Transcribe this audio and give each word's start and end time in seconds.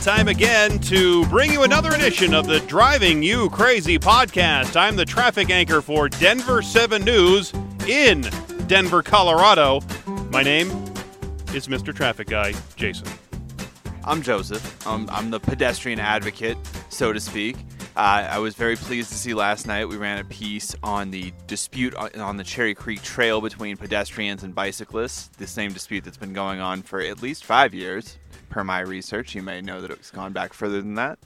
time 0.00 0.28
again 0.28 0.78
to 0.78 1.26
bring 1.26 1.50
you 1.50 1.64
another 1.64 1.90
edition 1.92 2.32
of 2.32 2.46
the 2.46 2.60
Driving 2.60 3.20
You 3.22 3.50
Crazy 3.50 3.98
podcast. 3.98 4.76
I'm 4.76 4.94
the 4.94 5.04
traffic 5.04 5.50
anchor 5.50 5.82
for 5.82 6.08
Denver 6.08 6.62
7 6.62 7.04
News 7.04 7.52
in 7.86 8.22
Denver, 8.68 9.02
Colorado. 9.02 9.80
My 10.30 10.42
name 10.42 10.68
is 11.52 11.66
Mr. 11.66 11.94
Traffic 11.94 12.28
Guy, 12.28 12.54
Jason. 12.76 13.08
I'm 14.04 14.22
Joseph. 14.22 14.86
Um, 14.86 15.08
I'm 15.10 15.30
the 15.30 15.40
pedestrian 15.40 15.98
advocate, 15.98 16.56
so 16.90 17.12
to 17.12 17.18
speak. 17.18 17.56
Uh, 17.96 18.28
I 18.30 18.38
was 18.38 18.54
very 18.54 18.76
pleased 18.76 19.10
to 19.10 19.16
see 19.16 19.34
last 19.34 19.66
night 19.66 19.86
we 19.86 19.96
ran 19.96 20.18
a 20.18 20.24
piece 20.24 20.76
on 20.84 21.10
the 21.10 21.32
dispute 21.48 21.94
on 21.96 22.36
the 22.36 22.44
Cherry 22.44 22.74
Creek 22.74 23.02
Trail 23.02 23.40
between 23.40 23.76
pedestrians 23.76 24.44
and 24.44 24.54
bicyclists, 24.54 25.28
the 25.38 25.46
same 25.48 25.72
dispute 25.72 26.04
that's 26.04 26.16
been 26.16 26.32
going 26.32 26.60
on 26.60 26.82
for 26.82 27.00
at 27.00 27.20
least 27.20 27.44
five 27.44 27.74
years, 27.74 28.16
per 28.48 28.64
my 28.64 28.80
research. 28.80 29.34
You 29.34 29.42
may 29.42 29.60
know 29.60 29.80
that 29.80 29.90
it's 29.90 30.10
gone 30.10 30.32
back 30.32 30.52
further 30.52 30.80
than 30.80 30.94
that. 30.94 31.18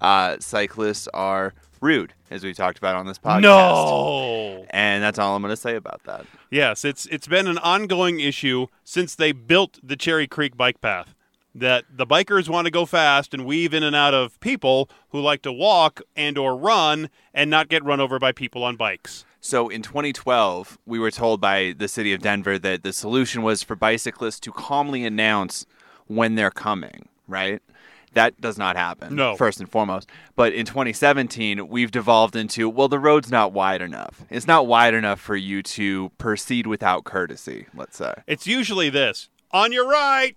Uh, 0.00 0.36
cyclists 0.40 1.08
are 1.08 1.54
rude, 1.80 2.14
as 2.30 2.44
we 2.44 2.54
talked 2.54 2.78
about 2.78 2.96
on 2.96 3.06
this 3.06 3.18
podcast. 3.18 3.42
No. 3.42 4.64
And 4.70 5.02
that's 5.02 5.18
all 5.18 5.36
I'm 5.36 5.42
going 5.42 5.52
to 5.52 5.56
say 5.56 5.76
about 5.76 6.02
that. 6.04 6.24
Yes, 6.50 6.84
it's 6.84 7.06
it's 7.06 7.26
been 7.26 7.46
an 7.46 7.58
ongoing 7.58 8.20
issue 8.20 8.68
since 8.84 9.14
they 9.14 9.32
built 9.32 9.78
the 9.82 9.96
Cherry 9.96 10.26
Creek 10.26 10.56
bike 10.56 10.80
path. 10.80 11.14
That 11.54 11.84
the 11.94 12.06
bikers 12.06 12.48
want 12.48 12.64
to 12.64 12.70
go 12.70 12.86
fast 12.86 13.34
and 13.34 13.44
weave 13.44 13.74
in 13.74 13.82
and 13.82 13.94
out 13.94 14.14
of 14.14 14.40
people 14.40 14.88
who 15.10 15.20
like 15.20 15.42
to 15.42 15.52
walk 15.52 16.00
and 16.16 16.38
or 16.38 16.56
run 16.56 17.10
and 17.34 17.50
not 17.50 17.68
get 17.68 17.84
run 17.84 18.00
over 18.00 18.18
by 18.18 18.32
people 18.32 18.64
on 18.64 18.76
bikes. 18.76 19.26
So 19.44 19.68
in 19.68 19.82
2012, 19.82 20.78
we 20.86 20.98
were 20.98 21.10
told 21.10 21.42
by 21.42 21.74
the 21.76 21.88
city 21.88 22.14
of 22.14 22.22
Denver 22.22 22.58
that 22.60 22.84
the 22.84 22.92
solution 22.92 23.42
was 23.42 23.62
for 23.62 23.74
bicyclists 23.76 24.40
to 24.40 24.52
calmly 24.52 25.04
announce 25.04 25.66
when 26.06 26.34
they're 26.34 26.50
coming, 26.50 27.08
right? 27.28 27.60
That 28.14 28.38
does 28.40 28.58
not 28.58 28.76
happen. 28.76 29.16
No. 29.16 29.36
First 29.36 29.60
and 29.60 29.68
foremost. 29.70 30.08
But 30.36 30.52
in 30.52 30.66
2017, 30.66 31.68
we've 31.68 31.90
devolved 31.90 32.36
into, 32.36 32.68
well, 32.68 32.88
the 32.88 32.98
road's 32.98 33.30
not 33.30 33.52
wide 33.52 33.80
enough. 33.80 34.22
It's 34.28 34.46
not 34.46 34.66
wide 34.66 34.92
enough 34.92 35.18
for 35.20 35.36
you 35.36 35.62
to 35.62 36.10
proceed 36.18 36.66
without 36.66 37.04
courtesy, 37.04 37.66
let's 37.74 37.96
say. 37.96 38.12
It's 38.26 38.46
usually 38.46 38.90
this 38.90 39.30
on 39.50 39.72
your 39.72 39.88
right. 39.88 40.36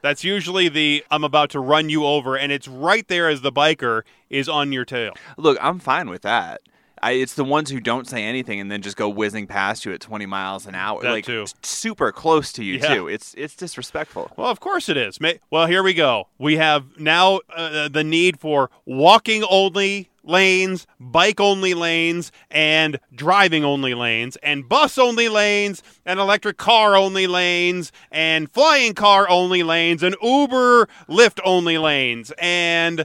That's 0.00 0.24
usually 0.24 0.68
the 0.68 1.04
I'm 1.10 1.24
about 1.24 1.50
to 1.50 1.60
run 1.60 1.88
you 1.88 2.04
over, 2.04 2.36
and 2.36 2.52
it's 2.52 2.68
right 2.68 3.06
there 3.08 3.28
as 3.28 3.40
the 3.40 3.52
biker 3.52 4.02
is 4.28 4.48
on 4.48 4.70
your 4.70 4.84
tail. 4.84 5.14
Look, 5.38 5.56
I'm 5.62 5.78
fine 5.78 6.10
with 6.10 6.22
that. 6.22 6.60
I, 7.04 7.12
it's 7.12 7.34
the 7.34 7.44
ones 7.44 7.70
who 7.70 7.80
don't 7.80 8.06
say 8.08 8.24
anything 8.24 8.60
and 8.60 8.70
then 8.70 8.82
just 8.82 8.96
go 8.96 9.08
whizzing 9.08 9.46
past 9.46 9.84
you 9.84 9.92
at 9.92 10.00
20 10.00 10.26
miles 10.26 10.66
an 10.66 10.74
hour, 10.74 11.02
That 11.02 11.10
like 11.10 11.24
too. 11.26 11.44
super 11.62 12.10
close 12.12 12.52
to 12.54 12.64
you 12.64 12.74
Yeah. 12.78 12.94
too. 12.94 13.08
It's 13.08 13.34
it's 13.36 13.54
disrespectful. 13.54 14.30
Well, 14.36 14.48
of 14.50 14.60
course 14.60 14.88
it 14.88 14.96
is. 14.96 15.18
Well, 15.50 15.66
here 15.66 15.82
we 15.82 15.94
go. 15.94 16.28
We 16.38 16.56
have 16.56 16.84
now 16.98 17.40
uh, 17.54 17.88
the 17.88 18.04
need 18.04 18.40
for 18.40 18.70
walking 18.86 19.44
only 19.50 20.08
lanes, 20.26 20.86
bike 20.98 21.38
only 21.38 21.74
lanes, 21.74 22.32
and 22.50 22.98
driving 23.14 23.62
only 23.62 23.92
lanes, 23.92 24.36
and 24.36 24.66
bus 24.66 24.96
only 24.96 25.28
lanes, 25.28 25.82
and 26.06 26.18
electric 26.18 26.56
car 26.56 26.96
only 26.96 27.26
lanes, 27.26 27.92
and 28.10 28.50
flying 28.50 28.94
car 28.94 29.28
only 29.28 29.62
lanes, 29.62 30.02
and 30.02 30.16
Uber 30.22 30.88
Lyft 31.08 31.40
only 31.44 31.76
lanes, 31.76 32.32
and. 32.38 33.04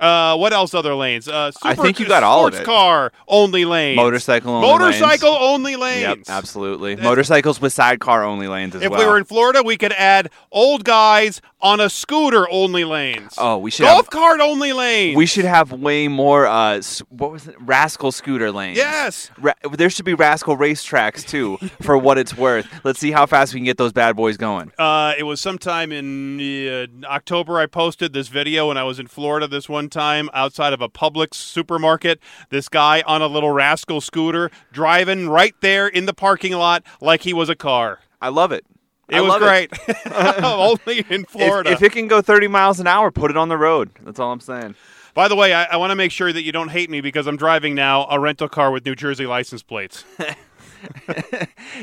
Uh, 0.00 0.36
what 0.36 0.52
else? 0.52 0.72
Other 0.72 0.94
lanes? 0.94 1.28
Uh, 1.28 1.50
I 1.62 1.74
think 1.74 2.00
you 2.00 2.06
got 2.08 2.22
all 2.22 2.46
of 2.46 2.54
sports 2.54 2.62
it. 2.62 2.64
car 2.64 3.12
only 3.28 3.64
lanes, 3.66 3.96
Motorcycle 3.96 4.54
only 4.54 4.66
motorcycle 4.66 5.32
lanes. 5.32 5.42
only 5.42 5.76
lanes. 5.76 6.00
Yep, 6.02 6.18
absolutely. 6.28 6.96
Motorcycles 6.96 7.60
with 7.60 7.72
sidecar 7.72 8.24
only 8.24 8.48
lanes 8.48 8.74
as 8.74 8.82
If 8.82 8.90
well. 8.90 9.00
we 9.00 9.06
were 9.06 9.18
in 9.18 9.24
Florida, 9.24 9.62
we 9.62 9.76
could 9.76 9.92
add 9.92 10.30
old 10.50 10.84
guys 10.84 11.42
on 11.62 11.80
a 11.80 11.90
scooter 11.90 12.48
only 12.50 12.84
lanes. 12.84 13.34
Oh, 13.38 13.58
we 13.58 13.70
should 13.70 13.84
golf 13.84 14.06
have- 14.06 14.10
cart 14.10 14.40
only 14.40 14.72
lanes. 14.72 15.16
we 15.16 15.26
should 15.26 15.44
have 15.44 15.72
way 15.72 16.08
more. 16.08 16.46
Uh, 16.46 16.80
what 17.10 17.30
was 17.32 17.46
it? 17.48 17.56
Rascal 17.60 18.12
scooter 18.12 18.50
lanes. 18.50 18.76
Yes. 18.78 19.30
Ra- 19.38 19.52
there 19.72 19.90
should 19.90 20.04
be 20.04 20.14
rascal 20.14 20.56
racetracks 20.56 21.26
too, 21.26 21.56
for 21.82 21.96
what 21.98 22.18
it's 22.18 22.36
worth. 22.36 22.66
Let's 22.84 22.98
see 22.98 23.10
how 23.10 23.26
fast 23.26 23.52
we 23.54 23.60
can 23.60 23.64
get 23.64 23.76
those 23.78 23.92
bad 23.92 24.16
boys 24.16 24.36
going. 24.36 24.72
Uh, 24.78 25.14
it 25.18 25.24
was 25.24 25.40
sometime 25.40 25.92
in 25.92 26.40
uh, 26.40 26.86
October. 27.06 27.58
I 27.58 27.66
posted 27.66 28.12
this 28.12 28.28
video 28.28 28.68
when 28.68 28.76
I 28.76 28.84
was 28.84 28.98
in 28.98 29.06
Florida 29.06 29.46
this 29.46 29.68
one 29.68 29.88
time 29.88 30.30
outside 30.32 30.72
of 30.72 30.80
a 30.80 30.88
Publix 30.88 31.34
supermarket. 31.34 32.20
This 32.50 32.68
guy 32.68 33.02
on 33.06 33.22
a 33.22 33.26
little 33.26 33.50
rascal 33.50 34.00
scooter 34.00 34.50
driving 34.72 35.28
right 35.28 35.54
there 35.60 35.88
in 35.88 36.06
the 36.06 36.14
parking 36.14 36.52
lot 36.52 36.82
like 37.00 37.22
he 37.22 37.32
was 37.32 37.48
a 37.48 37.54
car. 37.56 38.00
I 38.20 38.28
love 38.28 38.52
it. 38.52 38.64
It 39.10 39.20
was 39.22 39.38
great. 39.38 39.70
Only 40.44 41.04
in 41.10 41.22
If, 41.22 41.28
Florida. 41.30 41.70
if 41.70 41.82
it 41.82 41.92
can 41.92 42.08
go 42.08 42.20
30 42.22 42.48
miles 42.48 42.80
an 42.80 42.86
hour, 42.86 43.10
put 43.10 43.30
it 43.30 43.36
on 43.36 43.48
the 43.48 43.56
road. 43.58 43.90
That's 44.02 44.18
all 44.20 44.32
I'm 44.32 44.40
saying. 44.40 44.74
By 45.14 45.28
the 45.28 45.36
way, 45.36 45.52
I, 45.52 45.64
I 45.64 45.76
want 45.76 45.90
to 45.90 45.96
make 45.96 46.12
sure 46.12 46.32
that 46.32 46.42
you 46.42 46.52
don't 46.52 46.68
hate 46.68 46.88
me 46.88 47.00
because 47.00 47.26
I'm 47.26 47.36
driving 47.36 47.74
now 47.74 48.06
a 48.08 48.18
rental 48.20 48.48
car 48.48 48.70
with 48.70 48.84
New 48.86 48.94
Jersey 48.94 49.26
license 49.26 49.62
plates. 49.62 50.04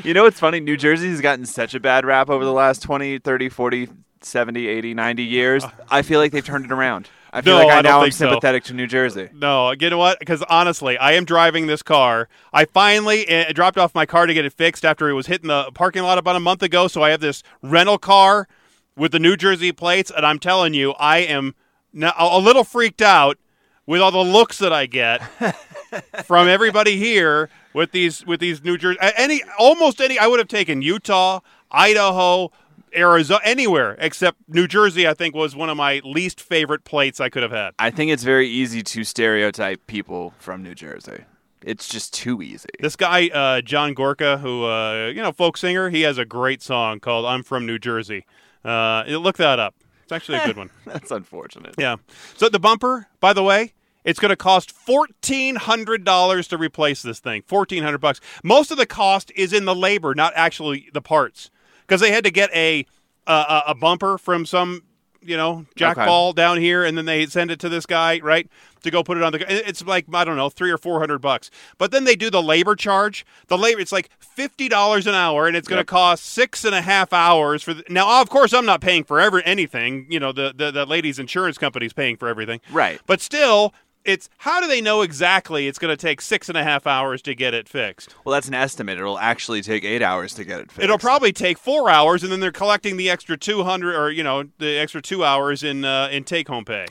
You 0.02 0.12
know 0.12 0.24
what's 0.24 0.40
funny? 0.40 0.58
New 0.58 0.76
Jersey 0.76 1.08
has 1.10 1.20
gotten 1.20 1.46
such 1.46 1.72
a 1.72 1.78
bad 1.78 2.04
rap 2.04 2.28
over 2.28 2.44
the 2.44 2.52
last 2.52 2.82
20, 2.82 3.20
30, 3.20 3.48
40, 3.48 3.88
70, 4.22 4.66
80, 4.66 4.94
90 4.94 5.22
years. 5.24 5.64
I 5.88 6.02
feel 6.02 6.18
like 6.18 6.32
they've 6.32 6.44
turned 6.44 6.64
it 6.64 6.72
around. 6.72 7.08
I 7.32 7.42
feel. 7.42 7.58
No, 7.58 7.66
like 7.66 7.74
I, 7.74 7.78
I 7.78 7.82
now 7.82 7.98
am 7.98 8.04
think 8.04 8.14
so. 8.14 8.28
sympathetic 8.28 8.64
to 8.64 8.74
New 8.74 8.86
Jersey. 8.86 9.28
No, 9.32 9.72
you 9.72 9.90
know 9.90 9.98
what? 9.98 10.18
Because 10.18 10.42
honestly, 10.44 10.96
I 10.98 11.12
am 11.12 11.24
driving 11.24 11.66
this 11.66 11.82
car. 11.82 12.28
I 12.52 12.64
finally 12.64 13.28
uh, 13.28 13.52
dropped 13.52 13.78
off 13.78 13.94
my 13.94 14.06
car 14.06 14.26
to 14.26 14.34
get 14.34 14.44
it 14.44 14.52
fixed 14.52 14.84
after 14.84 15.08
it 15.08 15.14
was 15.14 15.26
hitting 15.26 15.48
the 15.48 15.70
parking 15.74 16.02
lot 16.02 16.18
about 16.18 16.36
a 16.36 16.40
month 16.40 16.62
ago. 16.62 16.88
So 16.88 17.02
I 17.02 17.10
have 17.10 17.20
this 17.20 17.42
rental 17.62 17.98
car 17.98 18.48
with 18.96 19.12
the 19.12 19.18
New 19.18 19.36
Jersey 19.36 19.72
plates, 19.72 20.10
and 20.14 20.26
I'm 20.26 20.38
telling 20.38 20.74
you, 20.74 20.92
I 20.92 21.18
am 21.18 21.54
now 21.92 22.12
a 22.18 22.38
little 22.38 22.64
freaked 22.64 23.02
out 23.02 23.38
with 23.86 24.00
all 24.00 24.10
the 24.10 24.18
looks 24.18 24.58
that 24.58 24.72
I 24.72 24.86
get 24.86 25.22
from 26.24 26.46
everybody 26.48 26.96
here 26.96 27.48
with 27.72 27.92
these 27.92 28.26
with 28.26 28.40
these 28.40 28.62
New 28.62 28.76
Jersey 28.76 28.98
any 29.00 29.42
almost 29.58 30.00
any. 30.00 30.18
I 30.18 30.26
would 30.26 30.38
have 30.38 30.48
taken 30.48 30.82
Utah, 30.82 31.40
Idaho. 31.70 32.50
Arizona, 32.94 33.40
anywhere 33.44 33.96
except 33.98 34.38
New 34.48 34.66
Jersey, 34.66 35.06
I 35.06 35.14
think 35.14 35.34
was 35.34 35.54
one 35.56 35.68
of 35.70 35.76
my 35.76 36.00
least 36.04 36.40
favorite 36.40 36.84
plates 36.84 37.20
I 37.20 37.28
could 37.28 37.42
have 37.42 37.52
had. 37.52 37.74
I 37.78 37.90
think 37.90 38.10
it's 38.10 38.22
very 38.22 38.48
easy 38.48 38.82
to 38.82 39.04
stereotype 39.04 39.86
people 39.86 40.34
from 40.38 40.62
New 40.62 40.74
Jersey. 40.74 41.24
It's 41.62 41.88
just 41.88 42.14
too 42.14 42.40
easy. 42.40 42.68
This 42.80 42.96
guy, 42.96 43.28
uh, 43.28 43.60
John 43.62 43.94
Gorka, 43.94 44.38
who 44.38 44.64
uh, 44.64 45.08
you 45.08 45.22
know, 45.22 45.32
folk 45.32 45.56
singer, 45.56 45.90
he 45.90 46.02
has 46.02 46.18
a 46.18 46.24
great 46.24 46.62
song 46.62 47.00
called 47.00 47.26
"I'm 47.26 47.42
from 47.42 47.66
New 47.66 47.78
Jersey." 47.78 48.24
Uh, 48.64 49.04
look 49.06 49.36
that 49.38 49.58
up. 49.58 49.74
It's 50.02 50.12
actually 50.12 50.38
a 50.38 50.46
good 50.46 50.56
one. 50.56 50.70
That's 50.86 51.10
unfortunate. 51.10 51.74
Yeah. 51.76 51.96
So 52.36 52.48
the 52.48 52.58
bumper, 52.58 53.08
by 53.20 53.32
the 53.34 53.42
way, 53.42 53.74
it's 54.04 54.18
going 54.18 54.30
to 54.30 54.36
cost 54.36 54.70
fourteen 54.70 55.56
hundred 55.56 56.04
dollars 56.04 56.48
to 56.48 56.56
replace 56.56 57.02
this 57.02 57.20
thing. 57.20 57.42
Fourteen 57.46 57.82
hundred 57.82 57.98
bucks. 57.98 58.20
Most 58.42 58.70
of 58.70 58.78
the 58.78 58.86
cost 58.86 59.30
is 59.36 59.52
in 59.52 59.64
the 59.64 59.74
labor, 59.74 60.14
not 60.14 60.32
actually 60.36 60.88
the 60.94 61.02
parts, 61.02 61.50
because 61.88 62.00
they 62.02 62.12
had 62.12 62.24
to 62.24 62.30
get 62.30 62.50
a 62.54 62.84
a, 63.26 63.62
a 63.68 63.74
bumper 63.74 64.18
from 64.18 64.46
some 64.46 64.82
you 65.20 65.36
know 65.36 65.66
jackball 65.76 66.34
down 66.34 66.58
here, 66.58 66.84
and 66.84 66.96
then 66.96 67.04
they 67.06 67.26
send 67.26 67.50
it 67.50 67.58
to 67.60 67.68
this 67.68 67.86
guy, 67.86 68.20
right, 68.20 68.48
to 68.84 68.90
go 68.90 69.02
put 69.02 69.16
it 69.16 69.22
on 69.24 69.32
the. 69.32 69.68
It's 69.68 69.84
like 69.84 70.06
I 70.14 70.24
don't 70.24 70.36
know, 70.36 70.48
three 70.48 70.70
or 70.70 70.78
four 70.78 71.00
hundred 71.00 71.18
bucks. 71.18 71.50
But 71.76 71.90
then 71.90 72.04
they 72.04 72.14
do 72.14 72.30
the 72.30 72.42
labor 72.42 72.76
charge. 72.76 73.26
The 73.48 73.58
labor, 73.58 73.80
it's 73.80 73.92
like 73.92 74.10
fifty 74.20 74.68
dollars 74.68 75.06
an 75.06 75.14
hour, 75.14 75.46
and 75.48 75.56
it's 75.56 75.66
going 75.66 75.78
to 75.78 75.80
Yep. 75.80 75.86
cost 75.88 76.24
six 76.24 76.64
and 76.64 76.74
a 76.74 76.82
half 76.82 77.12
hours 77.12 77.62
for. 77.62 77.74
The, 77.74 77.84
now, 77.88 78.20
of 78.22 78.30
course, 78.30 78.52
I'm 78.54 78.64
not 78.66 78.80
paying 78.80 79.02
for 79.04 79.20
ever 79.20 79.40
anything. 79.42 80.06
You 80.08 80.20
know, 80.20 80.30
the 80.32 80.54
the, 80.56 80.70
the 80.70 80.86
lady's 80.86 81.18
insurance 81.18 81.58
company's 81.58 81.92
paying 81.92 82.16
for 82.16 82.28
everything. 82.28 82.60
Right. 82.70 83.00
But 83.06 83.20
still, 83.20 83.74
it's 84.08 84.30
how 84.38 84.60
do 84.60 84.66
they 84.66 84.80
know 84.80 85.02
exactly 85.02 85.68
it's 85.68 85.78
going 85.78 85.94
to 85.94 86.00
take 86.00 86.22
six 86.22 86.48
and 86.48 86.56
a 86.56 86.64
half 86.64 86.86
hours 86.86 87.20
to 87.22 87.34
get 87.34 87.52
it 87.52 87.68
fixed? 87.68 88.14
Well, 88.24 88.32
that's 88.32 88.48
an 88.48 88.54
estimate. 88.54 88.98
It'll 88.98 89.18
actually 89.18 89.60
take 89.60 89.84
eight 89.84 90.02
hours 90.02 90.32
to 90.34 90.44
get 90.44 90.60
it 90.60 90.72
fixed. 90.72 90.82
It'll 90.82 90.98
probably 90.98 91.32
take 91.32 91.58
four 91.58 91.90
hours, 91.90 92.22
and 92.22 92.32
then 92.32 92.40
they're 92.40 92.50
collecting 92.50 92.96
the 92.96 93.10
extra 93.10 93.36
two 93.36 93.64
hundred, 93.64 93.94
or 93.94 94.10
you 94.10 94.22
know, 94.22 94.44
the 94.58 94.78
extra 94.78 95.02
two 95.02 95.24
hours 95.24 95.62
in 95.62 95.84
uh, 95.84 96.08
in 96.10 96.24
take 96.24 96.48
home 96.48 96.64
pay, 96.64 96.86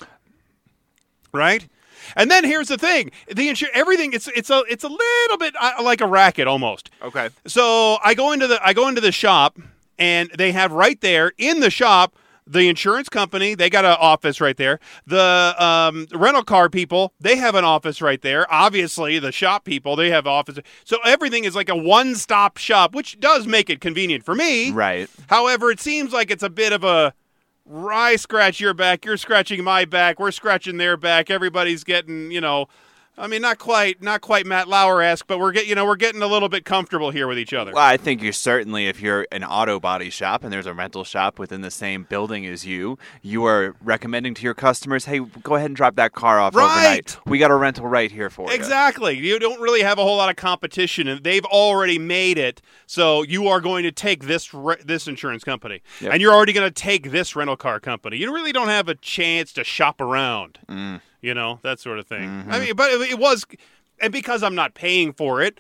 right? 1.33 1.67
And 2.15 2.29
then 2.29 2.43
here's 2.43 2.67
the 2.67 2.77
thing: 2.77 3.11
the 3.27 3.49
insur- 3.49 3.71
everything 3.73 4.13
it's 4.13 4.27
it's 4.29 4.51
a 4.51 4.63
it's 4.69 4.83
a 4.83 4.89
little 4.89 5.37
bit 5.37 5.55
uh, 5.59 5.73
like 5.83 6.01
a 6.01 6.07
racket 6.07 6.47
almost. 6.47 6.91
Okay. 7.01 7.29
So 7.47 7.97
I 8.03 8.13
go 8.13 8.31
into 8.31 8.45
the 8.45 8.59
I 8.63 8.73
go 8.73 8.87
into 8.87 9.01
the 9.01 9.11
shop, 9.11 9.57
and 9.97 10.29
they 10.37 10.51
have 10.51 10.71
right 10.71 11.01
there 11.01 11.33
in 11.37 11.61
the 11.61 11.71
shop 11.71 12.15
the 12.47 12.69
insurance 12.69 13.09
company. 13.09 13.55
They 13.55 13.69
got 13.69 13.85
an 13.85 13.97
office 13.99 14.39
right 14.41 14.57
there. 14.57 14.79
The 15.05 15.55
um, 15.57 16.07
rental 16.13 16.43
car 16.43 16.69
people 16.69 17.13
they 17.19 17.35
have 17.35 17.55
an 17.55 17.65
office 17.65 18.01
right 18.01 18.21
there. 18.21 18.51
Obviously, 18.51 19.19
the 19.19 19.31
shop 19.31 19.65
people 19.65 19.95
they 19.95 20.09
have 20.09 20.25
office. 20.25 20.59
So 20.83 20.97
everything 21.05 21.43
is 21.43 21.55
like 21.55 21.69
a 21.69 21.75
one 21.75 22.15
stop 22.15 22.57
shop, 22.57 22.95
which 22.95 23.19
does 23.19 23.47
make 23.47 23.69
it 23.69 23.81
convenient 23.81 24.23
for 24.23 24.35
me. 24.35 24.71
Right. 24.71 25.09
However, 25.27 25.71
it 25.71 25.79
seems 25.79 26.13
like 26.13 26.31
it's 26.31 26.43
a 26.43 26.49
bit 26.49 26.73
of 26.73 26.83
a 26.83 27.13
I 27.69 28.15
scratch 28.15 28.59
your 28.59 28.73
back, 28.73 29.03
you're 29.03 29.17
scratching 29.17 29.63
my 29.63 29.83
back, 29.85 30.19
we're 30.19 30.31
scratching 30.31 30.77
their 30.77 30.95
back. 30.95 31.29
Everybody's 31.29 31.83
getting, 31.83 32.31
you 32.31 32.39
know, 32.39 32.67
I 33.19 33.25
mean, 33.25 33.41
not 33.41 33.57
quite, 33.57 34.01
not 34.01 34.21
quite 34.21 34.45
Matt 34.45 34.67
Lauer 34.67 35.01
esque, 35.01 35.25
but 35.25 35.39
we're 35.39 35.51
get, 35.51 35.65
you 35.65 35.73
know, 35.73 35.85
we're 35.85 35.95
getting 35.95 36.21
a 36.21 36.27
little 36.27 36.49
bit 36.49 36.65
comfortable 36.65 37.09
here 37.09 37.25
with 37.27 37.39
each 37.39 37.51
other. 37.51 37.71
Well, 37.73 37.83
I 37.83 37.97
think 37.97 38.21
you're 38.21 38.31
certainly, 38.31 38.87
if 38.87 39.01
you're 39.01 39.25
an 39.31 39.43
auto 39.43 39.79
body 39.79 40.11
shop 40.11 40.43
and 40.43 40.53
there's 40.53 40.67
a 40.67 40.73
rental 40.73 41.03
shop 41.03 41.39
within 41.39 41.61
the 41.61 41.71
same 41.71 42.03
building 42.03 42.45
as 42.45 42.63
you, 42.65 42.99
you 43.23 43.43
are 43.45 43.75
recommending 43.83 44.35
to 44.35 44.43
your 44.43 44.53
customers, 44.53 45.05
hey, 45.05 45.19
go 45.19 45.55
ahead 45.55 45.71
and 45.71 45.75
drop 45.75 45.95
that 45.95 46.13
car 46.13 46.39
off 46.39 46.53
Right. 46.55 46.65
overnight. 46.65 47.17
We 47.25 47.39
got 47.39 47.49
a 47.49 47.55
rental 47.55 47.87
right 47.87 48.11
here 48.11 48.29
for 48.29 48.49
you. 48.49 48.55
Exactly. 48.55 49.17
You 49.17 49.39
don't 49.39 49.59
really 49.59 49.81
have 49.81 49.97
a 49.97 50.03
whole 50.03 50.17
lot 50.17 50.29
of 50.29 50.35
competition, 50.35 51.07
and 51.07 51.23
they've 51.23 51.45
already 51.45 51.97
made 51.97 52.37
it. 52.37 52.61
So 52.85 53.23
you 53.23 53.47
are 53.47 53.59
going 53.61 53.81
to 53.83 53.91
take 53.91 54.25
this 54.25 54.53
re- 54.53 54.77
this 54.85 55.07
insurance 55.07 55.43
company, 55.43 55.81
Yep. 56.01 56.13
and 56.13 56.21
you're 56.21 56.33
already 56.33 56.53
going 56.53 56.67
to 56.69 56.71
take 56.81 57.09
this 57.11 57.35
rental 57.35 57.57
car 57.57 57.79
company. 57.79 58.17
You 58.17 58.31
really 58.31 58.51
don't 58.51 58.67
have 58.69 58.87
a 58.87 58.95
chance 58.95 59.51
to 59.53 59.63
shop 59.63 59.99
around. 59.99 60.59
Mm. 60.69 61.01
You 61.21 61.33
know 61.33 61.59
that 61.63 61.79
sort 61.79 61.99
of 61.99 62.07
thing. 62.07 62.29
Mm-hmm. 62.29 62.51
I 62.51 62.59
mean, 62.59 62.75
but 62.75 62.91
it 62.91 63.17
was, 63.17 63.45
and 63.99 64.13
because 64.13 64.43
I'm 64.43 64.55
not 64.55 64.73
paying 64.75 65.13
for 65.13 65.41
it, 65.41 65.59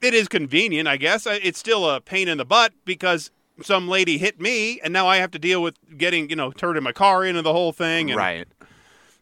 it 0.00 0.14
is 0.14 0.28
convenient. 0.28 0.88
I 0.88 0.96
guess 0.96 1.26
it's 1.26 1.58
still 1.58 1.88
a 1.88 2.00
pain 2.00 2.28
in 2.28 2.38
the 2.38 2.44
butt 2.44 2.72
because 2.84 3.30
some 3.62 3.88
lady 3.88 4.18
hit 4.18 4.40
me, 4.40 4.80
and 4.80 4.92
now 4.92 5.06
I 5.06 5.18
have 5.18 5.30
to 5.32 5.38
deal 5.38 5.62
with 5.62 5.76
getting 5.96 6.30
you 6.30 6.36
know 6.36 6.50
turning 6.50 6.82
my 6.82 6.92
car 6.92 7.24
into 7.24 7.42
the 7.42 7.52
whole 7.52 7.72
thing. 7.72 8.10
And 8.10 8.18
Right. 8.18 8.48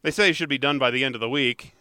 They 0.03 0.11
say 0.11 0.31
it 0.31 0.37
should 0.37 0.49
be 0.49 0.59
done 0.59 0.79
by 0.79 0.91
the 0.91 1.05
end 1.05 1.15
of 1.15 1.21
the 1.21 1.29
week. 1.29 1.75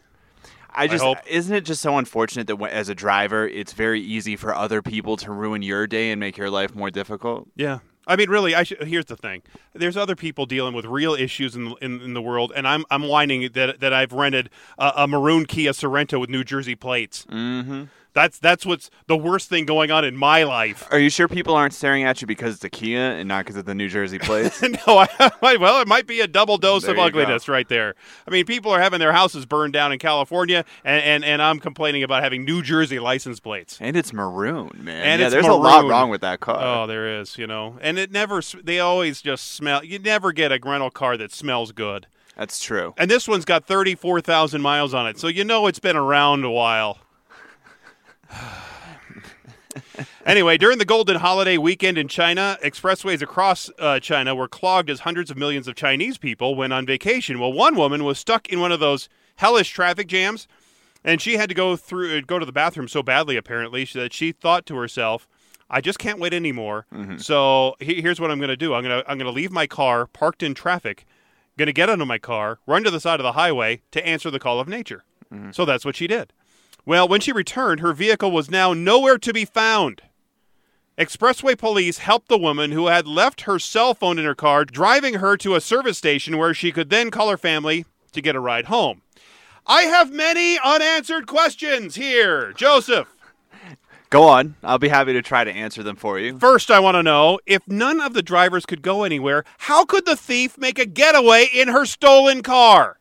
I 0.71 0.87
just 0.87 1.03
hope. 1.03 1.17
isn't 1.27 1.55
it 1.55 1.61
just 1.61 1.81
so 1.81 1.97
unfortunate 1.97 2.47
that 2.47 2.61
as 2.71 2.89
a 2.89 2.95
driver, 2.95 3.47
it's 3.47 3.73
very 3.73 4.01
easy 4.01 4.35
for 4.35 4.53
other 4.53 4.81
people 4.81 5.17
to 5.17 5.31
ruin 5.31 5.61
your 5.61 5.87
day 5.87 6.11
and 6.11 6.19
make 6.19 6.37
your 6.37 6.49
life 6.49 6.75
more 6.75 6.91
difficult. 6.91 7.47
Yeah. 7.55 7.79
I 8.09 8.15
mean, 8.15 8.29
really. 8.29 8.55
I 8.55 8.63
should, 8.63 8.83
here's 8.83 9.05
the 9.05 9.15
thing: 9.15 9.43
there's 9.73 9.95
other 9.95 10.15
people 10.15 10.45
dealing 10.45 10.73
with 10.73 10.85
real 10.85 11.13
issues 11.13 11.55
in, 11.55 11.75
in 11.81 12.01
in 12.01 12.13
the 12.15 12.21
world, 12.21 12.51
and 12.55 12.67
I'm 12.67 12.83
I'm 12.89 13.07
whining 13.07 13.49
that 13.53 13.79
that 13.79 13.93
I've 13.93 14.11
rented 14.11 14.49
a, 14.77 14.91
a 14.97 15.07
maroon 15.07 15.45
Kia 15.45 15.71
Sorento 15.71 16.19
with 16.19 16.29
New 16.29 16.43
Jersey 16.43 16.75
plates. 16.75 17.25
Mm-hmm. 17.29 17.83
That's 18.13 18.39
that's 18.39 18.65
what's 18.65 18.89
the 19.07 19.15
worst 19.15 19.49
thing 19.49 19.65
going 19.65 19.91
on 19.91 20.03
in 20.03 20.17
my 20.17 20.43
life. 20.43 20.87
Are 20.91 20.97
you 20.99 21.09
sure 21.11 21.27
people 21.27 21.53
aren't 21.53 21.73
staring 21.73 22.03
at 22.03 22.21
you 22.21 22.27
because 22.27 22.55
it's 22.55 22.63
a 22.63 22.69
Kia 22.69 22.99
and 22.99 23.27
not 23.27 23.45
because 23.45 23.55
of 23.55 23.65
the 23.65 23.75
New 23.75 23.87
Jersey 23.87 24.17
plates? 24.19 24.61
no, 24.87 24.97
I, 24.97 25.07
I- 25.41 25.57
well, 25.57 25.79
it 25.81 25.87
might 25.87 26.07
be 26.07 26.19
a 26.21 26.27
double 26.27 26.57
dose 26.57 26.83
There 26.83 26.91
of 26.93 26.99
ugliness 26.99 27.47
right 27.47 27.67
there. 27.69 27.93
I 28.27 28.31
mean, 28.31 28.45
people 28.45 28.71
are 28.71 28.81
having 28.81 28.99
their 28.99 29.13
houses 29.13 29.45
burned 29.45 29.73
down 29.73 29.91
in 29.91 29.99
California, 29.99 30.65
and, 30.83 31.03
and, 31.03 31.25
and 31.25 31.41
I'm 31.41 31.59
complaining 31.59 32.01
about 32.03 32.23
having 32.23 32.45
New 32.45 32.61
Jersey 32.63 32.99
license 32.99 33.39
plates. 33.39 33.77
and 33.79 33.95
it's 33.95 34.11
maroon, 34.11 34.71
man. 34.83 35.03
And 35.05 35.21
yeah, 35.21 35.29
there's 35.29 35.45
a 35.45 35.53
lot 35.53 35.87
wrong 35.87 36.09
with 36.09 36.21
that 36.21 36.39
car. 36.39 36.59
Oh, 36.83 36.87
there 36.87 37.19
is, 37.21 37.37
you 37.37 37.45
know, 37.47 37.77
and 37.81 37.99
it 37.99 38.11
never. 38.11 38.41
They 38.63 38.79
always 38.79 39.21
just 39.21 39.51
smell. 39.51 39.83
You 39.83 39.99
never 39.99 40.31
get 40.31 40.51
a 40.51 40.59
rental 40.63 40.89
car 40.89 41.15
that 41.17 41.31
smells 41.31 41.71
good. 41.71 42.07
That's 42.35 42.59
true. 42.59 42.93
And 42.97 43.11
this 43.11 43.27
one's 43.27 43.43
got 43.45 43.65
34,000 43.65 44.61
miles 44.61 44.93
on 44.93 45.07
it, 45.07 45.19
so 45.19 45.27
you 45.27 45.43
know 45.43 45.67
it's 45.67 45.79
been 45.79 45.97
around 45.97 46.43
a 46.43 46.49
while. 46.51 46.97
Anyway, 50.25 50.57
during 50.57 50.77
the 50.77 50.85
Golden 50.85 51.17
Holiday 51.17 51.57
weekend 51.57 51.97
in 51.97 52.07
China, 52.07 52.57
expressways 52.63 53.21
across 53.21 53.69
uh, 53.79 53.99
China 53.99 54.35
were 54.35 54.47
clogged 54.47 54.89
as 54.89 55.01
hundreds 55.01 55.29
of 55.31 55.37
millions 55.37 55.67
of 55.67 55.75
Chinese 55.75 56.17
people 56.17 56.55
went 56.55 56.73
on 56.73 56.85
vacation. 56.85 57.39
Well, 57.39 57.53
one 57.53 57.75
woman 57.75 58.03
was 58.03 58.19
stuck 58.19 58.49
in 58.49 58.59
one 58.59 58.71
of 58.71 58.79
those 58.79 59.09
hellish 59.35 59.69
traffic 59.69 60.07
jams, 60.07 60.47
and 61.03 61.21
she 61.21 61.37
had 61.37 61.49
to 61.49 61.55
go 61.55 61.75
through 61.75 62.17
uh, 62.17 62.21
go 62.25 62.39
to 62.39 62.45
the 62.45 62.51
bathroom 62.51 62.87
so 62.87 63.03
badly 63.03 63.37
apparently 63.37 63.85
that 63.93 64.13
she 64.13 64.31
thought 64.31 64.65
to 64.67 64.75
herself, 64.75 65.27
"I 65.69 65.81
just 65.81 65.99
can't 65.99 66.19
wait 66.19 66.33
anymore. 66.33 66.85
Mm-hmm. 66.93 67.17
So 67.17 67.75
he- 67.79 68.01
here's 68.01 68.19
what 68.19 68.31
I'm 68.31 68.39
going 68.39 68.49
to 68.49 68.57
do. 68.57 68.73
I'm 68.73 68.83
going 68.83 69.03
to 69.03 69.09
I'm 69.09 69.17
going 69.17 69.31
to 69.31 69.35
leave 69.35 69.51
my 69.51 69.67
car 69.67 70.07
parked 70.07 70.43
in 70.43 70.53
traffic." 70.53 71.05
going 71.59 71.67
to 71.67 71.73
get 71.73 71.89
onto 71.89 72.05
my 72.05 72.17
car, 72.17 72.57
run 72.65 72.83
to 72.85 72.89
the 72.89 73.01
side 73.01 73.19
of 73.19 73.23
the 73.23 73.33
highway 73.33 73.81
to 73.91 74.03
answer 74.07 74.31
the 74.31 74.39
call 74.39 74.59
of 74.59 74.67
nature. 74.67 75.03
Mm-hmm. 75.31 75.51
So 75.51 75.65
that's 75.65 75.85
what 75.85 75.95
she 75.95 76.07
did. 76.07 76.33
Well, 76.89 77.07
when 77.07 77.21
she 77.21 77.31
returned, 77.31 77.81
her 77.81 77.93
vehicle 77.93 78.31
was 78.31 78.49
now 78.49 78.73
nowhere 78.73 79.19
to 79.19 79.31
be 79.31 79.45
found. 79.45 80.01
Expressway 80.97 81.55
police 81.55 81.99
helped 81.99 82.29
the 82.29 82.37
woman 82.39 82.71
who 82.71 82.87
had 82.87 83.05
left 83.05 83.41
her 83.41 83.59
cell 83.59 83.93
phone 83.93 84.17
in 84.17 84.25
her 84.25 84.33
car, 84.33 84.65
driving 84.65 85.13
her 85.19 85.37
to 85.37 85.53
a 85.53 85.61
service 85.61 85.99
station 85.99 86.35
where 86.35 86.51
she 86.51 86.71
could 86.71 86.89
then 86.89 87.11
call 87.11 87.29
her 87.29 87.37
family 87.37 87.85
to 88.13 88.23
get 88.23 88.35
a 88.35 88.39
ride 88.39 88.65
home. 88.65 89.03
I 89.67 89.83
have 89.83 90.11
many 90.11 90.57
unanswered 90.57 91.27
questions 91.27 91.93
here, 91.93 92.53
Joseph. 92.53 93.15
Go 94.09 94.23
on. 94.23 94.55
I'll 94.63 94.79
be 94.79 94.89
happy 94.89 95.13
to 95.13 95.21
try 95.21 95.43
to 95.43 95.51
answer 95.51 95.83
them 95.83 95.95
for 95.95 96.17
you. 96.17 96.39
First, 96.39 96.71
I 96.71 96.79
want 96.79 96.95
to 96.95 97.03
know 97.03 97.37
if 97.45 97.67
none 97.67 98.01
of 98.01 98.15
the 98.15 98.23
drivers 98.23 98.65
could 98.65 98.81
go 98.81 99.03
anywhere, 99.03 99.43
how 99.59 99.85
could 99.85 100.07
the 100.07 100.15
thief 100.15 100.57
make 100.57 100.79
a 100.79 100.87
getaway 100.87 101.49
in 101.53 101.67
her 101.67 101.85
stolen 101.85 102.41
car? 102.41 102.97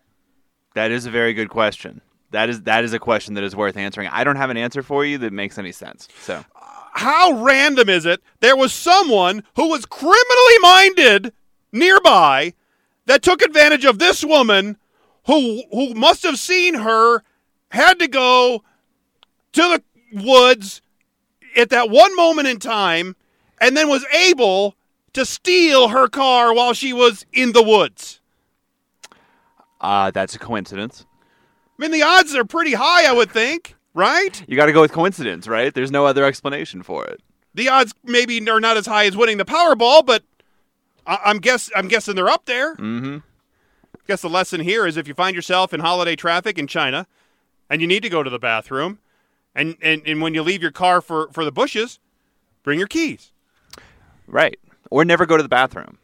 That 0.74 0.90
is 0.90 1.06
a 1.06 1.10
very 1.10 1.32
good 1.32 1.48
question. 1.48 2.02
That 2.30 2.50
is 2.50 2.62
that 2.62 2.84
is 2.84 2.92
a 2.92 2.98
question 2.98 3.34
that 3.34 3.44
is 3.44 3.56
worth 3.56 3.76
answering. 3.76 4.08
I 4.08 4.24
don't 4.24 4.36
have 4.36 4.50
an 4.50 4.56
answer 4.56 4.82
for 4.82 5.04
you 5.04 5.18
that 5.18 5.32
makes 5.32 5.58
any 5.58 5.72
sense. 5.72 6.08
So 6.20 6.44
how 6.92 7.42
random 7.42 7.88
is 7.88 8.04
it 8.06 8.20
there 8.40 8.56
was 8.56 8.72
someone 8.72 9.44
who 9.56 9.68
was 9.68 9.86
criminally 9.86 10.58
minded 10.60 11.32
nearby 11.72 12.52
that 13.06 13.22
took 13.22 13.40
advantage 13.40 13.84
of 13.84 13.98
this 13.98 14.24
woman 14.24 14.76
who 15.26 15.62
who 15.72 15.94
must 15.94 16.22
have 16.22 16.38
seen 16.38 16.74
her 16.74 17.22
had 17.70 17.98
to 17.98 18.08
go 18.08 18.62
to 19.52 19.62
the 19.62 19.82
woods 20.24 20.82
at 21.56 21.70
that 21.70 21.90
one 21.90 22.14
moment 22.16 22.48
in 22.48 22.58
time 22.58 23.16
and 23.60 23.76
then 23.76 23.88
was 23.88 24.04
able 24.12 24.74
to 25.12 25.24
steal 25.24 25.88
her 25.88 26.08
car 26.08 26.54
while 26.54 26.72
she 26.72 26.92
was 26.92 27.24
in 27.32 27.52
the 27.52 27.62
woods. 27.62 28.20
uh, 29.80 30.10
that's 30.10 30.34
a 30.34 30.38
coincidence. 30.38 31.06
I 31.78 31.82
mean 31.82 31.90
the 31.92 32.02
odds 32.02 32.34
are 32.34 32.44
pretty 32.44 32.74
high 32.74 33.08
I 33.08 33.12
would 33.12 33.30
think, 33.30 33.76
right? 33.94 34.42
You 34.48 34.56
got 34.56 34.66
to 34.66 34.72
go 34.72 34.80
with 34.80 34.92
coincidence, 34.92 35.46
right? 35.46 35.72
There's 35.72 35.90
no 35.90 36.06
other 36.06 36.24
explanation 36.24 36.82
for 36.82 37.04
it. 37.06 37.20
The 37.54 37.68
odds 37.68 37.94
maybe 38.04 38.48
are 38.50 38.60
not 38.60 38.76
as 38.76 38.86
high 38.86 39.06
as 39.06 39.16
winning 39.16 39.38
the 39.38 39.44
Powerball, 39.44 40.04
but 40.04 40.22
I- 41.06 41.20
I'm 41.24 41.38
guess 41.38 41.70
I'm 41.76 41.88
guessing 41.88 42.14
they're 42.16 42.28
up 42.28 42.46
there. 42.46 42.74
Mm-hmm. 42.76 43.18
I 43.96 44.00
guess 44.06 44.22
the 44.22 44.28
lesson 44.28 44.60
here 44.60 44.86
is 44.86 44.96
if 44.96 45.06
you 45.06 45.14
find 45.14 45.36
yourself 45.36 45.72
in 45.72 45.80
holiday 45.80 46.16
traffic 46.16 46.58
in 46.58 46.66
China 46.66 47.06
and 47.70 47.80
you 47.80 47.86
need 47.86 48.02
to 48.02 48.08
go 48.08 48.22
to 48.22 48.30
the 48.30 48.38
bathroom 48.38 48.98
and, 49.54 49.76
and, 49.82 50.02
and 50.06 50.22
when 50.22 50.34
you 50.34 50.42
leave 50.42 50.62
your 50.62 50.70
car 50.70 51.00
for, 51.00 51.28
for 51.32 51.44
the 51.44 51.52
bushes, 51.52 51.98
bring 52.62 52.78
your 52.78 52.88
keys. 52.88 53.32
Right. 54.26 54.58
Or 54.90 55.04
never 55.04 55.26
go 55.26 55.36
to 55.36 55.42
the 55.42 55.48
bathroom. 55.48 55.98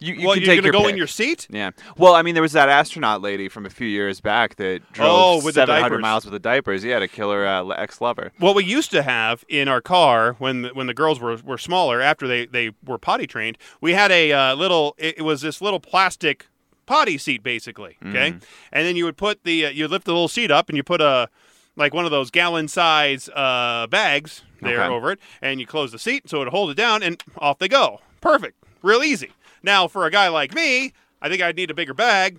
You, 0.00 0.14
you 0.14 0.26
well, 0.26 0.34
can 0.34 0.42
you're 0.42 0.54
take 0.54 0.62
going 0.62 0.62
to 0.62 0.64
your 0.66 0.72
go 0.72 0.80
pick. 0.82 0.90
in 0.92 0.96
your 0.98 1.06
seat? 1.06 1.46
Yeah. 1.50 1.70
Well, 1.96 2.14
I 2.14 2.22
mean, 2.22 2.34
there 2.34 2.42
was 2.42 2.52
that 2.52 2.68
astronaut 2.68 3.22
lady 3.22 3.48
from 3.48 3.64
a 3.64 3.70
few 3.70 3.86
years 3.86 4.20
back 4.20 4.56
that 4.56 4.80
drove 4.92 5.08
Oh, 5.10 5.36
with 5.36 5.54
the 5.54 5.66
700 5.66 6.00
miles 6.00 6.24
with 6.24 6.32
the 6.32 6.38
diapers. 6.38 6.84
Yeah, 6.84 6.98
to 6.98 7.08
kill 7.08 7.30
her 7.30 7.46
uh, 7.46 7.68
ex-lover. 7.68 8.32
What 8.38 8.54
we 8.54 8.64
used 8.64 8.90
to 8.90 9.02
have 9.02 9.44
in 9.48 9.68
our 9.68 9.80
car 9.80 10.34
when 10.38 10.62
the, 10.62 10.68
when 10.70 10.88
the 10.88 10.94
girls 10.94 11.20
were, 11.20 11.36
were 11.44 11.58
smaller 11.58 12.00
after 12.02 12.26
they, 12.26 12.46
they 12.46 12.72
were 12.84 12.98
potty 12.98 13.26
trained, 13.26 13.56
we 13.80 13.92
had 13.92 14.10
a 14.10 14.32
uh, 14.32 14.54
little, 14.56 14.94
it, 14.98 15.18
it 15.18 15.22
was 15.22 15.40
this 15.42 15.60
little 15.62 15.80
plastic 15.80 16.48
potty 16.86 17.16
seat 17.16 17.42
basically. 17.42 17.96
Okay. 18.04 18.32
Mm-hmm. 18.32 18.44
And 18.72 18.86
then 18.86 18.96
you 18.96 19.04
would 19.04 19.16
put 19.16 19.44
the, 19.44 19.66
uh, 19.66 19.70
you 19.70 19.88
lift 19.88 20.04
the 20.04 20.12
little 20.12 20.28
seat 20.28 20.50
up 20.50 20.68
and 20.68 20.76
you 20.76 20.82
put 20.82 21.00
a, 21.00 21.28
like 21.76 21.94
one 21.94 22.04
of 22.04 22.10
those 22.10 22.30
gallon 22.30 22.68
size 22.68 23.28
uh, 23.30 23.86
bags 23.88 24.42
there 24.60 24.80
Okay. 24.82 24.94
over 24.94 25.10
it, 25.12 25.18
and 25.42 25.60
you 25.60 25.66
close 25.66 25.92
the 25.92 25.98
seat 25.98 26.28
so 26.28 26.36
it 26.36 26.40
would 26.40 26.48
hold 26.48 26.70
it 26.70 26.76
down, 26.76 27.02
and 27.02 27.20
off 27.38 27.58
they 27.58 27.66
go. 27.68 28.00
Perfect, 28.20 28.62
real 28.80 29.02
easy. 29.02 29.30
Now, 29.64 29.88
for 29.88 30.04
a 30.04 30.10
guy 30.10 30.28
like 30.28 30.54
me, 30.54 30.92
I 31.22 31.30
think 31.30 31.40
I'd 31.40 31.56
need 31.56 31.70
a 31.70 31.74
bigger 31.74 31.94
bag. 31.94 32.38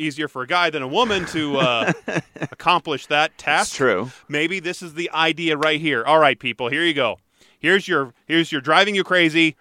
Easier 0.00 0.26
for 0.26 0.40
a 0.40 0.46
guy 0.46 0.70
than 0.70 0.80
a 0.82 0.88
woman 0.88 1.26
to 1.26 1.58
uh, 1.58 1.92
accomplish 2.40 3.06
that 3.06 3.36
task. 3.36 3.72
That's 3.72 3.76
true. 3.76 4.10
Maybe 4.26 4.58
this 4.58 4.80
is 4.80 4.94
the 4.94 5.10
idea 5.10 5.58
right 5.58 5.80
here. 5.80 6.02
All 6.02 6.18
right, 6.18 6.38
people, 6.38 6.70
here 6.70 6.82
you 6.82 6.94
go. 6.94 7.18
Here's 7.58 7.86
your 7.86 8.14
here's 8.26 8.52
your 8.52 8.62
driving 8.62 8.94
you 8.94 9.04
crazy 9.04 9.54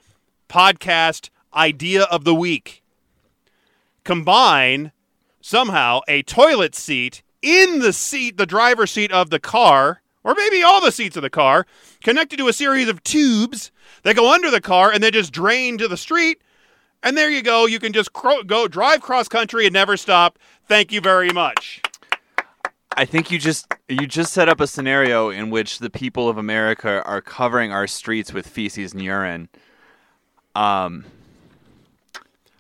podcast 0.48 1.30
idea 1.54 2.04
of 2.04 2.24
the 2.24 2.36
week. 2.36 2.82
Combine 4.06 4.94
somehow 5.42 6.00
a 6.08 6.22
toilet 6.22 6.76
seat 6.76 7.24
in 7.42 7.80
the 7.80 7.92
seat, 7.92 8.38
the 8.38 8.46
driver's 8.46 8.92
seat 8.92 9.12
of 9.12 9.32
the 9.32 9.40
car, 9.40 10.02
or 10.28 10.36
maybe 10.36 10.62
all 10.62 10.82
the 10.82 10.92
seats 10.92 11.16
of 11.16 11.22
the 11.22 11.30
car, 11.30 11.66
connected 12.04 12.36
to 12.38 12.50
a 12.50 12.54
series 12.54 12.90
of 12.90 13.02
tubes 13.02 13.72
that 14.04 14.18
go 14.18 14.34
under 14.34 14.52
the 14.52 14.60
car 14.60 14.92
and 14.92 15.02
then 15.02 15.14
just 15.14 15.32
drain 15.32 15.78
to 15.78 15.88
the 15.88 15.96
street. 15.96 16.42
And 17.02 17.16
there 17.16 17.30
you 17.30 17.42
go. 17.42 17.66
You 17.66 17.80
can 17.80 17.94
just 17.94 18.12
cro- 18.12 18.44
go 18.44 18.68
drive 18.68 19.00
cross 19.02 19.30
country 19.30 19.66
and 19.66 19.74
never 19.74 19.96
stop. 19.96 20.38
Thank 20.68 20.92
you 20.92 21.00
very 21.00 21.30
much. 21.30 21.82
I 22.98 23.06
think 23.06 23.32
you 23.32 23.40
just 23.40 23.74
you 23.88 24.06
just 24.06 24.34
set 24.34 24.50
up 24.50 24.60
a 24.60 24.68
scenario 24.68 25.30
in 25.30 25.50
which 25.50 25.80
the 25.80 25.90
people 25.90 26.28
of 26.28 26.38
America 26.38 27.02
are 27.06 27.22
covering 27.22 27.72
our 27.72 27.88
streets 27.88 28.34
with 28.34 28.48
feces 28.48 28.92
and 28.92 29.02
urine. 29.02 29.48
Um, 30.56 31.06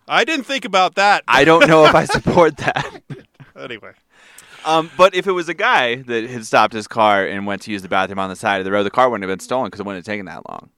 I 0.08 0.24
didn't 0.24 0.46
think 0.46 0.64
about 0.64 0.96
that. 0.96 1.24
I 1.28 1.44
don't 1.44 1.68
know 1.68 1.86
if 1.86 1.96
I 1.96 2.06
support 2.18 2.56
that. 2.58 3.02
anyway. 3.60 3.92
Um, 4.68 4.92
but 4.98 5.16
if 5.16 5.28
it 5.28 5.32
was 5.32 5.48
a 5.48 5.54
guy 5.54 5.96
that 5.96 6.30
had 6.30 6.46
stopped 6.46 6.74
his 6.74 6.88
car 6.88 7.26
and 7.26 7.46
went 7.48 7.62
to 7.64 7.72
use 7.72 7.82
the 7.82 7.88
bathroom 7.88 8.20
on 8.20 8.30
the 8.30 8.36
side 8.36 8.60
of 8.60 8.66
the 8.66 8.72
road, 8.72 8.84
the 8.84 8.92
car 8.92 9.10
wouldn't 9.10 9.28
have 9.28 9.36
been 9.36 9.44
stolen 9.44 9.68
because 9.68 9.80
it 9.80 9.86
wouldn't 9.86 10.06
have 10.06 10.12
taken 10.12 10.26
that 10.26 10.44
long. 10.50 10.70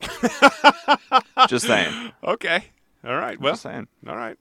Just 1.48 1.66
saying. 1.66 2.12
Okay. 2.24 2.64
All 3.04 3.16
right. 3.16 3.40
Well, 3.40 3.52
Just 3.52 3.62
saying. 3.62 3.88
all 4.06 4.16
right. 4.16 4.36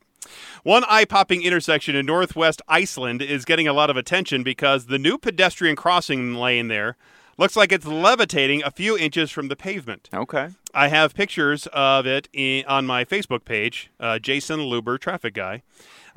One 0.64 0.84
eye 0.90 1.06
popping 1.06 1.44
intersection 1.44 1.96
in 1.96 2.06
northwest 2.06 2.62
Iceland 2.68 3.22
is 3.22 3.46
getting 3.46 3.68
a 3.68 3.74
lot 3.74 3.90
of 3.90 3.96
attention 3.98 4.44
because 4.44 4.88
the 4.88 5.00
new 5.00 5.18
pedestrian 5.18 5.76
crossing 5.76 6.36
lane 6.36 6.68
there 6.68 6.98
looks 7.38 7.56
like 7.56 7.72
it's 7.72 7.86
levitating 7.86 8.64
a 8.64 8.72
few 8.72 8.98
inches 8.98 9.32
from 9.32 9.48
the 9.48 9.56
pavement. 9.56 10.10
Okay. 10.14 10.50
I 10.74 10.88
have 10.90 11.14
pictures 11.14 11.68
of 11.68 12.06
it 12.06 12.28
in, 12.34 12.66
on 12.66 12.86
my 12.86 13.06
Facebook 13.06 13.46
page, 13.46 13.90
uh, 14.00 14.20
Jason 14.20 14.60
Luber, 14.60 15.00
traffic 15.00 15.34
guy. 15.34 15.64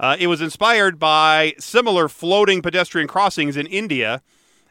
Uh, 0.00 0.16
it 0.18 0.28
was 0.28 0.40
inspired 0.40 0.98
by 0.98 1.52
similar 1.58 2.08
floating 2.08 2.62
pedestrian 2.62 3.06
crossings 3.06 3.54
in 3.54 3.66
India, 3.66 4.22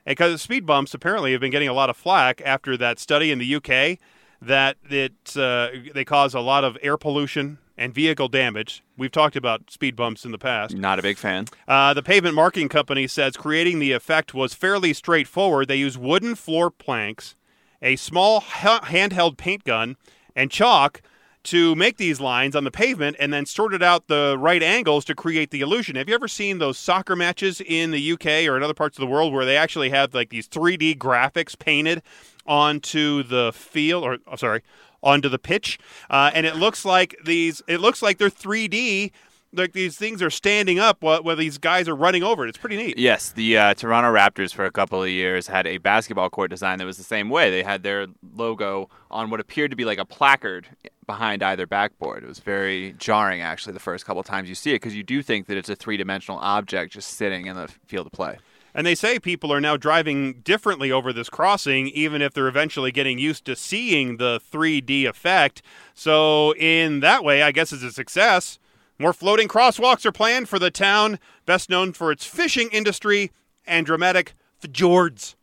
because 0.04 0.42
speed 0.42 0.66
bumps 0.66 0.96
apparently 0.96 1.32
have 1.34 1.40
been 1.40 1.52
getting 1.52 1.70
a 1.70 1.74
lot 1.74 1.88
of 1.88 1.96
flack 1.96 2.42
after 2.44 2.76
that 2.76 2.98
study 2.98 3.32
in 3.32 3.38
the 3.38 3.56
UK 3.56 4.00
that 4.42 4.78
it 4.90 5.38
uh, 5.38 5.70
they 5.94 6.04
cause 6.04 6.34
a 6.34 6.40
lot 6.40 6.64
of 6.64 6.80
air 6.82 6.98
pollution 6.98 7.60
and 7.78 7.94
vehicle 7.94 8.28
damage. 8.28 8.84
We've 8.98 9.12
talked 9.12 9.36
about 9.36 9.70
speed 9.70 9.96
bumps 9.96 10.26
in 10.26 10.32
the 10.32 10.40
past. 10.40 10.76
Not 10.76 10.98
a 10.98 11.04
big 11.04 11.18
fan. 11.18 11.46
Uh, 11.68 11.94
the 11.94 12.02
pavement 12.02 12.34
marking 12.34 12.68
company 12.68 13.06
says 13.06 13.38
creating 13.38 13.78
the 13.78 13.92
effect 13.92 14.34
was 14.34 14.56
fairly 14.56 14.94
straightforward. 14.94 15.68
They 15.68 15.76
used 15.76 15.98
wooden 15.98 16.34
floor 16.34 16.72
planks, 16.72 17.36
a 17.84 17.98
small 17.98 18.40
ha- 18.40 18.82
handheld 18.86 19.38
paint 19.38 19.64
gun, 19.64 19.96
and 20.36 20.50
chalk 20.50 21.04
to 21.50 21.76
make 21.76 21.98
these 21.98 22.22
lines 22.22 22.56
on 22.56 22.64
the 22.64 22.70
pavement 22.70 23.16
and 23.20 23.34
then 23.34 23.44
sorted 23.44 23.82
out 23.82 24.06
the 24.06 24.36
right 24.38 24.62
angles 24.62 25.04
to 25.04 25.16
create 25.16 25.50
the 25.50 25.62
illusion. 25.62 25.96
Have 25.96 26.08
you 26.08 26.14
ever 26.14 26.28
seen 26.28 26.60
those 26.60 26.78
soccer 26.78 27.16
matches 27.16 27.60
in 27.60 27.90
the 27.90 28.12
UK 28.12 28.48
or 28.48 28.56
in 28.56 28.62
other 28.62 28.76
parts 28.76 29.00
of 29.00 29.02
the 29.02 29.08
world 29.08 29.34
where 29.34 29.46
they 29.46 29.58
actually 29.58 29.90
have 29.90 30.14
like 30.14 30.30
these 30.30 30.48
3D 30.48 31.00
graphics 31.00 31.58
painted 31.58 32.04
onto 32.46 33.24
the 33.24 33.52
field 33.52 34.04
or 34.04 34.20
oh, 34.28 34.36
sorry, 34.36 34.62
onto 35.02 35.28
the 35.28 35.40
pitch? 35.40 35.80
Uh, 36.12 36.30
and 36.36 36.46
it 36.46 36.56
looks 36.56 36.86
like 36.86 37.16
these 37.26 37.64
it 37.68 37.80
looks 37.80 38.04
like 38.04 38.20
they're 38.20 38.30
3D 38.30 39.12
like 39.54 39.74
these 39.74 39.98
things 39.98 40.22
are 40.22 40.30
standing 40.30 40.80
up 40.80 41.02
while, 41.02 41.24
while 41.24 41.36
these 41.36 41.58
guys 41.58 41.88
are 41.88 41.96
running 41.96 42.24
over 42.24 42.46
it. 42.46 42.50
It's 42.50 42.58
pretty 42.58 42.78
neat. 42.78 42.98
Yes, 42.98 43.32
the 43.32 43.58
uh, 43.58 43.74
Toronto 43.74 44.14
Raptors 44.14 44.54
for 44.54 44.66
a 44.66 44.72
couple 44.72 45.02
of 45.02 45.10
years 45.10 45.48
had 45.48 45.66
a 45.66 45.78
basketball 45.78 46.30
court 46.30 46.52
design 46.52 46.78
that 46.80 46.86
was 46.86 46.98
the 46.98 47.04
same 47.04 47.30
way. 47.30 47.50
They 47.50 47.64
had 47.64 47.84
their 47.84 48.08
logo 48.36 48.90
on 49.10 49.30
what 49.30 49.40
appeared 49.40 49.72
to 49.72 49.78
be 49.78 49.86
like 49.86 49.98
a 49.98 50.06
placard 50.06 50.68
behind 51.06 51.42
either 51.42 51.66
backboard. 51.66 52.24
It 52.24 52.28
was 52.28 52.40
very 52.40 52.94
jarring, 52.98 53.42
actually, 53.42 53.74
the 53.74 53.80
first 53.80 54.06
couple 54.06 54.20
of 54.20 54.28
times 54.28 54.50
you 54.50 54.56
see 54.56 54.72
it 54.72 54.76
because 54.76 54.96
you 54.96 55.04
do 55.04 55.22
think 55.24 55.48
that 55.48 55.58
it's 55.58 55.70
a 55.70 55.76
three 55.76 55.98
dimensional 55.98 56.40
object 56.40 56.94
just 56.94 57.10
sitting 57.10 57.48
in 57.48 57.56
the 57.56 57.68
field 57.88 58.06
of 58.08 58.12
play. 58.14 58.38
And 58.74 58.86
they 58.86 58.94
say 58.94 59.18
people 59.18 59.52
are 59.52 59.60
now 59.60 59.78
driving 59.78 60.42
differently 60.42 60.92
over 60.92 61.12
this 61.12 61.28
crossing, 61.28 61.88
even 61.88 62.22
if 62.22 62.34
they're 62.34 62.48
eventually 62.48 62.92
getting 62.92 63.18
used 63.18 63.46
to 63.46 63.56
seeing 63.56 64.18
the 64.18 64.40
3D 64.52 65.06
effect. 65.06 65.64
So, 65.96 66.54
in 66.54 67.00
that 67.00 67.24
way, 67.24 67.42
I 67.42 67.52
guess 67.52 67.74
it's 67.74 67.82
a 67.82 67.92
success. 67.92 68.59
More 69.02 69.14
floating 69.14 69.48
crosswalks 69.48 70.06
are 70.06 70.12
planned 70.12 70.50
for 70.50 70.60
the 70.60 70.70
town, 70.70 71.20
best 71.46 71.70
known 71.70 71.94
for 71.94 72.12
its 72.12 72.26
fishing 72.26 72.68
industry 72.74 73.32
and 73.66 73.86
dramatic 73.86 74.34
fjords. 74.60 75.38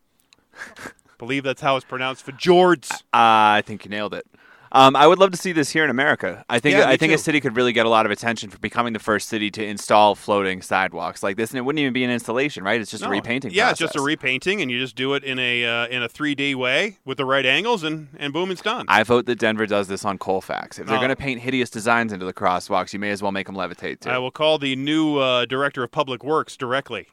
Believe 1.18 1.42
that's 1.44 1.62
how 1.62 1.76
it's 1.76 1.86
pronounced, 1.86 2.26
fjords. 2.26 2.92
Uh, 2.92 3.00
I 3.14 3.62
think 3.64 3.86
you 3.86 3.90
nailed 3.90 4.12
it. 4.12 4.26
Um, 4.72 4.96
I 4.96 5.06
would 5.06 5.18
love 5.18 5.30
to 5.30 5.36
see 5.36 5.52
this 5.52 5.70
here 5.70 5.84
in 5.84 5.90
America. 5.90 6.44
I 6.48 6.58
think 6.58 6.76
Yeah, 6.76 6.88
I 6.88 6.96
think 6.96 7.12
a 7.12 7.18
city 7.18 7.40
could 7.40 7.56
really 7.56 7.72
get 7.72 7.86
a 7.86 7.88
lot 7.88 8.04
of 8.06 8.12
attention 8.12 8.50
for 8.50 8.58
becoming 8.58 8.92
the 8.92 8.98
first 8.98 9.28
city 9.28 9.50
to 9.52 9.64
install 9.64 10.14
floating 10.14 10.60
sidewalks 10.62 11.22
like 11.22 11.36
this, 11.36 11.50
and 11.50 11.58
it 11.58 11.62
wouldn't 11.62 11.80
even 11.80 11.92
be 11.92 12.04
an 12.04 12.10
installation, 12.10 12.64
right? 12.64 12.80
It's 12.80 12.90
just 12.90 13.04
a 13.04 13.08
repainting. 13.08 13.52
Yeah, 13.52 13.70
it's 13.70 13.78
just 13.78 13.96
a 13.96 14.00
repainting, 14.02 14.60
and 14.60 14.70
you 14.70 14.78
just 14.78 14.96
do 14.96 15.14
it 15.14 15.24
in 15.24 15.38
a 15.38 15.64
uh, 15.64 15.86
in 15.88 16.02
a 16.02 16.08
3D 16.08 16.54
way 16.56 16.98
with 17.04 17.18
the 17.18 17.24
right 17.24 17.46
angles, 17.46 17.82
and 17.84 18.08
and 18.18 18.32
boom, 18.32 18.50
it's 18.50 18.62
done. 18.62 18.86
I 18.88 19.02
vote 19.02 19.26
that 19.26 19.38
Denver 19.38 19.66
does 19.66 19.88
this 19.88 20.04
on 20.04 20.18
Colfax. 20.18 20.78
If 20.78 20.86
they're 20.86 20.96
Oh. 20.96 21.00
going 21.00 21.10
to 21.10 21.16
paint 21.16 21.40
hideous 21.40 21.70
designs 21.70 22.12
into 22.12 22.26
the 22.26 22.32
crosswalks, 22.32 22.92
you 22.92 22.98
may 22.98 23.10
as 23.10 23.22
well 23.22 23.32
make 23.32 23.46
them 23.46 23.56
levitate 23.56 24.00
too. 24.00 24.10
I 24.10 24.18
will 24.18 24.30
call 24.30 24.58
the 24.58 24.74
new 24.76 25.18
uh, 25.18 25.44
director 25.46 25.82
of 25.82 25.90
public 25.90 26.24
works 26.24 26.56
directly. 26.56 27.08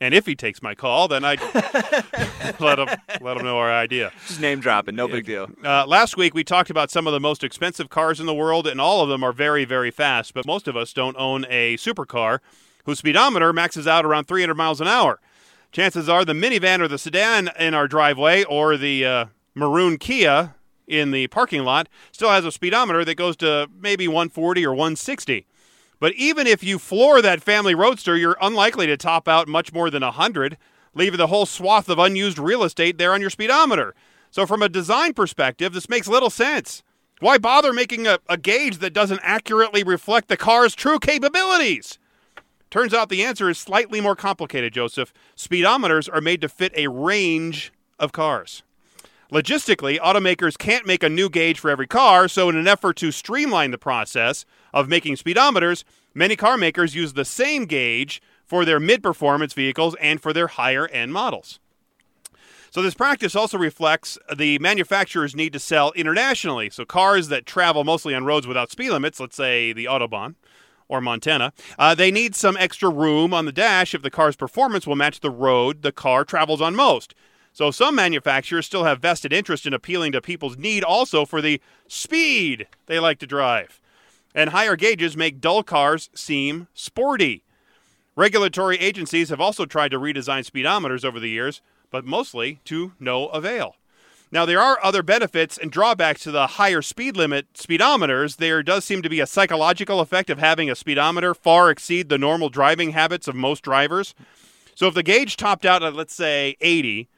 And 0.00 0.12
if 0.12 0.26
he 0.26 0.34
takes 0.34 0.60
my 0.60 0.74
call, 0.74 1.08
then 1.08 1.24
I 1.24 1.36
let 2.60 2.78
him 2.78 2.88
let 3.20 3.36
him 3.36 3.44
know 3.44 3.58
our 3.58 3.72
idea. 3.72 4.12
just 4.26 4.40
name 4.40 4.60
dropping, 4.60 4.96
no 4.96 5.08
big 5.08 5.24
deal. 5.24 5.48
Uh, 5.64 5.86
last 5.86 6.16
week 6.16 6.34
we 6.34 6.44
talked 6.44 6.68
about 6.68 6.90
some 6.90 7.06
of 7.06 7.12
the 7.12 7.20
most 7.20 7.44
expensive 7.44 7.88
cars 7.88 8.20
in 8.20 8.26
the 8.26 8.34
world, 8.34 8.66
and 8.66 8.80
all 8.80 9.02
of 9.02 9.08
them 9.08 9.22
are 9.22 9.32
very, 9.32 9.64
very 9.64 9.90
fast. 9.90 10.34
But 10.34 10.46
most 10.46 10.68
of 10.68 10.76
us 10.76 10.92
don't 10.92 11.16
own 11.16 11.46
a 11.48 11.76
supercar 11.76 12.40
whose 12.84 12.98
speedometer 12.98 13.52
maxes 13.52 13.86
out 13.86 14.04
around 14.04 14.24
300 14.26 14.54
miles 14.54 14.80
an 14.80 14.88
hour. 14.88 15.20
Chances 15.72 16.08
are 16.08 16.24
the 16.24 16.34
minivan 16.34 16.80
or 16.80 16.88
the 16.88 16.98
sedan 16.98 17.50
in 17.58 17.74
our 17.74 17.88
driveway, 17.88 18.44
or 18.44 18.76
the 18.76 19.04
uh, 19.04 19.24
maroon 19.54 19.96
Kia 19.96 20.54
in 20.86 21.10
the 21.10 21.26
parking 21.28 21.64
lot, 21.64 21.88
still 22.12 22.30
has 22.30 22.44
a 22.44 22.52
speedometer 22.52 23.04
that 23.04 23.14
goes 23.14 23.36
to 23.38 23.68
maybe 23.80 24.06
140 24.06 24.66
or 24.66 24.72
160. 24.72 25.46
But 26.04 26.12
even 26.16 26.46
if 26.46 26.62
you 26.62 26.78
floor 26.78 27.22
that 27.22 27.42
family 27.42 27.74
roadster, 27.74 28.14
you're 28.14 28.36
unlikely 28.38 28.86
to 28.88 28.96
top 28.98 29.26
out 29.26 29.48
much 29.48 29.72
more 29.72 29.88
than 29.88 30.02
100, 30.02 30.58
leaving 30.92 31.16
the 31.16 31.28
whole 31.28 31.46
swath 31.46 31.88
of 31.88 31.98
unused 31.98 32.38
real 32.38 32.62
estate 32.62 32.98
there 32.98 33.14
on 33.14 33.22
your 33.22 33.30
speedometer. 33.30 33.94
So, 34.30 34.44
from 34.44 34.60
a 34.60 34.68
design 34.68 35.14
perspective, 35.14 35.72
this 35.72 35.88
makes 35.88 36.06
little 36.06 36.28
sense. 36.28 36.82
Why 37.20 37.38
bother 37.38 37.72
making 37.72 38.06
a, 38.06 38.18
a 38.28 38.36
gauge 38.36 38.80
that 38.80 38.92
doesn't 38.92 39.22
accurately 39.22 39.82
reflect 39.82 40.28
the 40.28 40.36
car's 40.36 40.74
true 40.74 40.98
capabilities? 40.98 41.98
Turns 42.68 42.92
out 42.92 43.08
the 43.08 43.24
answer 43.24 43.48
is 43.48 43.56
slightly 43.56 44.02
more 44.02 44.14
complicated, 44.14 44.74
Joseph. 44.74 45.10
Speedometers 45.34 46.12
are 46.12 46.20
made 46.20 46.42
to 46.42 46.50
fit 46.50 46.74
a 46.76 46.88
range 46.88 47.72
of 47.98 48.12
cars. 48.12 48.62
Logistically, 49.32 49.98
automakers 49.98 50.58
can't 50.58 50.86
make 50.86 51.02
a 51.02 51.08
new 51.08 51.30
gauge 51.30 51.58
for 51.58 51.70
every 51.70 51.86
car, 51.86 52.28
so 52.28 52.50
in 52.50 52.56
an 52.56 52.68
effort 52.68 52.96
to 52.96 53.10
streamline 53.10 53.70
the 53.70 53.78
process 53.78 54.44
of 54.74 54.88
making 54.88 55.14
speedometers, 55.14 55.84
many 56.12 56.36
car 56.36 56.58
makers 56.58 56.94
use 56.94 57.14
the 57.14 57.24
same 57.24 57.64
gauge 57.64 58.20
for 58.44 58.66
their 58.66 58.80
mid 58.80 59.02
performance 59.02 59.54
vehicles 59.54 59.96
and 60.00 60.20
for 60.20 60.34
their 60.34 60.48
higher 60.48 60.88
end 60.88 61.14
models. 61.14 61.60
So, 62.70 62.82
this 62.82 62.94
practice 62.94 63.36
also 63.36 63.56
reflects 63.56 64.18
the 64.36 64.58
manufacturer's 64.58 65.36
need 65.36 65.52
to 65.52 65.60
sell 65.60 65.92
internationally. 65.92 66.70
So, 66.70 66.84
cars 66.84 67.28
that 67.28 67.46
travel 67.46 67.84
mostly 67.84 68.16
on 68.16 68.24
roads 68.24 68.48
without 68.48 68.72
speed 68.72 68.90
limits, 68.90 69.20
let's 69.20 69.36
say 69.36 69.72
the 69.72 69.84
Autobahn 69.84 70.34
or 70.88 71.00
Montana, 71.00 71.52
uh, 71.78 71.94
they 71.94 72.10
need 72.10 72.34
some 72.34 72.56
extra 72.56 72.90
room 72.90 73.32
on 73.32 73.46
the 73.46 73.52
dash 73.52 73.94
if 73.94 74.02
the 74.02 74.10
car's 74.10 74.34
performance 74.34 74.88
will 74.88 74.96
match 74.96 75.20
the 75.20 75.30
road 75.30 75.82
the 75.82 75.92
car 75.92 76.24
travels 76.24 76.60
on 76.60 76.74
most. 76.74 77.14
So, 77.52 77.70
some 77.70 77.94
manufacturers 77.94 78.66
still 78.66 78.82
have 78.82 79.00
vested 79.00 79.32
interest 79.32 79.66
in 79.66 79.72
appealing 79.72 80.10
to 80.10 80.20
people's 80.20 80.58
need 80.58 80.82
also 80.82 81.24
for 81.24 81.40
the 81.40 81.60
speed 81.86 82.66
they 82.86 82.98
like 82.98 83.20
to 83.20 83.26
drive. 83.26 83.80
And 84.34 84.50
higher 84.50 84.76
gauges 84.76 85.16
make 85.16 85.40
dull 85.40 85.62
cars 85.62 86.10
seem 86.14 86.68
sporty. 86.74 87.44
Regulatory 88.16 88.76
agencies 88.78 89.28
have 89.28 89.40
also 89.40 89.64
tried 89.66 89.90
to 89.90 89.98
redesign 89.98 90.48
speedometers 90.48 91.04
over 91.04 91.20
the 91.20 91.28
years, 91.28 91.60
but 91.90 92.04
mostly 92.04 92.60
to 92.64 92.92
no 92.98 93.28
avail. 93.28 93.76
Now, 94.34 94.44
there 94.44 94.60
are 94.60 94.80
other 94.82 95.04
benefits 95.04 95.56
and 95.56 95.70
drawbacks 95.70 96.22
to 96.22 96.32
the 96.32 96.48
higher 96.48 96.82
speed 96.82 97.16
limit 97.16 97.52
speedometers. 97.54 98.38
There 98.38 98.64
does 98.64 98.84
seem 98.84 99.00
to 99.02 99.08
be 99.08 99.20
a 99.20 99.26
psychological 99.26 100.00
effect 100.00 100.28
of 100.28 100.40
having 100.40 100.68
a 100.68 100.74
speedometer 100.74 101.34
far 101.34 101.70
exceed 101.70 102.08
the 102.08 102.18
normal 102.18 102.48
driving 102.48 102.90
habits 102.92 103.28
of 103.28 103.36
most 103.36 103.62
drivers. 103.62 104.12
So, 104.74 104.88
if 104.88 104.94
the 104.94 105.04
gauge 105.04 105.36
topped 105.36 105.64
out 105.64 105.84
at, 105.84 105.94
let's 105.94 106.14
say, 106.14 106.56
80, 106.60 107.08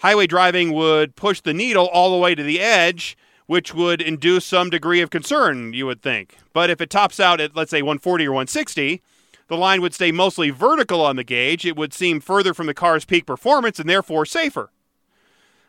highway 0.00 0.26
driving 0.26 0.72
would 0.72 1.16
push 1.16 1.40
the 1.40 1.54
needle 1.54 1.86
all 1.86 2.10
the 2.10 2.18
way 2.18 2.34
to 2.34 2.42
the 2.42 2.60
edge, 2.60 3.16
which 3.46 3.74
would 3.74 4.02
induce 4.02 4.44
some 4.44 4.70
degree 4.70 5.00
of 5.00 5.10
concern, 5.10 5.72
you 5.72 5.86
would 5.86 6.02
think. 6.02 6.36
But 6.52 6.70
if 6.70 6.80
it 6.80 6.90
tops 6.90 7.20
out 7.20 7.40
at, 7.40 7.54
let's 7.54 7.70
say, 7.70 7.82
140 7.82 8.26
or 8.26 8.32
160, 8.32 9.02
the 9.48 9.56
line 9.56 9.80
would 9.80 9.94
stay 9.94 10.10
mostly 10.10 10.50
vertical 10.50 11.00
on 11.00 11.16
the 11.16 11.24
gauge. 11.24 11.64
It 11.64 11.76
would 11.76 11.94
seem 11.94 12.20
further 12.20 12.52
from 12.52 12.66
the 12.66 12.74
car's 12.74 13.04
peak 13.04 13.26
performance 13.26 13.78
and 13.78 13.88
therefore 13.88 14.26
safer. 14.26 14.70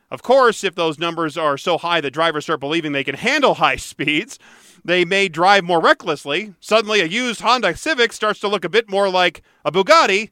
Of 0.09 0.23
course, 0.23 0.63
if 0.63 0.73
those 0.73 0.97
numbers 0.97 1.37
are 1.37 1.57
so 1.57 1.77
high 1.77 2.01
that 2.01 2.11
drivers 2.11 2.45
start 2.45 2.61
believing 2.61 2.91
they 2.91 3.03
can 3.03 3.15
handle 3.15 3.53
high 3.55 3.75
speeds, 3.75 4.39
they 4.83 5.05
may 5.05 5.27
drive 5.27 5.63
more 5.63 5.81
recklessly. 5.81 6.55
Suddenly, 6.59 7.01
a 7.01 7.05
used 7.05 7.41
Honda 7.41 7.75
Civic 7.75 8.13
starts 8.13 8.39
to 8.39 8.47
look 8.47 8.63
a 8.63 8.69
bit 8.69 8.89
more 8.89 9.09
like 9.09 9.41
a 9.65 9.71
Bugatti 9.71 10.31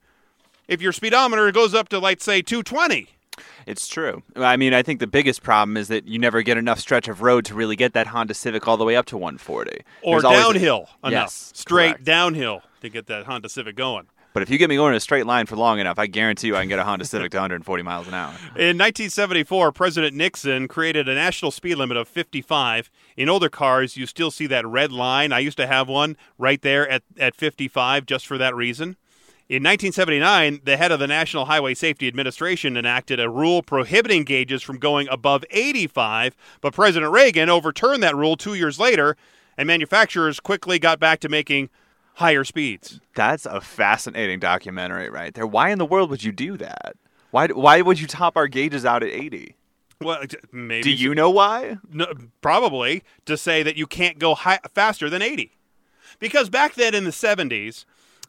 if 0.67 0.81
your 0.81 0.93
speedometer 0.93 1.51
goes 1.51 1.75
up 1.75 1.89
to, 1.89 1.99
let's 1.99 2.23
say, 2.23 2.41
220. 2.41 3.09
It's 3.65 3.87
true. 3.87 4.21
I 4.35 4.57
mean, 4.57 4.73
I 4.73 4.83
think 4.83 4.99
the 4.99 5.07
biggest 5.07 5.41
problem 5.41 5.75
is 5.77 5.87
that 5.87 6.07
you 6.07 6.19
never 6.19 6.41
get 6.41 6.57
enough 6.57 6.79
stretch 6.79 7.07
of 7.07 7.21
road 7.21 7.45
to 7.45 7.55
really 7.55 7.75
get 7.75 7.93
that 7.93 8.07
Honda 8.07 8.33
Civic 8.33 8.67
all 8.67 8.77
the 8.77 8.85
way 8.85 8.95
up 8.95 9.05
to 9.07 9.17
140. 9.17 9.81
Or 10.03 10.13
There's 10.15 10.23
always 10.23 10.39
a- 10.39 10.43
downhill 10.53 10.89
enough. 11.03 11.11
Yes, 11.11 11.51
Straight 11.55 11.89
correct. 11.93 12.03
downhill 12.03 12.61
to 12.81 12.89
get 12.89 13.07
that 13.07 13.25
Honda 13.25 13.49
Civic 13.49 13.75
going. 13.75 14.07
But 14.33 14.43
if 14.43 14.49
you 14.49 14.57
get 14.57 14.67
me 14.67 14.75
going 14.75 14.91
in 14.91 14.97
a 14.97 14.99
straight 14.99 15.25
line 15.25 15.45
for 15.45 15.55
long 15.55 15.79
enough, 15.79 15.97
I 15.97 16.07
guarantee 16.07 16.47
you 16.47 16.57
I 16.57 16.59
can 16.59 16.67
get 16.67 16.77
a 16.77 16.83
Honda 16.83 17.05
Civic 17.05 17.31
to 17.31 17.37
140 17.37 17.83
miles 17.83 18.05
an 18.09 18.13
hour. 18.13 18.31
In 18.57 18.77
1974, 18.77 19.71
President 19.71 20.13
Nixon 20.13 20.67
created 20.67 21.07
a 21.07 21.15
national 21.15 21.51
speed 21.51 21.75
limit 21.75 21.95
of 21.95 22.09
55. 22.09 22.89
In 23.15 23.29
older 23.29 23.47
cars, 23.47 23.95
you 23.95 24.05
still 24.05 24.31
see 24.31 24.45
that 24.47 24.67
red 24.67 24.91
line. 24.91 25.31
I 25.31 25.39
used 25.39 25.55
to 25.55 25.67
have 25.67 25.87
one 25.87 26.17
right 26.37 26.61
there 26.61 26.85
at, 26.89 27.03
at 27.17 27.33
55 27.33 28.05
just 28.05 28.27
for 28.27 28.37
that 28.37 28.53
reason. 28.53 28.97
In 29.47 29.61
1979, 29.61 30.61
the 30.63 30.75
head 30.75 30.91
of 30.91 30.99
the 30.99 31.05
National 31.05 31.45
Highway 31.45 31.75
Safety 31.75 32.07
Administration 32.07 32.75
enacted 32.75 33.19
a 33.19 33.29
rule 33.29 33.61
prohibiting 33.61 34.23
gauges 34.23 34.63
from 34.63 34.79
going 34.79 35.07
above 35.09 35.45
85, 35.51 36.35
but 36.61 36.73
President 36.73 37.11
Reagan 37.11 37.47
overturned 37.47 38.01
that 38.01 38.15
rule 38.15 38.37
two 38.37 38.55
years 38.55 38.79
later 38.79 39.15
and 39.55 39.67
manufacturers 39.67 40.39
quickly 40.39 40.79
got 40.79 40.99
back 40.99 41.19
to 41.19 41.29
making 41.29 41.69
higher 42.15 42.43
speeds. 42.43 42.99
That's 43.13 43.45
a 43.45 43.61
fascinating 43.61 44.39
documentary 44.39 45.11
right 45.11 45.31
there. 45.35 45.45
Why 45.45 45.69
in 45.69 45.77
the 45.77 45.85
world 45.85 46.09
would 46.09 46.23
you 46.23 46.31
do 46.31 46.57
that? 46.57 46.95
Why, 47.29 47.47
why 47.49 47.81
would 47.81 47.99
you 47.99 48.07
top 48.07 48.35
our 48.37 48.47
gauges 48.47 48.83
out 48.83 49.03
at 49.03 49.09
80? 49.09 49.55
Well, 50.01 50.23
maybe 50.51 50.81
Do 50.81 50.91
you 50.91 51.13
know 51.13 51.29
why? 51.29 51.77
no, 51.93 52.07
probably 52.41 53.03
to 53.27 53.37
say 53.37 53.61
that 53.61 53.77
you 53.77 53.85
can't 53.85 54.17
go 54.17 54.33
high, 54.33 54.59
faster 54.73 55.07
than 55.07 55.21
80 55.21 55.51
because 56.17 56.49
back 56.49 56.73
then 56.73 56.95
in 56.95 57.03
the 57.03 57.11
70s 57.11 57.85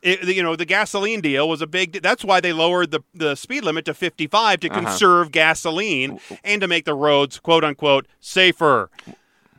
it, 0.06 0.24
you 0.36 0.42
know 0.42 0.54
the 0.56 0.64
gasoline 0.64 1.20
deal 1.20 1.48
was 1.48 1.60
a 1.60 1.66
big 1.66 2.00
that's 2.02 2.24
why 2.24 2.40
they 2.40 2.52
lowered 2.52 2.90
the, 2.90 3.00
the 3.14 3.34
speed 3.34 3.64
limit 3.64 3.84
to 3.84 3.94
55 3.94 4.60
to 4.60 4.68
Uh-huh. 4.70 4.80
conserve 4.80 5.30
gasoline 5.32 6.18
and 6.44 6.60
to 6.60 6.68
make 6.68 6.84
the 6.84 6.94
roads 6.94 7.38
quote 7.38 7.64
unquote 7.64 8.06
safer 8.20 8.90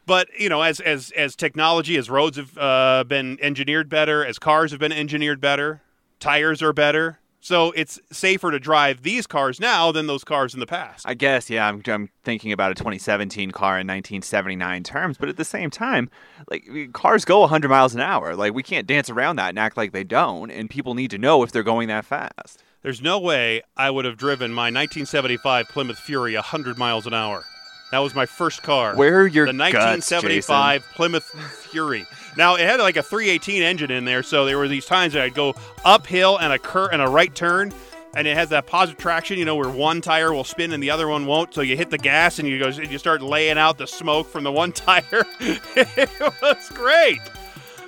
but 0.06 0.28
you 0.40 0.50
know 0.50 0.62
as 0.62 0.80
as 0.80 1.12
as 1.18 1.36
technology 1.36 1.98
as 1.98 2.10
roads 2.10 2.38
have 2.38 2.58
uh, 2.58 3.04
been 3.08 3.38
engineered 3.42 3.90
better 3.90 4.26
as 4.26 4.40
cars 4.40 4.72
have 4.72 4.80
been 4.80 4.92
engineered 4.94 5.42
better 5.42 5.82
tires 6.20 6.62
are 6.62 6.74
better 6.74 7.20
so 7.40 7.72
it's 7.72 8.00
safer 8.12 8.52
to 8.52 8.60
drive 8.60 9.04
these 9.04 9.28
cars 9.28 9.60
now 9.60 9.92
than 9.92 10.08
those 10.08 10.24
cars 10.24 10.54
in 10.54 10.60
the 10.60 10.66
past 10.66 11.06
I 11.06 11.14
guess, 11.14 11.50
yeah, 11.50 11.68
I'm, 11.68 11.82
I'm 11.88 12.10
thinking 12.24 12.52
about 12.52 12.72
a 12.72 12.76
2017 12.76 13.52
car 13.52 13.80
in 13.80 13.88
1979 13.88 14.84
terms, 14.84 15.18
but 15.18 15.30
at 15.30 15.38
the 15.38 15.46
same 15.46 15.70
time, 15.70 16.10
like 16.50 16.68
cars 16.94 17.26
go 17.26 17.40
100 17.42 17.70
miles 17.70 17.96
an 17.96 18.02
hour. 18.02 18.36
Like 18.36 18.54
we 18.54 18.64
can't 18.64 18.88
dance 18.88 19.10
around 19.10 19.38
that 19.38 19.50
and 19.50 19.60
act 19.60 19.78
like 19.78 19.92
they 19.92 20.04
don't, 20.04 20.52
and 20.52 20.70
people 20.70 20.94
need 20.94 21.12
to 21.12 21.18
know 21.18 21.44
if 21.44 21.52
they're 21.52 21.64
going 21.64 21.88
that 21.88 22.06
fast. 22.06 22.64
There's 22.82 23.02
no 23.02 23.20
way 23.20 23.64
I 23.76 23.90
would 23.90 24.06
have 24.06 24.18
driven 24.18 24.52
my 24.52 24.66
1975 24.66 25.68
Plymouth 25.70 26.00
Fury 26.00 26.36
100 26.36 26.78
miles 26.78 27.08
an 27.08 27.14
hour. 27.14 27.44
That 27.92 28.00
was 28.00 28.14
my 28.14 28.26
first 28.26 28.64
car. 28.64 28.96
Where 28.96 29.22
are 29.22 29.28
your 29.28 29.46
the 29.46 29.54
guts, 29.54 30.12
1975 30.12 30.86
Plymouth 30.94 31.26
Fury. 31.72 32.06
Now 32.36 32.56
it 32.56 32.62
had 32.62 32.80
like 32.80 32.98
a 32.98 33.04
318 33.04 33.64
engine 33.64 33.92
in 33.92 34.06
there, 34.06 34.24
so 34.24 34.46
there 34.46 34.58
were 34.58 34.68
these 34.68 34.86
times 34.86 35.14
that 35.14 35.24
I'd 35.24 35.34
go 35.34 35.56
uphill 35.86 36.38
and 36.38 36.52
a 36.52 36.60
cur- 36.60 36.90
and 36.92 37.02
a 37.02 37.08
right 37.08 37.34
turn, 37.34 37.72
and 38.16 38.28
it 38.28 38.36
has 38.36 38.50
that 38.50 38.68
positive 38.68 39.00
traction, 39.00 39.38
you 39.40 39.46
know, 39.46 39.56
where 39.56 39.70
one 39.70 40.02
tire 40.02 40.34
will 40.34 40.44
spin 40.44 40.74
and 40.74 40.84
the 40.84 40.92
other 40.92 41.08
one 41.08 41.26
won't. 41.26 41.54
So 41.54 41.62
you 41.62 41.78
hit 41.78 41.90
the 41.90 41.98
gas 41.98 42.40
and 42.40 42.48
you 42.48 42.60
go, 42.60 42.68
you 42.68 42.98
start 42.98 43.22
laying 43.22 43.58
out 43.58 43.78
the 43.78 43.88
smoke 43.88 44.28
from 44.28 44.44
the 44.44 44.52
one 44.52 44.72
tire. 44.74 45.04
it 45.40 46.10
was 46.42 46.70
great. 46.70 47.20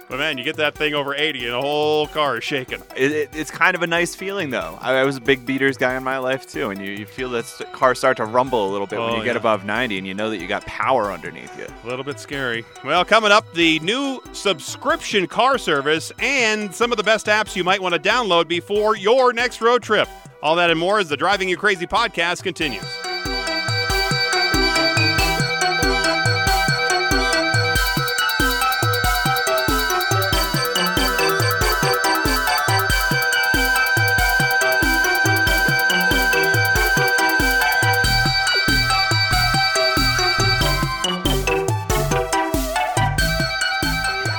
But 0.09 0.17
man, 0.17 0.39
you 0.39 0.43
get 0.43 0.55
that 0.57 0.73
thing 0.75 0.95
over 0.95 1.13
80 1.13 1.45
and 1.45 1.53
the 1.53 1.61
whole 1.61 2.07
car 2.07 2.37
is 2.39 2.43
shaking. 2.43 2.81
It, 2.97 3.11
it, 3.11 3.29
it's 3.33 3.51
kind 3.51 3.75
of 3.75 3.83
a 3.83 3.87
nice 3.87 4.15
feeling, 4.15 4.49
though. 4.49 4.77
I, 4.81 4.95
I 4.95 5.03
was 5.03 5.17
a 5.17 5.21
big 5.21 5.45
beaters 5.45 5.77
guy 5.77 5.95
in 5.95 6.03
my 6.03 6.17
life 6.17 6.47
too, 6.47 6.71
and 6.71 6.81
you, 6.83 6.91
you 6.93 7.05
feel 7.05 7.29
that 7.29 7.45
car 7.73 7.93
start 7.93 8.17
to 8.17 8.25
rumble 8.25 8.67
a 8.67 8.71
little 8.71 8.87
bit 8.87 8.99
when 8.99 9.09
Oh, 9.11 9.17
you 9.17 9.23
get 9.23 9.35
above 9.35 9.65
90, 9.65 9.99
and 9.99 10.07
you 10.07 10.15
know 10.15 10.31
that 10.31 10.37
you 10.37 10.47
got 10.47 10.65
power 10.65 11.11
underneath 11.11 11.55
you. 11.59 11.67
A 11.83 11.87
little 11.87 12.03
bit 12.03 12.19
scary. 12.19 12.65
Well, 12.83 13.05
coming 13.05 13.31
up, 13.31 13.53
the 13.53 13.79
new 13.81 14.19
subscription 14.33 15.27
car 15.27 15.57
service 15.59 16.11
and 16.19 16.73
some 16.73 16.91
of 16.91 16.97
the 16.97 17.03
best 17.03 17.27
apps 17.27 17.55
you 17.55 17.63
might 17.63 17.81
want 17.81 17.93
to 17.93 18.01
download 18.01 18.47
before 18.47 18.95
your 18.97 19.31
next 19.31 19.61
road 19.61 19.83
trip. 19.83 20.09
All 20.41 20.55
that 20.55 20.71
and 20.71 20.79
more 20.79 20.97
as 20.99 21.07
the 21.09 21.17
Driving 21.17 21.47
You 21.49 21.57
Crazy 21.57 21.85
podcast 21.85 22.41
continues. 22.41 22.85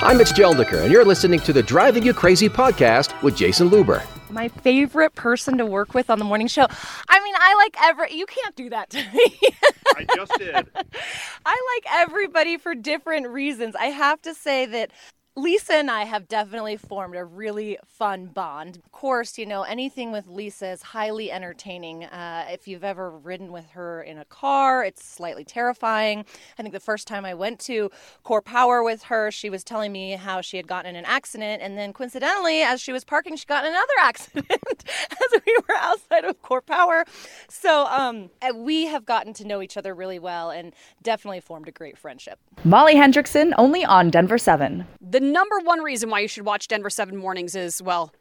I'm 0.03 0.17
Mitch 0.17 0.29
Jelniker, 0.29 0.81
and 0.81 0.91
you're 0.91 1.05
listening 1.05 1.39
to 1.41 1.53
the 1.53 1.61
Driving 1.61 2.03
You 2.03 2.11
Crazy 2.13 2.49
podcast 2.49 3.21
with 3.21 3.35
Jason 3.35 3.69
Luber. 3.69 4.03
my 4.31 4.47
favorite 4.47 5.13
person 5.13 5.59
to 5.59 5.65
work 5.65 5.93
with 5.93 6.09
on 6.09 6.17
the 6.17 6.25
morning 6.25 6.47
show. 6.47 6.65
I 7.07 7.23
mean, 7.23 7.35
I 7.37 7.53
like 7.55 7.75
every. 7.79 8.13
You 8.15 8.25
can't 8.25 8.55
do 8.55 8.71
that 8.71 8.89
to 8.89 8.97
me. 9.13 9.39
I 9.95 10.05
just 10.15 10.31
did. 10.39 10.55
I 11.45 11.79
like 11.85 11.93
everybody 11.93 12.57
for 12.57 12.73
different 12.73 13.27
reasons. 13.27 13.75
I 13.75 13.85
have 13.85 14.19
to 14.23 14.33
say 14.33 14.65
that 14.65 14.89
Lisa 15.37 15.75
and 15.75 15.89
I 15.89 16.03
have 16.03 16.27
definitely 16.27 16.75
formed 16.75 17.15
a 17.15 17.23
really 17.23 17.77
fun 17.87 18.25
bond. 18.25 18.75
Of 18.75 18.91
course, 18.91 19.37
you 19.37 19.45
know, 19.45 19.63
anything 19.63 20.11
with 20.11 20.27
Lisa 20.27 20.71
is 20.71 20.81
highly 20.81 21.31
entertaining. 21.31 22.03
Uh, 22.03 22.47
if 22.49 22.67
you've 22.67 22.83
ever 22.83 23.09
ridden 23.09 23.53
with 23.53 23.69
her 23.69 24.03
in 24.03 24.17
a 24.17 24.25
car, 24.25 24.83
it's 24.83 25.05
slightly 25.05 25.45
terrifying. 25.45 26.25
I 26.59 26.61
think 26.61 26.73
the 26.73 26.81
first 26.81 27.07
time 27.07 27.23
I 27.23 27.33
went 27.33 27.61
to 27.61 27.89
Core 28.23 28.41
Power 28.41 28.83
with 28.83 29.03
her, 29.03 29.31
she 29.31 29.49
was 29.49 29.63
telling 29.63 29.93
me 29.93 30.17
how 30.17 30.41
she 30.41 30.57
had 30.57 30.67
gotten 30.67 30.89
in 30.89 30.95
an 30.97 31.05
accident, 31.05 31.61
and 31.61 31.77
then 31.77 31.93
coincidentally, 31.93 32.61
as 32.61 32.81
she 32.81 32.91
was 32.91 33.05
parking, 33.05 33.37
she 33.37 33.45
got 33.45 33.63
in 33.63 33.71
another 33.71 33.87
accident 34.01 34.83
as 35.11 35.41
we 35.45 35.57
were 35.65 35.75
outside 35.77 36.25
of 36.25 36.41
Core 36.41 36.61
Power. 36.61 37.05
So 37.47 37.85
um, 37.85 38.31
uh, 38.41 38.53
we 38.53 38.87
have 38.87 39.05
gotten 39.05 39.31
to 39.35 39.47
know 39.47 39.61
each 39.61 39.77
other 39.77 39.95
really 39.95 40.19
well 40.19 40.51
and 40.51 40.73
definitely 41.01 41.39
formed 41.39 41.69
a 41.69 41.71
great 41.71 41.97
friendship. 41.97 42.37
Molly 42.65 42.95
Hendrickson, 42.95 43.53
only 43.57 43.85
on 43.85 44.09
Denver 44.09 44.37
7. 44.37 44.85
The 44.99 45.20
number 45.21 45.59
one 45.59 45.81
reason 45.81 46.09
why 46.09 46.19
you 46.19 46.27
should 46.27 46.45
watch 46.45 46.67
Denver 46.67 46.89
7 46.89 47.15
mornings 47.15 47.55
is, 47.55 47.81
well, 47.81 48.11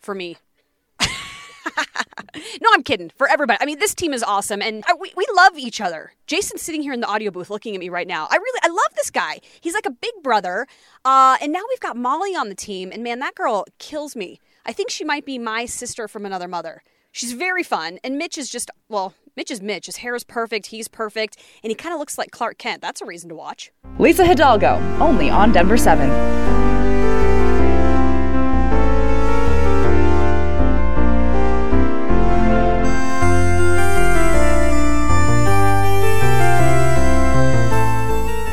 for 0.00 0.14
me. 0.14 0.36
no, 1.00 2.68
I'm 2.72 2.82
kidding. 2.82 3.10
For 3.10 3.28
everybody. 3.28 3.58
I 3.60 3.66
mean, 3.66 3.78
this 3.78 3.94
team 3.94 4.12
is 4.12 4.22
awesome, 4.22 4.62
and 4.62 4.82
uh, 4.88 4.94
we, 4.98 5.12
we 5.16 5.26
love 5.36 5.56
each 5.56 5.80
other. 5.80 6.12
Jason's 6.26 6.62
sitting 6.62 6.82
here 6.82 6.92
in 6.92 7.00
the 7.00 7.06
audio 7.06 7.30
booth 7.30 7.50
looking 7.50 7.74
at 7.74 7.80
me 7.80 7.88
right 7.88 8.08
now. 8.08 8.26
I 8.30 8.36
really, 8.36 8.60
I 8.62 8.68
love 8.68 8.94
this 8.96 9.10
guy. 9.10 9.40
He's 9.60 9.74
like 9.74 9.86
a 9.86 9.90
big 9.90 10.14
brother. 10.22 10.66
Uh, 11.04 11.36
and 11.40 11.52
now 11.52 11.62
we've 11.68 11.80
got 11.80 11.96
Molly 11.96 12.34
on 12.34 12.48
the 12.48 12.54
team, 12.54 12.90
and 12.92 13.02
man, 13.02 13.20
that 13.20 13.34
girl 13.34 13.66
kills 13.78 14.16
me. 14.16 14.40
I 14.64 14.72
think 14.72 14.90
she 14.90 15.04
might 15.04 15.24
be 15.24 15.38
my 15.38 15.66
sister 15.66 16.08
from 16.08 16.26
another 16.26 16.48
mother. 16.48 16.82
She's 17.16 17.32
very 17.32 17.62
fun, 17.62 17.98
and 18.04 18.18
Mitch 18.18 18.36
is 18.36 18.50
just, 18.50 18.70
well, 18.90 19.14
Mitch 19.38 19.50
is 19.50 19.62
Mitch. 19.62 19.86
His 19.86 19.96
hair 19.96 20.14
is 20.14 20.22
perfect, 20.22 20.66
he's 20.66 20.86
perfect, 20.86 21.38
and 21.62 21.70
he 21.70 21.74
kind 21.74 21.94
of 21.94 21.98
looks 21.98 22.18
like 22.18 22.30
Clark 22.30 22.58
Kent. 22.58 22.82
That's 22.82 23.00
a 23.00 23.06
reason 23.06 23.30
to 23.30 23.34
watch. 23.34 23.72
Lisa 23.98 24.26
Hidalgo, 24.26 24.74
only 25.00 25.30
on 25.30 25.50
Denver 25.50 25.78
7. 25.78 26.10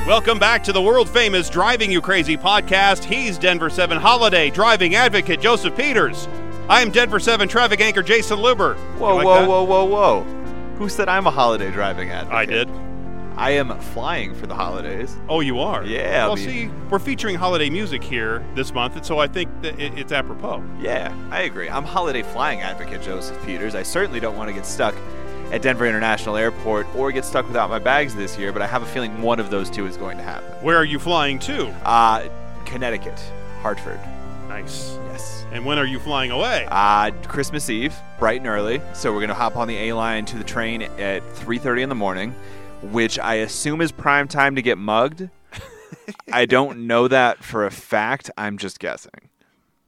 Welcome 0.07 0.39
back 0.39 0.63
to 0.63 0.71
the 0.71 0.81
world 0.81 1.09
famous 1.09 1.49
Driving 1.49 1.91
You 1.91 1.99
Crazy 1.99 2.37
podcast. 2.37 3.03
He's 3.03 3.37
Denver 3.37 3.69
7 3.69 3.97
holiday 3.97 4.49
driving 4.49 4.95
advocate 4.95 5.41
Joseph 5.41 5.75
Peters. 5.75 6.29
I'm 6.69 6.91
Denver 6.91 7.19
7 7.19 7.47
traffic 7.49 7.81
anchor 7.81 8.01
Jason 8.01 8.39
Luber. 8.39 8.75
Whoa, 8.97 9.15
like 9.15 9.25
whoa, 9.25 9.41
that? 9.41 9.49
whoa, 9.49 9.63
whoa, 9.63 9.83
whoa. 9.85 10.21
Who 10.77 10.87
said 10.89 11.09
I'm 11.09 11.27
a 11.27 11.31
holiday 11.31 11.69
driving 11.71 12.09
advocate? 12.09 12.33
I 12.33 12.45
did. 12.45 12.69
I 13.35 13.51
am 13.51 13.77
flying 13.79 14.33
for 14.35 14.47
the 14.47 14.55
holidays. 14.55 15.15
Oh, 15.27 15.39
you 15.41 15.59
are? 15.59 15.83
Yeah, 15.83 16.23
I 16.23 16.27
Well, 16.27 16.35
mean- 16.37 16.45
see, 16.45 16.67
we're 16.89 16.99
featuring 16.99 17.35
holiday 17.35 17.69
music 17.69 18.03
here 18.03 18.45
this 18.55 18.73
month, 18.73 18.95
and 18.95 19.05
so 19.05 19.19
I 19.19 19.27
think 19.27 19.49
that 19.61 19.79
it, 19.79 19.97
it's 19.97 20.11
apropos. 20.11 20.63
Yeah, 20.79 21.13
I 21.31 21.41
agree. 21.41 21.69
I'm 21.69 21.83
holiday 21.83 22.21
flying 22.21 22.61
advocate 22.61 23.01
Joseph 23.01 23.43
Peters. 23.45 23.75
I 23.75 23.83
certainly 23.83 24.19
don't 24.19 24.37
want 24.37 24.49
to 24.49 24.53
get 24.53 24.65
stuck 24.65 24.95
at 25.51 25.61
Denver 25.63 25.85
International 25.85 26.37
Airport 26.37 26.87
or 26.95 27.11
get 27.11 27.25
stuck 27.25 27.45
without 27.47 27.69
my 27.69 27.79
bags 27.79 28.15
this 28.15 28.37
year, 28.37 28.53
but 28.53 28.61
I 28.61 28.67
have 28.67 28.83
a 28.83 28.87
feeling 28.87 29.21
one 29.21 29.39
of 29.39 29.49
those 29.49 29.69
two 29.69 29.85
is 29.87 29.97
going 29.97 30.17
to 30.17 30.23
happen. 30.23 30.49
Where 30.63 30.77
are 30.77 30.85
you 30.85 30.99
flying 30.99 31.39
to? 31.39 31.67
Uh, 31.83 32.27
Connecticut, 32.65 33.19
Hartford. 33.61 33.99
Nice. 34.47 34.97
Yes. 35.13 35.45
And 35.51 35.63
when 35.63 35.77
are 35.77 35.85
you 35.85 35.99
flying 35.99 36.31
away? 36.31 36.67
Uh, 36.71 37.11
Christmas 37.27 37.69
Eve, 37.69 37.93
bright 38.17 38.37
and 38.41 38.47
early. 38.47 38.81
So 38.93 39.13
we're 39.13 39.21
gonna 39.21 39.35
hop 39.35 39.55
on 39.55 39.67
the 39.67 39.77
A 39.77 39.93
line 39.93 40.25
to 40.25 40.37
the 40.37 40.43
train 40.43 40.81
at 40.81 41.21
3:30 41.35 41.83
in 41.83 41.89
the 41.89 41.93
morning, 41.95 42.31
which 42.81 43.19
I 43.19 43.35
assume 43.35 43.79
is 43.81 43.91
prime 43.91 44.27
time 44.27 44.55
to 44.55 44.63
get 44.63 44.79
mugged. 44.79 45.29
I 46.33 46.47
don't 46.47 46.87
know 46.87 47.07
that 47.07 47.43
for 47.43 47.63
a 47.63 47.69
fact. 47.69 48.31
I'm 48.39 48.57
just 48.57 48.79
guessing. 48.79 49.29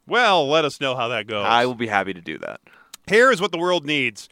well, 0.06 0.48
let 0.48 0.64
us 0.64 0.80
know 0.80 0.96
how 0.96 1.08
that 1.08 1.26
goes. 1.26 1.44
I 1.44 1.66
will 1.66 1.74
be 1.74 1.88
happy 1.88 2.14
to 2.14 2.22
do 2.22 2.38
that. 2.38 2.62
Here 3.08 3.32
is 3.32 3.42
what 3.42 3.52
the 3.52 3.58
world 3.58 3.84
needs. 3.84 4.30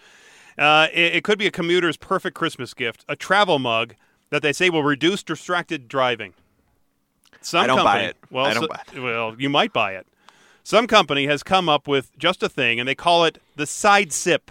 Uh, 0.59 0.89
it, 0.93 1.15
it 1.15 1.23
could 1.23 1.39
be 1.39 1.47
a 1.47 1.51
commuter's 1.51 1.97
perfect 1.97 2.35
Christmas 2.35 2.75
gift: 2.75 3.03
a 3.09 3.15
travel 3.15 3.57
mug 3.57 3.95
that 4.29 4.43
they 4.43 4.53
say 4.53 4.69
will 4.69 4.83
reduce 4.83 5.23
distracted 5.23 5.87
driving. 5.87 6.35
Some 7.41 7.63
I 7.63 7.67
don't 7.67 7.77
buy 7.77 7.83
company, 7.83 8.05
it. 8.09 8.17
Well, 8.29 8.45
I 8.45 8.53
don't 8.53 8.61
so- 8.61 8.67
buy 8.67 8.81
it. 8.93 8.99
Well, 9.01 9.35
you 9.39 9.49
might 9.49 9.73
buy 9.73 9.93
it. 9.95 10.05
Some 10.63 10.87
company 10.87 11.27
has 11.27 11.43
come 11.43 11.67
up 11.67 11.87
with 11.89 12.17
just 12.17 12.41
a 12.41 12.47
thing, 12.47 12.79
and 12.79 12.87
they 12.87 12.95
call 12.95 13.25
it 13.25 13.41
the 13.57 13.65
side 13.65 14.13
sip. 14.13 14.49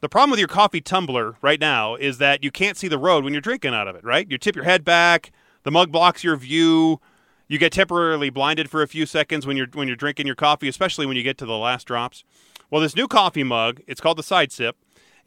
The 0.00 0.08
problem 0.08 0.30
with 0.30 0.38
your 0.38 0.48
coffee 0.48 0.80
tumbler 0.80 1.36
right 1.42 1.60
now 1.60 1.94
is 1.94 2.18
that 2.18 2.42
you 2.42 2.50
can't 2.50 2.76
see 2.76 2.88
the 2.88 2.98
road 2.98 3.22
when 3.22 3.34
you're 3.34 3.42
drinking 3.42 3.74
out 3.74 3.86
of 3.86 3.96
it. 3.96 4.04
Right? 4.04 4.30
You 4.30 4.38
tip 4.38 4.56
your 4.56 4.64
head 4.64 4.84
back. 4.84 5.30
The 5.62 5.70
mug 5.70 5.92
blocks 5.92 6.24
your 6.24 6.36
view. 6.36 7.00
You 7.48 7.58
get 7.58 7.72
temporarily 7.72 8.30
blinded 8.30 8.70
for 8.70 8.82
a 8.82 8.88
few 8.88 9.04
seconds 9.04 9.46
when 9.46 9.56
you're 9.56 9.68
when 9.74 9.88
you're 9.88 9.96
drinking 9.96 10.26
your 10.26 10.34
coffee, 10.34 10.68
especially 10.68 11.06
when 11.06 11.16
you 11.16 11.22
get 11.22 11.36
to 11.38 11.46
the 11.46 11.56
last 11.56 11.86
drops. 11.86 12.24
Well, 12.70 12.80
this 12.80 12.96
new 12.96 13.06
coffee 13.06 13.44
mug, 13.44 13.82
it's 13.86 14.00
called 14.00 14.18
the 14.18 14.22
Side 14.22 14.52
Sip. 14.52 14.76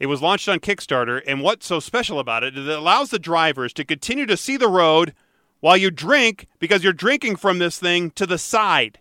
It 0.00 0.06
was 0.06 0.22
launched 0.22 0.48
on 0.48 0.58
Kickstarter, 0.58 1.22
and 1.26 1.40
what's 1.40 1.66
so 1.66 1.80
special 1.80 2.18
about 2.18 2.44
it 2.44 2.56
is 2.56 2.66
it 2.66 2.78
allows 2.78 3.10
the 3.10 3.18
drivers 3.18 3.72
to 3.74 3.84
continue 3.84 4.26
to 4.26 4.36
see 4.36 4.56
the 4.56 4.68
road 4.68 5.14
while 5.60 5.76
you 5.76 5.90
drink 5.90 6.46
because 6.58 6.84
you're 6.84 6.92
drinking 6.92 7.36
from 7.36 7.58
this 7.58 7.78
thing 7.78 8.10
to 8.12 8.26
the 8.26 8.38
side. 8.38 8.98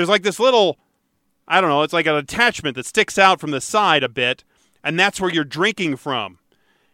There's 0.00 0.08
like 0.08 0.22
this 0.22 0.40
little, 0.40 0.78
I 1.46 1.60
don't 1.60 1.68
know, 1.68 1.82
it's 1.82 1.92
like 1.92 2.06
an 2.06 2.14
attachment 2.14 2.74
that 2.76 2.86
sticks 2.86 3.18
out 3.18 3.38
from 3.38 3.50
the 3.50 3.60
side 3.60 4.02
a 4.02 4.08
bit, 4.08 4.44
and 4.82 4.98
that's 4.98 5.20
where 5.20 5.30
you're 5.30 5.44
drinking 5.44 5.96
from. 5.96 6.38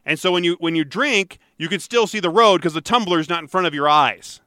And 0.05 0.19
so 0.19 0.33
when 0.33 0.43
you 0.43 0.57
when 0.59 0.75
you 0.75 0.85
drink, 0.85 1.39
you 1.57 1.69
can 1.69 1.79
still 1.79 2.07
see 2.09 2.19
the 2.19 2.31
road 2.31 2.59
because 2.59 2.75
the 2.75 2.81
tumbler's 2.81 3.29
not 3.29 3.43
in 3.43 3.49
front 3.49 3.69
of 3.69 3.75
your 3.75 3.89
eyes. 3.89 4.41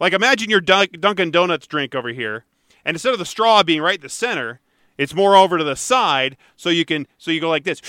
Like 0.00 0.12
imagine 0.12 0.50
your 0.50 0.60
Dun- 0.60 0.88
Dunkin' 0.98 1.30
Donuts 1.30 1.66
drink 1.68 1.94
over 1.94 2.08
here, 2.08 2.44
and 2.84 2.94
instead 2.96 3.12
of 3.12 3.18
the 3.20 3.24
straw 3.24 3.62
being 3.62 3.80
right 3.82 3.96
in 3.98 4.02
the 4.02 4.08
center, 4.08 4.60
it's 4.96 5.14
more 5.14 5.36
over 5.36 5.58
to 5.58 5.64
the 5.64 5.76
side, 5.76 6.36
so 6.56 6.70
you 6.70 6.84
can 6.84 7.06
so 7.18 7.30
you 7.30 7.40
go 7.40 7.48
like 7.48 7.64
this, 7.64 7.80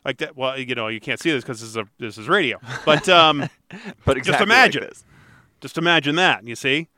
like 0.04 0.18
that. 0.18 0.36
Well, 0.36 0.58
you 0.58 0.74
know 0.74 0.88
you 0.88 1.00
can't 1.00 1.20
see 1.20 1.30
this 1.30 1.44
because 1.44 1.60
this 1.60 1.70
is 1.70 1.76
a 1.76 1.84
this 1.98 2.18
is 2.18 2.28
radio, 2.28 2.58
but 2.84 3.08
um, 3.08 3.48
But 4.04 4.16
exactly 4.16 4.46
like 4.46 4.56
imagine. 4.56 4.82
this. 4.82 5.04
just 5.60 5.78
imagine 5.78 6.16
that. 6.16 6.44
You 6.46 6.54
see, 6.56 6.88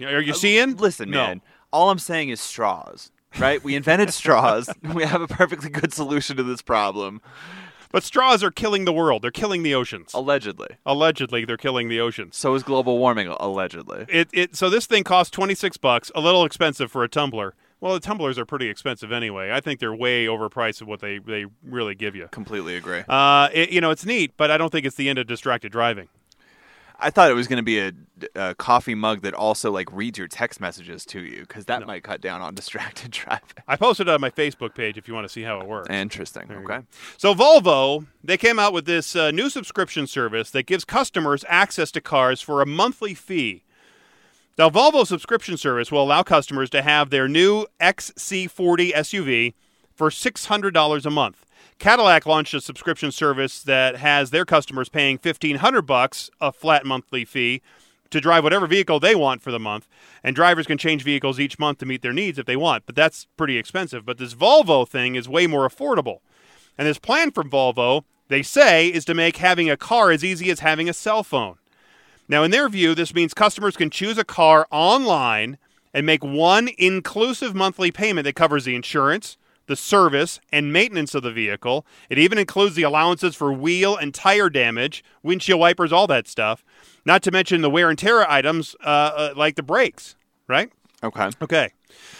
are 0.00 0.20
you 0.20 0.34
seeing? 0.34 0.76
Listen, 0.76 1.10
No. 1.10 1.26
man. 1.26 1.40
All 1.72 1.90
I'm 1.90 1.98
saying 1.98 2.30
is 2.30 2.40
straws. 2.40 3.10
Right? 3.38 3.62
We 3.62 3.74
invented 3.76 4.12
straws. 4.14 4.70
we 4.94 5.04
have 5.04 5.20
a 5.20 5.28
perfectly 5.28 5.68
good 5.68 5.92
solution 5.92 6.36
to 6.38 6.42
this 6.42 6.62
problem. 6.62 7.20
But 7.90 8.02
straws 8.02 8.42
are 8.42 8.50
killing 8.50 8.84
the 8.84 8.92
world. 8.92 9.22
They're 9.22 9.30
killing 9.30 9.62
the 9.62 9.74
oceans. 9.74 10.12
Allegedly. 10.14 10.68
Allegedly, 10.84 11.44
they're 11.44 11.56
killing 11.56 11.88
the 11.88 12.00
oceans. 12.00 12.36
So 12.36 12.54
is 12.54 12.62
global 12.62 12.98
warming, 12.98 13.28
allegedly. 13.28 14.06
It 14.08 14.28
it 14.32 14.56
so 14.56 14.68
this 14.68 14.86
thing 14.86 15.04
costs 15.04 15.30
twenty 15.30 15.54
six 15.54 15.76
bucks, 15.76 16.10
a 16.14 16.20
little 16.20 16.44
expensive 16.44 16.90
for 16.90 17.02
a 17.02 17.08
tumbler. 17.08 17.54
Well, 17.80 17.94
the 17.94 18.00
tumblers 18.00 18.38
are 18.38 18.44
pretty 18.44 18.68
expensive 18.68 19.12
anyway. 19.12 19.52
I 19.52 19.60
think 19.60 19.78
they're 19.78 19.94
way 19.94 20.26
overpriced 20.26 20.80
of 20.82 20.88
what 20.88 20.98
they, 21.00 21.18
they 21.18 21.46
really 21.62 21.94
give 21.94 22.16
you. 22.16 22.26
Completely 22.32 22.74
agree. 22.74 23.04
Uh, 23.08 23.48
it, 23.54 23.70
you 23.70 23.80
know, 23.80 23.90
it's 23.92 24.04
neat, 24.04 24.32
but 24.36 24.50
I 24.50 24.58
don't 24.58 24.70
think 24.70 24.84
it's 24.84 24.96
the 24.96 25.08
end 25.08 25.16
of 25.20 25.28
distracted 25.28 25.70
driving. 25.70 26.08
I 26.98 27.10
thought 27.10 27.30
it 27.30 27.34
was 27.34 27.46
going 27.46 27.58
to 27.58 27.62
be 27.62 27.78
a, 27.78 27.92
a 28.34 28.54
coffee 28.56 28.94
mug 28.94 29.22
that 29.22 29.32
also 29.32 29.70
like 29.70 29.90
reads 29.92 30.18
your 30.18 30.26
text 30.26 30.60
messages 30.60 31.04
to 31.06 31.20
you 31.20 31.42
because 31.42 31.66
that 31.66 31.86
might 31.86 32.02
cut 32.02 32.20
down 32.20 32.40
on 32.40 32.54
distracted 32.56 33.12
driving. 33.12 33.48
I 33.68 33.76
posted 33.76 34.08
it 34.08 34.10
on 34.10 34.20
my 34.20 34.30
Facebook 34.30 34.74
page 34.74 34.98
if 34.98 35.06
you 35.06 35.14
want 35.14 35.24
to 35.24 35.32
see 35.32 35.42
how 35.42 35.60
it 35.60 35.66
works. 35.66 35.88
Interesting. 35.90 36.48
you 36.50 36.56
Okay. 36.56 36.80
So 37.16 37.34
Volvo, 37.34 38.06
they 38.24 38.36
came 38.36 38.58
out 38.58 38.72
with 38.72 38.84
this 38.84 39.14
uh, 39.14 39.30
new 39.30 39.48
subscription 39.48 40.06
service 40.06 40.50
that 40.50 40.66
gives 40.66 40.84
customers 40.84 41.44
access 41.48 41.90
to 41.92 42.00
cars 42.00 42.40
for 42.40 42.60
a 42.60 42.66
monthly 42.66 43.14
fee. 43.14 43.62
Now, 44.58 44.68
Volvo 44.68 45.06
subscription 45.06 45.56
service 45.56 45.92
will 45.92 46.02
allow 46.02 46.24
customers 46.24 46.68
to 46.70 46.82
have 46.82 47.10
their 47.10 47.28
new 47.28 47.66
XC40 47.80 48.92
SUV 48.92 49.54
for 49.94 50.10
$600 50.10 51.06
a 51.06 51.10
month. 51.10 51.46
Cadillac 51.78 52.26
launched 52.26 52.54
a 52.54 52.60
subscription 52.60 53.12
service 53.12 53.62
that 53.62 53.96
has 53.96 54.30
their 54.30 54.44
customers 54.44 54.88
paying 54.88 55.16
1500 55.16 55.82
bucks 55.82 56.28
a 56.40 56.50
flat 56.50 56.84
monthly 56.84 57.24
fee 57.24 57.62
to 58.10 58.20
drive 58.20 58.42
whatever 58.42 58.66
vehicle 58.66 58.98
they 58.98 59.14
want 59.14 59.42
for 59.42 59.52
the 59.52 59.60
month, 59.60 59.86
and 60.24 60.34
drivers 60.34 60.66
can 60.66 60.76
change 60.76 61.04
vehicles 61.04 61.38
each 61.38 61.58
month 61.58 61.78
to 61.78 61.86
meet 61.86 62.02
their 62.02 62.12
needs 62.12 62.38
if 62.38 62.46
they 62.46 62.56
want. 62.56 62.84
But 62.84 62.96
that's 62.96 63.26
pretty 63.36 63.56
expensive. 63.58 64.04
But 64.04 64.18
this 64.18 64.34
Volvo 64.34 64.88
thing 64.88 65.14
is 65.14 65.28
way 65.28 65.46
more 65.46 65.68
affordable. 65.68 66.18
And 66.76 66.88
this 66.88 66.98
plan 66.98 67.30
from 67.30 67.50
Volvo, 67.50 68.02
they 68.26 68.42
say, 68.42 68.88
is 68.88 69.04
to 69.04 69.14
make 69.14 69.36
having 69.36 69.70
a 69.70 69.76
car 69.76 70.10
as 70.10 70.24
easy 70.24 70.50
as 70.50 70.60
having 70.60 70.88
a 70.88 70.94
cell 70.94 71.22
phone. 71.22 71.58
Now, 72.28 72.42
in 72.42 72.50
their 72.50 72.68
view, 72.68 72.94
this 72.94 73.14
means 73.14 73.34
customers 73.34 73.76
can 73.76 73.90
choose 73.90 74.18
a 74.18 74.24
car 74.24 74.66
online 74.70 75.58
and 75.94 76.04
make 76.04 76.24
one 76.24 76.70
inclusive 76.76 77.54
monthly 77.54 77.92
payment 77.92 78.24
that 78.24 78.34
covers 78.34 78.64
the 78.64 78.74
insurance, 78.74 79.36
the 79.68 79.76
service, 79.76 80.40
and 80.50 80.72
maintenance 80.72 81.14
of 81.14 81.22
the 81.22 81.30
vehicle. 81.30 81.86
It 82.10 82.18
even 82.18 82.36
includes 82.38 82.74
the 82.74 82.82
allowances 82.82 83.36
for 83.36 83.52
wheel 83.52 83.96
and 83.96 84.12
tire 84.12 84.50
damage, 84.50 85.04
windshield 85.22 85.60
wipers, 85.60 85.92
all 85.92 86.06
that 86.08 86.26
stuff. 86.26 86.64
Not 87.04 87.22
to 87.22 87.30
mention 87.30 87.60
the 87.62 87.70
wear 87.70 87.88
and 87.88 87.98
tear 87.98 88.28
items 88.28 88.74
uh, 88.84 88.88
uh, 88.88 89.34
like 89.36 89.54
the 89.54 89.62
brakes, 89.62 90.16
right? 90.48 90.70
Okay. 91.02 91.30
Okay. 91.40 91.70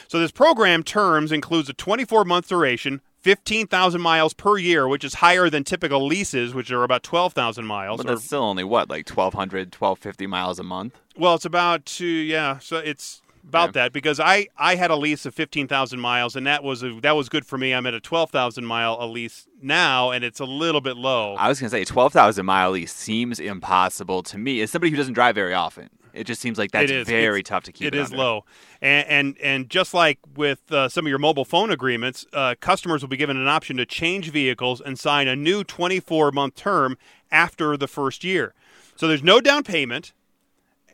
So 0.07 0.19
this 0.19 0.31
program 0.31 0.83
terms 0.83 1.33
includes 1.33 1.69
a 1.69 1.73
24 1.75 2.25
month 2.25 2.49
duration, 2.49 3.01
15,000 3.21 4.01
miles 4.01 4.33
per 4.33 4.57
year, 4.57 4.87
which 4.89 5.05
is 5.05 5.15
higher 5.15 5.51
than 5.51 5.65
typical 5.65 6.07
leases, 6.07 6.55
which 6.55 6.71
are 6.71 6.85
about 6.85 7.03
12,000 7.03 7.67
miles. 7.67 7.99
But 7.99 8.07
or- 8.07 8.15
that's 8.15 8.25
still 8.25 8.45
only 8.45 8.65
what, 8.65 8.89
like 8.89 9.09
1,200, 9.09 9.75
1,250 9.75 10.27
miles 10.27 10.59
a 10.59 10.63
month? 10.63 10.99
well, 11.17 11.35
it's 11.35 11.45
about 11.45 11.85
two, 11.85 12.07
yeah. 12.07 12.59
So 12.61 12.77
it's 12.77 13.21
about 13.47 13.69
Yeah. 13.69 13.83
that 13.83 13.93
because 13.93 14.19
I 14.21 14.49
I 14.57 14.75
had 14.77 14.91
a 14.91 14.97
lease 14.97 15.27
of 15.27 15.35
15,000 15.35 16.01
miles, 16.01 16.35
and 16.37 16.47
that 16.47 16.63
was 16.65 16.83
a, 16.83 16.93
that 17.01 17.17
was 17.17 17.29
good 17.29 17.45
for 17.47 17.59
me. 17.59 17.73
I'm 17.73 17.87
at 17.87 17.95
a 17.95 18.01
12,000 18.01 18.65
mile 18.65 19.11
lease 19.11 19.47
now, 19.63 20.11
and 20.11 20.25
it's 20.25 20.41
a 20.41 20.45
little 20.45 20.81
bit 20.81 20.97
low. 20.97 21.35
I 21.37 21.49
was 21.49 21.61
going 21.61 21.71
to 21.71 21.77
say 21.77 21.85
12,000 21.85 22.45
mile 22.47 22.71
lease 22.73 22.93
seems 22.95 23.39
impossible 23.41 24.23
to 24.25 24.39
me 24.39 24.61
as 24.61 24.71
somebody 24.71 24.91
who 24.91 24.97
doesn't 24.97 25.15
drive 25.15 25.35
very 25.35 25.55
often. 25.55 25.91
It 26.15 26.25
just 26.27 26.41
seems 26.41 26.59
like 26.59 26.73
that's 26.73 26.91
very 27.07 27.41
It's- 27.41 27.49
tough 27.49 27.63
to 27.65 27.73
keep 27.73 27.87
it 27.89 27.95
It 27.95 27.99
is 28.01 28.07
under. 28.07 28.17
low, 28.17 28.45
and 28.83 29.07
and 29.09 29.37
and 29.41 29.71
just 29.71 29.95
like 29.95 30.19
with 30.35 30.73
uh, 30.73 30.89
some 30.89 31.07
of 31.07 31.09
your 31.11 31.19
mobile 31.19 31.45
phone 31.45 31.71
agreements, 31.71 32.27
uh, 32.33 32.55
customers 32.61 33.03
will 33.03 33.09
be 33.09 33.17
given 33.17 33.37
an 33.37 33.47
option 33.47 33.77
to 33.77 33.87
change 33.87 34.31
vehicles 34.31 34.81
and 34.81 34.99
sign 34.99 35.29
a 35.29 35.37
new 35.37 35.63
24 35.63 36.33
month 36.33 36.55
term 36.57 36.97
after 37.31 37.77
the 37.77 37.87
first 37.87 38.25
year. 38.25 38.55
So 38.97 39.07
there's 39.07 39.23
no 39.23 39.41
down 39.41 39.63
payment. 39.63 40.13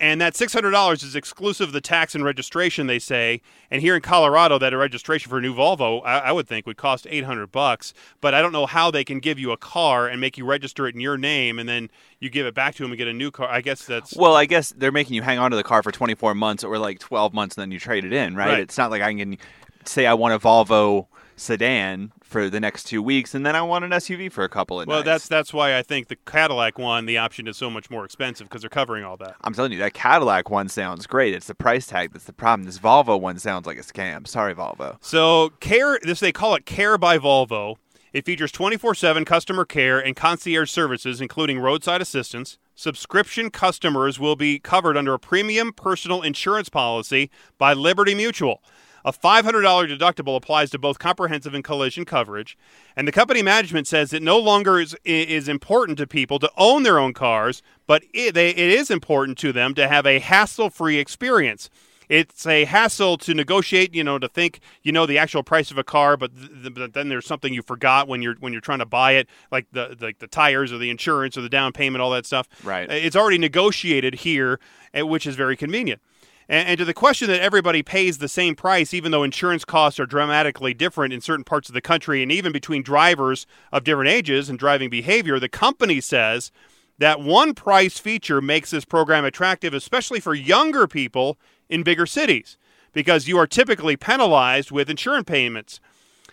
And 0.00 0.20
that 0.20 0.36
six 0.36 0.52
hundred 0.52 0.72
dollars 0.72 1.02
is 1.02 1.14
exclusive 1.14 1.68
of 1.68 1.72
the 1.72 1.80
tax 1.80 2.14
and 2.14 2.24
registration, 2.24 2.86
they 2.86 2.98
say. 2.98 3.40
And 3.70 3.80
here 3.80 3.94
in 3.94 4.02
Colorado, 4.02 4.58
that 4.58 4.72
a 4.72 4.76
registration 4.76 5.30
for 5.30 5.38
a 5.38 5.40
new 5.40 5.54
Volvo, 5.54 6.02
I, 6.04 6.18
I 6.18 6.32
would 6.32 6.48
think, 6.48 6.66
would 6.66 6.76
cost 6.76 7.06
eight 7.10 7.24
hundred 7.24 7.52
bucks. 7.52 7.94
But 8.20 8.34
I 8.34 8.42
don't 8.42 8.52
know 8.52 8.66
how 8.66 8.90
they 8.90 9.04
can 9.04 9.20
give 9.20 9.38
you 9.38 9.52
a 9.52 9.56
car 9.56 10.08
and 10.08 10.20
make 10.20 10.36
you 10.36 10.44
register 10.44 10.86
it 10.86 10.94
in 10.94 11.00
your 11.00 11.16
name, 11.16 11.58
and 11.58 11.68
then 11.68 11.90
you 12.18 12.28
give 12.28 12.46
it 12.46 12.54
back 12.54 12.74
to 12.76 12.82
them 12.82 12.90
and 12.90 12.98
get 12.98 13.08
a 13.08 13.12
new 13.12 13.30
car. 13.30 13.48
I 13.48 13.60
guess 13.60 13.84
that's 13.86 14.16
Well, 14.16 14.34
I 14.34 14.46
guess 14.46 14.74
they're 14.76 14.92
making 14.92 15.14
you 15.14 15.22
hang 15.22 15.38
on 15.38 15.50
to 15.52 15.56
the 15.56 15.64
car 15.64 15.82
for 15.82 15.92
24 15.92 16.34
months 16.34 16.64
or 16.64 16.78
like 16.78 16.98
12 16.98 17.32
months 17.32 17.56
and 17.56 17.62
then 17.62 17.70
you 17.70 17.78
trade 17.78 18.04
it 18.04 18.12
in, 18.12 18.34
right? 18.34 18.48
Right. 18.48 18.60
It's 18.60 18.78
not 18.78 18.90
like 18.90 19.02
I 19.02 19.14
can 19.14 19.38
say 19.84 20.06
I 20.06 20.14
want 20.14 20.34
a 20.34 20.38
Volvo 20.38 21.06
sedan 21.36 22.12
for 22.22 22.48
the 22.48 22.60
next 22.60 22.84
two 22.84 23.02
weeks 23.02 23.34
and 23.34 23.44
then 23.44 23.54
I 23.56 23.62
want 23.62 23.84
an 23.84 23.90
SUV 23.90 24.30
for 24.30 24.44
a 24.44 24.48
couple 24.48 24.80
of 24.80 24.86
Well, 24.86 24.98
nights. 24.98 25.06
that's 25.06 25.28
that's 25.28 25.52
why 25.52 25.76
I 25.76 25.82
think 25.82 26.08
the 26.08 26.16
Cadillac 26.16 26.78
one, 26.78 27.06
the 27.06 27.18
option 27.18 27.48
is 27.48 27.56
so 27.56 27.68
much 27.70 27.90
more 27.90 28.04
expensive 28.04 28.48
because 28.48 28.60
they're 28.62 28.70
covering 28.70 29.04
all 29.04 29.16
that. 29.18 29.34
I'm 29.42 29.52
telling 29.54 29.72
you, 29.72 29.78
that 29.78 29.94
Cadillac 29.94 30.50
one 30.50 30.68
sounds 30.68 31.06
great. 31.06 31.34
It's 31.34 31.46
the 31.46 31.54
price 31.54 31.86
tag 31.86 32.12
that's 32.12 32.24
the 32.24 32.32
problem. 32.32 32.66
This 32.66 32.78
Volvo 32.78 33.20
one 33.20 33.38
sounds 33.38 33.66
like 33.66 33.78
a 33.78 33.82
scam. 33.82 34.26
Sorry, 34.26 34.54
Volvo. 34.54 34.96
So 35.00 35.50
Care, 35.60 35.98
this 36.02 36.20
they 36.20 36.32
call 36.32 36.54
it 36.54 36.66
Care 36.66 36.98
by 36.98 37.18
Volvo. 37.18 37.76
It 38.12 38.24
features 38.24 38.52
24/7 38.52 39.24
customer 39.26 39.64
care 39.64 39.98
and 39.98 40.14
concierge 40.14 40.70
services, 40.70 41.20
including 41.20 41.58
roadside 41.58 42.00
assistance. 42.00 42.58
Subscription 42.76 43.50
customers 43.50 44.20
will 44.20 44.36
be 44.36 44.60
covered 44.60 44.96
under 44.96 45.14
a 45.14 45.18
premium 45.18 45.72
personal 45.72 46.22
insurance 46.22 46.68
policy 46.68 47.28
by 47.58 47.72
Liberty 47.72 48.14
Mutual. 48.14 48.62
A 49.04 49.12
$500 49.12 49.42
deductible 49.44 50.36
applies 50.36 50.70
to 50.70 50.78
both 50.78 50.98
comprehensive 50.98 51.52
and 51.52 51.62
collision 51.62 52.04
coverage. 52.04 52.56
And 52.96 53.06
the 53.06 53.12
company 53.12 53.42
management 53.42 53.86
says 53.86 54.12
it 54.12 54.22
no 54.22 54.38
longer 54.38 54.80
is, 54.80 54.96
is 55.04 55.46
important 55.46 55.98
to 55.98 56.06
people 56.06 56.38
to 56.38 56.50
own 56.56 56.84
their 56.84 56.98
own 56.98 57.12
cars, 57.12 57.62
but 57.86 58.02
it, 58.14 58.34
they, 58.34 58.50
it 58.50 58.58
is 58.58 58.90
important 58.90 59.36
to 59.38 59.52
them 59.52 59.74
to 59.74 59.88
have 59.88 60.06
a 60.06 60.20
hassle 60.20 60.70
free 60.70 60.98
experience. 60.98 61.68
It's 62.08 62.46
a 62.46 62.64
hassle 62.64 63.16
to 63.18 63.34
negotiate, 63.34 63.94
you 63.94 64.04
know, 64.04 64.18
to 64.18 64.28
think 64.28 64.60
you 64.82 64.92
know 64.92 65.06
the 65.06 65.18
actual 65.18 65.42
price 65.42 65.70
of 65.70 65.78
a 65.78 65.84
car, 65.84 66.16
but, 66.16 66.32
th- 66.36 66.74
but 66.74 66.92
then 66.92 67.08
there's 67.08 67.26
something 67.26 67.52
you 67.52 67.62
forgot 67.62 68.08
when 68.08 68.20
you're 68.22 68.34
when 68.40 68.52
you're 68.52 68.60
trying 68.60 68.80
to 68.80 68.86
buy 68.86 69.12
it, 69.12 69.28
like 69.50 69.66
the 69.72 69.96
like 70.00 70.18
the 70.18 70.26
tires 70.26 70.72
or 70.72 70.78
the 70.78 70.90
insurance 70.90 71.36
or 71.36 71.40
the 71.40 71.48
down 71.48 71.72
payment, 71.72 72.02
all 72.02 72.10
that 72.10 72.26
stuff. 72.26 72.46
Right. 72.62 72.90
It's 72.90 73.16
already 73.16 73.38
negotiated 73.38 74.16
here, 74.16 74.60
eh, 74.92 75.02
which 75.02 75.26
is 75.26 75.34
very 75.34 75.56
convenient. 75.56 76.02
And, 76.48 76.68
and 76.68 76.78
to 76.78 76.84
the 76.84 76.94
question 76.94 77.28
that 77.28 77.40
everybody 77.40 77.82
pays 77.82 78.18
the 78.18 78.28
same 78.28 78.54
price, 78.54 78.92
even 78.92 79.12
though 79.12 79.22
insurance 79.22 79.64
costs 79.64 80.00
are 80.00 80.06
dramatically 80.06 80.74
different 80.74 81.12
in 81.12 81.20
certain 81.20 81.44
parts 81.44 81.68
of 81.68 81.74
the 81.74 81.80
country, 81.80 82.22
and 82.22 82.30
even 82.30 82.52
between 82.52 82.82
drivers 82.82 83.46
of 83.72 83.84
different 83.84 84.10
ages 84.10 84.48
and 84.48 84.58
driving 84.58 84.90
behavior, 84.90 85.38
the 85.38 85.48
company 85.48 86.00
says 86.00 86.52
that 86.98 87.20
one 87.20 87.54
price 87.54 87.98
feature 87.98 88.40
makes 88.40 88.70
this 88.70 88.84
program 88.84 89.24
attractive, 89.24 89.74
especially 89.74 90.20
for 90.20 90.34
younger 90.34 90.86
people 90.86 91.38
in 91.68 91.82
bigger 91.82 92.06
cities, 92.06 92.56
because 92.92 93.26
you 93.26 93.36
are 93.38 93.46
typically 93.46 93.96
penalized 93.96 94.70
with 94.70 94.90
insurance 94.90 95.24
payments. 95.24 95.80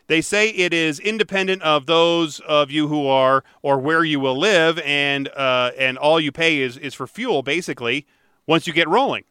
They 0.07 0.21
say 0.21 0.49
it 0.49 0.73
is 0.73 0.99
independent 0.99 1.61
of 1.61 1.85
those 1.85 2.41
of 2.41 2.69
you 2.69 2.89
who 2.89 3.07
are 3.07 3.43
or 3.61 3.79
where 3.79 4.03
you 4.03 4.19
will 4.19 4.37
live, 4.37 4.77
and 4.79 5.29
uh, 5.29 5.71
and 5.79 5.97
all 5.97 6.19
you 6.19 6.33
pay 6.33 6.59
is 6.59 6.77
is 6.77 6.93
for 6.93 7.07
fuel, 7.07 7.43
basically, 7.43 8.05
once 8.45 8.67
you 8.67 8.73
get 8.73 8.89
rolling. 8.89 9.23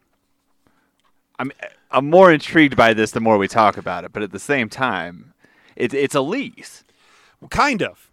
I'm 1.41 1.51
I'm 1.89 2.09
more 2.09 2.31
intrigued 2.31 2.75
by 2.77 2.93
this 2.93 3.11
the 3.11 3.19
more 3.19 3.37
we 3.37 3.47
talk 3.47 3.75
about 3.77 4.05
it, 4.05 4.13
but 4.13 4.21
at 4.23 4.31
the 4.31 4.39
same 4.39 4.69
time, 4.69 5.33
it's 5.75 5.93
it's 5.93 6.15
a 6.15 6.21
lease. 6.21 6.83
Kind 7.49 7.81
of, 7.81 8.11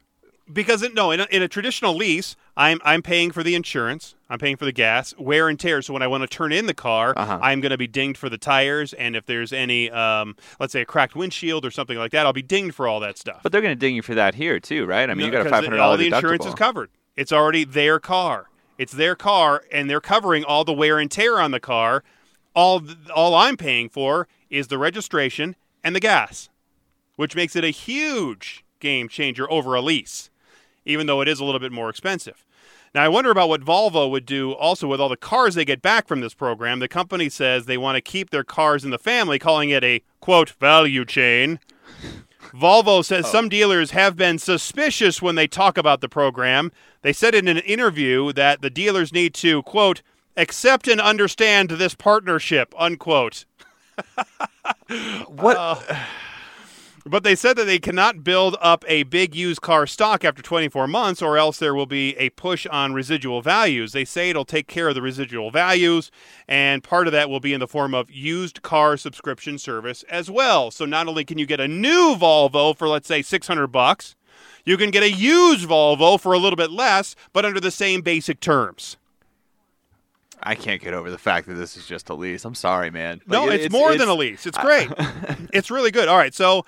because 0.51 0.83
it, 0.83 0.95
no, 0.95 1.11
in 1.11 1.21
a, 1.21 1.27
in 1.31 1.43
a 1.43 1.49
traditional 1.49 1.95
lease, 1.95 2.35
I'm 2.57 2.81
I'm 2.83 3.03
paying 3.03 3.31
for 3.31 3.43
the 3.43 3.55
insurance, 3.55 4.15
I'm 4.31 4.39
paying 4.39 4.57
for 4.57 4.65
the 4.65 4.73
gas, 4.73 5.15
wear 5.19 5.49
and 5.51 5.61
tear. 5.61 5.83
So 5.83 5.93
when 5.93 6.01
I 6.01 6.07
want 6.07 6.23
to 6.23 6.27
turn 6.27 6.51
in 6.53 6.65
the 6.65 6.73
car, 6.73 7.13
Uh-huh. 7.15 7.39
I'm 7.43 7.61
going 7.61 7.71
to 7.71 7.77
be 7.77 7.87
dinged 7.87 8.19
for 8.19 8.31
the 8.31 8.39
tires, 8.39 8.95
and 8.95 9.15
if 9.15 9.27
there's 9.27 9.53
any, 9.53 9.91
um, 9.91 10.35
let's 10.59 10.73
say 10.73 10.81
a 10.81 10.87
cracked 10.87 11.15
windshield 11.15 11.67
or 11.67 11.71
something 11.71 11.99
like 11.99 12.13
that, 12.13 12.25
I'll 12.25 12.33
be 12.33 12.41
dinged 12.43 12.75
for 12.75 12.89
all 12.89 13.01
that 13.01 13.19
stuff. 13.19 13.41
But 13.43 13.53
they're 13.53 13.61
going 13.61 13.77
to 13.77 13.79
ding 13.87 13.95
you 13.97 14.03
for 14.03 14.15
that 14.15 14.35
here 14.35 14.59
too, 14.59 14.87
right? 14.87 15.11
I 15.11 15.13
mean, 15.15 15.27
you 15.27 15.33
got 15.33 15.47
a 15.47 15.51
five 15.51 15.65
hundred 15.65 15.77
dollars. 15.77 16.01
all 16.01 16.11
the 16.11 16.17
insurance 16.17 16.47
is 16.47 16.55
covered. 16.55 16.89
It's 17.17 17.33
already 17.33 17.65
their 17.65 18.01
car. 18.01 18.49
It's 18.79 18.93
their 18.93 19.15
car, 19.17 19.63
and 19.71 19.91
they're 19.91 20.01
covering 20.01 20.43
all 20.45 20.65
the 20.65 20.73
wear 20.73 20.99
and 20.99 21.11
tear 21.11 21.39
on 21.39 21.51
the 21.51 21.61
car. 21.61 22.03
All 22.59 22.83
all 23.15 23.37
I'm 23.37 23.57
paying 23.57 23.89
for 23.89 24.27
is 24.51 24.67
the 24.67 24.79
registration 24.79 25.55
and 25.85 25.95
the 25.95 26.01
gas, 26.01 26.49
which 27.15 27.37
makes 27.37 27.55
it 27.55 27.63
a 27.63 27.71
huge 27.71 28.65
game 28.81 29.09
changer 29.09 29.49
over 29.49 29.77
a 29.77 29.81
lease, 29.81 30.29
even 30.85 31.07
though 31.07 31.21
it 31.21 31.29
is 31.29 31.39
a 31.39 31.45
little 31.45 31.61
bit 31.61 31.71
more 31.71 31.89
expensive. 31.89 32.45
Now, 32.93 33.05
I 33.05 33.09
wonder 33.09 33.31
about 33.31 33.49
what 33.49 33.61
Volvo 33.61 34.11
would 34.11 34.27
do 34.27 34.51
also 34.55 34.89
with 34.89 35.01
all 35.01 35.09
the 35.09 35.17
cars 35.17 35.55
they 35.55 35.65
get 35.65 35.83
back 35.83 36.09
from 36.09 36.21
this 36.21 36.35
program. 36.35 36.81
The 36.81 36.89
company 36.89 37.29
says 37.29 37.67
they 37.67 37.79
want 37.79 37.95
to 37.95 38.01
keep 38.01 38.31
their 38.31 38.43
cars 38.43 38.85
in 38.85 38.91
the 38.91 38.99
family, 38.99 39.39
calling 39.39 39.71
it 39.71 39.85
a 39.85 40.03
quote 40.21 40.51
value 40.51 41.05
chain. 41.05 41.61
Volvo 42.53 43.05
says 43.05 43.27
oh. 43.27 43.29
some 43.29 43.49
dealers 43.49 43.93
have 43.93 44.17
been 44.17 44.37
suspicious 44.37 45.23
when 45.23 45.37
they 45.37 45.47
talk 45.47 45.79
about 45.79 46.01
the 46.01 46.09
program. 46.09 46.73
They 47.03 47.13
said 47.13 47.37
in 47.37 47.47
an 47.47 47.59
interview 47.59 48.33
that 48.33 48.63
the 48.63 48.71
dealers 48.71 49.13
need 49.13 49.33
to, 49.35 49.63
quote, 49.63 50.03
accept 50.39 50.89
and 50.89 51.01
understand 51.01 51.71
this 51.71 51.95
partnership, 51.95 52.75
unquote. 52.79 53.45
What? 55.27 55.57
Uh, 55.59 56.05
but 57.05 57.25
they 57.25 57.35
said 57.35 57.57
that 57.57 57.65
they 57.65 57.79
cannot 57.79 58.23
build 58.23 58.57
up 58.61 58.85
a 58.87 59.05
big 59.05 59.35
used 59.35 59.63
car 59.63 59.87
stock 59.87 60.25
after 60.25 60.43
24 60.43 60.87
months, 60.87 61.23
or 61.23 61.39
else 61.39 61.59
there 61.59 61.75
will 61.75 61.87
be 61.87 62.17
a 62.17 62.31
push 62.31 62.67
on 62.67 62.93
residual 62.93 63.41
values. 63.41 63.93
They 63.93 64.05
say 64.05 64.31
it'll 64.31 64.45
take 64.45 64.67
care 64.67 64.89
of 64.89 64.95
the 64.95 65.03
residual 65.03 65.51
values, 65.51 66.11
and 66.47 66.85
part 66.85 67.07
of 67.07 67.13
that 67.13 67.31
will 67.31 67.41
be 67.41 67.55
in 67.55 67.61
the 67.61 67.67
form 67.67 67.95
of 67.95 68.11
used 68.11 68.63
car 68.63 68.97
subscription 68.97 69.59
service 69.59 70.05
as 70.11 70.31
well. 70.31 70.71
So 70.71 70.85
not 70.85 71.09
only 71.09 71.25
can 71.25 71.39
you 71.39 71.47
get 71.47 71.61
a 71.61 71.69
new 71.69 72.15
Volvo 72.19 72.77
for, 72.77 72.89
let's 72.89 73.09
say, 73.09 73.23
600 73.23 73.69
bucks, 73.69 74.15
you 74.65 74.77
can 74.77 74.91
get 74.91 75.03
a 75.03 75.11
used 75.11 75.69
Volvo 75.69 76.21
for 76.21 76.35
a 76.35 76.39
little 76.39 76.57
bit 76.57 76.71
less, 76.71 77.17
but 77.33 77.45
under 77.45 77.61
the 77.61 77.71
same 77.71 78.03
basic 78.03 78.41
terms. 78.41 78.99
I 80.43 80.55
can't 80.55 80.81
get 80.81 80.95
over 80.95 81.11
the 81.11 81.19
fact 81.19 81.47
that 81.49 81.55
this 81.55 81.77
is 81.77 81.87
just 81.87 82.09
a 82.09 82.15
lease. 82.15 82.45
I'm 82.45 82.55
sorry, 82.55 82.91
man. 82.91 83.21
No, 83.27 83.47
Like, 83.47 83.61
it's, 83.61 83.73
more 83.73 83.97
than 83.97 84.09
a 84.09 84.15
lease. 84.15 84.47
It's 84.47 84.59
great. 84.59 84.89
it's 85.53 85.71
really 85.71 85.91
good. 85.91 86.09
All 86.09 86.17
right, 86.17 86.35
so 86.35 86.65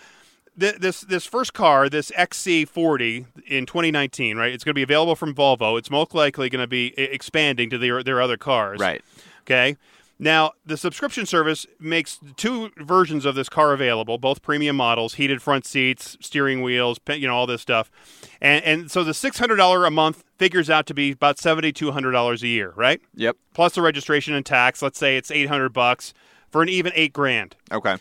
th- 0.58 0.76
this 0.76 1.00
this 1.02 1.26
first 1.26 1.54
car, 1.54 1.88
this 1.88 2.10
XC40 2.12 3.26
in 3.46 3.66
2019, 3.66 4.36
right? 4.36 4.52
It's 4.52 4.64
going 4.64 4.72
to 4.72 4.78
be 4.78 4.82
available 4.82 5.16
from 5.16 5.34
Volvo. 5.34 5.78
It's 5.78 5.90
most 5.90 6.14
likely 6.14 6.48
going 6.48 6.62
to 6.62 6.66
be 6.66 6.98
expanding 6.98 7.70
to 7.70 7.78
their 7.78 8.02
their 8.02 8.20
other 8.20 8.36
cars. 8.36 8.80
Right. 8.80 9.02
Okay. 9.42 9.76
Now, 10.22 10.52
the 10.66 10.76
subscription 10.76 11.24
service 11.24 11.66
makes 11.78 12.20
two 12.36 12.70
versions 12.76 13.24
of 13.24 13.34
this 13.34 13.48
car 13.48 13.72
available, 13.72 14.18
both 14.18 14.42
premium 14.42 14.76
models, 14.76 15.14
heated 15.14 15.40
front 15.40 15.64
seats, 15.64 16.18
steering 16.20 16.60
wheels, 16.60 17.00
you 17.08 17.26
know, 17.26 17.34
all 17.34 17.46
this 17.46 17.62
stuff. 17.62 17.90
And 18.38 18.62
and 18.64 18.90
so 18.90 19.02
the 19.02 19.12
$600 19.12 19.86
a 19.86 19.90
month 19.90 20.22
figures 20.36 20.68
out 20.68 20.84
to 20.86 20.94
be 20.94 21.12
about 21.12 21.38
$7200 21.38 22.42
a 22.42 22.46
year, 22.46 22.74
right? 22.76 23.00
Yep. 23.14 23.38
Plus 23.54 23.74
the 23.74 23.80
registration 23.80 24.34
and 24.34 24.44
tax, 24.44 24.82
let's 24.82 24.98
say 24.98 25.16
it's 25.16 25.30
800 25.30 25.70
bucks 25.70 26.12
for 26.50 26.60
an 26.60 26.68
even 26.68 26.92
8 26.94 27.14
grand. 27.14 27.56
Okay. 27.72 27.96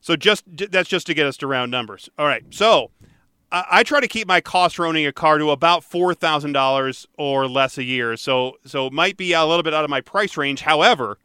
So 0.00 0.14
just 0.14 0.44
that's 0.70 0.88
just 0.88 1.08
to 1.08 1.14
get 1.14 1.26
us 1.26 1.36
to 1.38 1.48
round 1.48 1.72
numbers. 1.72 2.08
All 2.18 2.26
right. 2.26 2.44
So 2.50 2.92
I, 3.50 3.64
I 3.70 3.82
try 3.82 4.00
to 4.00 4.06
keep 4.06 4.28
my 4.28 4.40
cost 4.40 4.76
for 4.76 4.86
owning 4.86 5.06
a 5.06 5.12
car 5.12 5.38
to 5.38 5.50
about 5.50 5.82
four 5.82 6.14
thousand 6.14 6.52
dollars 6.52 7.06
or 7.18 7.48
less 7.48 7.78
a 7.78 7.82
year. 7.82 8.16
So 8.16 8.58
so 8.64 8.86
it 8.86 8.92
might 8.92 9.16
be 9.16 9.32
a 9.32 9.44
little 9.44 9.62
bit 9.64 9.74
out 9.74 9.82
of 9.82 9.90
my 9.90 10.02
price 10.02 10.36
range. 10.36 10.60
However, 10.60 11.18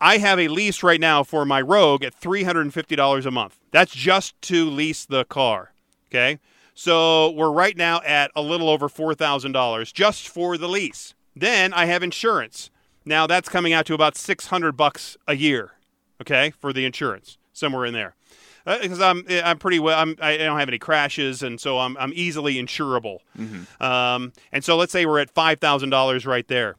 I 0.00 0.18
have 0.18 0.38
a 0.38 0.48
lease 0.48 0.82
right 0.82 1.00
now 1.00 1.22
for 1.22 1.44
my 1.44 1.60
Rogue 1.60 2.04
at 2.04 2.14
three 2.14 2.44
hundred 2.44 2.62
and 2.62 2.74
fifty 2.74 2.96
dollars 2.96 3.26
a 3.26 3.30
month. 3.30 3.58
That's 3.70 3.92
just 3.94 4.40
to 4.42 4.68
lease 4.68 5.04
the 5.04 5.24
car. 5.24 5.72
Okay. 6.10 6.38
So 6.74 7.30
we're 7.30 7.50
right 7.50 7.76
now 7.76 8.02
at 8.04 8.30
a 8.36 8.42
little 8.42 8.68
over 8.68 8.88
four 8.88 9.14
thousand 9.14 9.52
dollars 9.52 9.92
just 9.92 10.28
for 10.28 10.58
the 10.58 10.68
lease. 10.68 11.14
Then 11.34 11.72
I 11.72 11.86
have 11.86 12.02
insurance. 12.02 12.70
Now 13.04 13.26
that's 13.26 13.48
coming 13.48 13.72
out 13.72 13.86
to 13.86 13.94
about 13.94 14.16
six 14.16 14.46
hundred 14.46 14.72
bucks 14.72 15.16
a 15.26 15.36
year 15.36 15.72
okay, 16.20 16.52
for 16.58 16.72
the 16.72 16.84
insurance, 16.84 17.38
somewhere 17.52 17.86
in 17.86 17.94
there. 17.94 18.14
Uh, 18.66 18.78
because 18.80 19.00
I'm 19.00 19.24
eh, 19.28 19.40
I'm 19.44 19.58
pretty 19.58 19.78
well 19.78 19.98
I'm 19.98 20.16
I 20.20 20.36
don't 20.38 20.58
have 20.58 20.68
any 20.68 20.78
crashes 20.78 21.42
and 21.42 21.60
so 21.60 21.78
I'm 21.78 21.96
I'm 21.98 22.12
easily 22.14 22.54
insurable. 22.56 23.18
Mm-hmm. 23.38 23.82
Um, 23.82 24.32
and 24.50 24.64
so 24.64 24.76
let's 24.76 24.90
say 24.92 25.06
we're 25.06 25.20
at 25.20 25.30
five 25.30 25.60
thousand 25.60 25.90
dollars 25.90 26.26
right 26.26 26.46
there. 26.48 26.76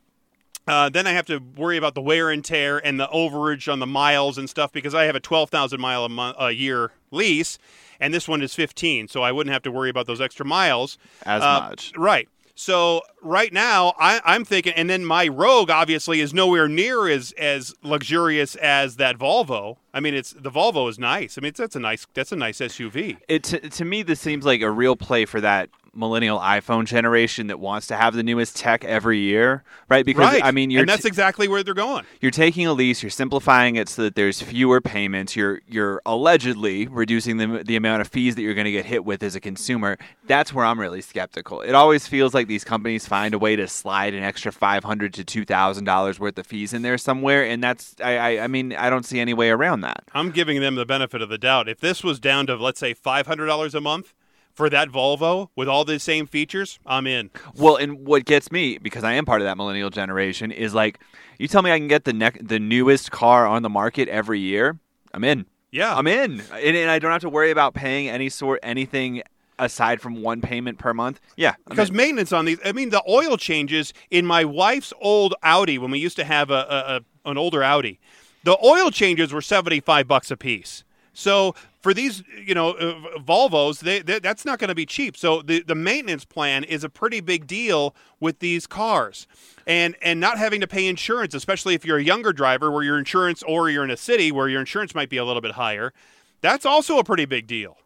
Uh, 0.68 0.90
then 0.90 1.08
I 1.08 1.12
have 1.14 1.26
to 1.28 1.40
worry 1.56 1.78
about 1.78 1.96
the 1.96 2.02
wear 2.02 2.30
and 2.30 2.44
tear 2.44 2.78
and 2.86 3.00
the 3.00 3.08
overage 3.08 3.72
on 3.72 3.80
the 3.80 3.88
miles 3.88 4.38
and 4.38 4.50
stuff 4.50 4.72
because 4.72 4.94
I 4.94 5.06
have 5.06 5.16
a 5.16 5.20
twelve 5.20 5.50
thousand 5.50 5.80
mile 5.80 6.04
a, 6.06 6.10
month, 6.10 6.36
a 6.40 6.52
year 6.52 6.92
lease, 7.12 7.58
and 8.00 8.14
this 8.14 8.28
one 8.28 8.42
is 8.42 8.54
fifteen, 8.54 9.08
so 9.08 9.22
I 9.24 9.32
wouldn't 9.32 9.54
have 9.54 9.64
to 9.64 9.72
worry 9.72 9.90
about 9.90 10.08
those 10.08 10.20
extra 10.22 10.46
miles 10.46 10.98
As 11.24 11.42
Uh, 11.42 11.68
much. 11.70 11.94
Right. 11.98 12.28
So 12.60 13.04
right 13.22 13.54
now, 13.54 13.94
I, 14.00 14.20
I'm 14.26 14.44
thinking, 14.44 14.74
and 14.74 14.90
then 14.90 15.06
my 15.06 15.28
Rogue 15.28 15.70
obviously 15.70 16.22
is 16.22 16.34
nowhere 16.34 16.68
near 16.68 17.08
as 17.08 17.32
as 17.38 17.76
luxurious 17.84 18.56
as 18.56 18.96
that 18.96 19.18
Volvo. 19.20 19.78
I 19.94 20.00
mean, 20.00 20.16
it's 20.16 20.32
the 20.34 20.50
Volvo 20.50 20.90
is 20.90 20.98
nice. 20.98 21.38
I 21.38 21.42
mean, 21.42 21.54
that's 21.56 21.76
a 21.76 21.80
nice 21.80 22.08
that's 22.16 22.32
a 22.32 22.36
nice 22.36 22.58
SUV. 22.58 23.18
It 23.28 23.44
to, 23.44 23.60
to 23.60 23.86
me 23.86 24.02
this 24.02 24.20
seems 24.20 24.44
like 24.44 24.62
a 24.62 24.72
real 24.72 24.96
play 24.96 25.26
for 25.26 25.40
that 25.40 25.70
millennial 25.98 26.40
iPhone 26.40 26.86
generation 26.86 27.48
that 27.48 27.60
wants 27.60 27.88
to 27.88 27.96
have 27.96 28.14
the 28.14 28.24
newest 28.24 28.56
tech 28.56 28.86
every 28.86 29.20
year, 29.20 29.64
right? 29.90 30.06
Because 30.06 30.34
right. 30.34 30.44
I 30.44 30.52
mean, 30.52 30.70
you're 30.70 30.82
and 30.82 30.90
that's 30.90 31.04
t- 31.04 31.08
exactly 31.08 31.48
where 31.48 31.64
they're 31.64 31.74
going. 31.74 32.06
you're 32.22 32.32
taking 32.32 32.66
a 32.68 32.74
lease, 32.74 33.02
you're 33.02 33.10
simplifying 33.10 33.76
it 33.76 33.90
so 33.90 34.04
that 34.04 34.16
there's 34.16 34.42
fewer 34.42 34.80
payments. 34.82 35.36
You're 35.36 35.62
you're 35.68 36.02
allegedly 36.06 36.88
reducing 36.88 37.38
the 37.38 37.64
the 37.66 37.76
amount 37.76 38.02
of 38.02 38.08
fees 38.08 38.36
that 38.36 38.42
you're 38.42 38.54
going 38.54 38.66
to 38.66 38.72
get 38.72 38.86
hit 38.86 39.04
with 39.04 39.24
as 39.24 39.36
a 39.36 39.40
consumer. 39.40 39.98
That's 40.28 40.54
where 40.54 40.66
I'm 40.66 40.80
really 40.80 41.02
skeptical. 41.02 41.62
It 41.62 41.74
always 41.74 42.08
feels 42.08 42.34
like 42.34 42.48
these 42.48 42.64
companies 42.64 43.08
find 43.08 43.34
a 43.34 43.40
way 43.40 43.56
to 43.56 43.68
slide 43.68 44.14
an 44.14 44.24
extra 44.24 44.52
five 44.52 44.84
hundred 44.84 45.14
to 45.16 45.24
two 45.24 45.46
thousand 45.46 45.86
dollars 45.86 46.20
worth 46.20 46.38
of 46.38 46.46
fees 46.46 46.74
in 46.74 46.82
there 46.82 46.98
somewhere, 46.98 47.44
and 47.44 47.64
that's 47.64 47.96
I, 48.04 48.18
I 48.18 48.44
I 48.44 48.48
mean 48.48 48.74
I 48.74 48.90
don't 48.90 49.06
see 49.06 49.20
any 49.20 49.34
way 49.34 49.50
around 49.50 49.82
that. 49.82 50.04
I'm 50.14 50.32
giving 50.32 50.62
them 50.62 50.76
the 50.76 50.86
benefit 50.86 51.22
of 51.22 51.30
the 51.30 51.38
doubt. 51.38 51.68
If 51.68 51.80
this 51.80 52.04
was 52.04 52.20
down 52.20 52.48
to 52.48 52.56
let's 52.56 52.80
say 52.80 52.94
five 52.94 53.28
hundred 53.28 53.48
dollars 53.48 53.74
a 53.74 53.82
month 53.82 54.14
for 54.58 54.72
that 54.72 54.90
Volvo 54.90 55.50
with 55.56 55.70
all 55.70 55.86
the 55.86 56.00
same 56.00 56.26
features, 56.26 56.80
I'm 56.84 57.06
in. 57.06 57.30
Well, 57.56 57.76
and 57.76 58.06
what 58.08 58.26
gets 58.26 58.52
me 58.52 58.80
because 58.80 59.04
I 59.04 59.14
am 59.14 59.24
part 59.24 59.40
of 59.40 59.46
that 59.46 59.56
millennial 59.56 59.92
generation 59.92 60.52
is 60.52 60.74
like, 60.74 61.00
you 61.38 61.48
tell 61.48 61.62
me 61.62 61.72
I 61.72 61.78
can 61.78 61.88
get 61.88 62.06
the 62.06 62.14
ne- 62.14 62.42
the 62.42 62.60
newest 62.60 63.12
car 63.12 63.46
on 63.46 63.62
the 63.62 63.70
market 63.70 64.10
every 64.10 64.40
year, 64.40 64.80
I'm 65.14 65.24
in. 65.24 65.46
Yeah. 65.72 65.96
I'm 65.96 66.08
in, 66.08 66.42
and, 66.52 66.76
and 66.76 66.90
I 66.90 66.98
don't 66.98 67.12
have 67.12 67.22
to 67.22 67.30
worry 67.30 67.52
about 67.52 67.76
paying 67.76 68.10
any 68.10 68.30
sort 68.30 68.60
anything 68.64 69.22
aside 69.60 70.02
from 70.02 70.24
one 70.24 70.42
payment 70.42 70.80
per 70.80 70.92
month. 70.92 71.20
Yeah, 71.36 71.52
I'm 71.52 71.56
because 71.70 71.90
in. 71.92 71.96
maintenance 71.96 72.32
on 72.34 72.46
these 72.46 72.60
i 72.66 72.72
mean 72.72 72.90
the 72.90 73.04
oil 73.08 73.38
changes 73.38 73.94
in 74.10 74.26
my 74.26 74.44
wife's 74.44 74.92
old 75.02 75.36
audi 75.44 75.78
when 75.78 75.92
we 75.92 76.00
used 76.00 76.16
to 76.18 76.24
have 76.24 76.50
a, 76.52 76.54
a, 76.54 76.96
a 77.26 77.30
an 77.30 77.38
older 77.38 77.64
audi 77.64 78.00
the 78.44 78.58
oil 78.64 78.92
changes 78.92 79.34
were 79.34 79.42
75 79.42 80.08
bucks 80.08 80.32
a 80.32 80.38
piece 80.38 80.84
so 81.14 81.56
for 81.88 81.94
these 81.94 82.22
you 82.46 82.54
know 82.54 82.72
uh, 82.72 83.18
volvos 83.20 83.80
they, 83.80 84.02
they, 84.02 84.20
that's 84.20 84.44
not 84.44 84.60
going 84.60 84.68
to 84.68 84.76
be 84.76 84.86
cheap 84.86 85.16
so 85.16 85.42
the, 85.42 85.64
the 85.64 85.74
maintenance 85.74 86.26
plan 86.26 86.66
is 86.66 86.84
a 86.84 86.90
pretty 86.90 87.22
big 87.22 87.48
deal 87.48 87.96
with 88.20 88.40
these 88.40 88.68
cars 88.68 89.26
and 89.66 89.96
and 90.02 90.20
not 90.20 90.38
having 90.38 90.60
to 90.60 90.68
pay 90.68 90.86
insurance 90.86 91.34
especially 91.34 91.76
if 91.76 91.86
you're 91.86 91.98
a 91.98 92.04
younger 92.04 92.34
driver 92.34 92.70
where 92.70 92.84
your 92.84 93.00
insurance 93.00 93.42
or 93.44 93.70
you're 93.70 93.86
in 93.86 93.90
a 93.90 93.96
city 93.96 94.34
where 94.34 94.50
your 94.50 94.60
insurance 94.60 94.94
might 94.94 95.10
be 95.10 95.16
a 95.16 95.24
little 95.24 95.42
bit 95.42 95.54
higher 95.54 95.94
that's 96.42 96.66
also 96.66 97.00
a 97.00 97.06
pretty 97.06 97.24
big 97.24 97.48
deal 97.48 97.78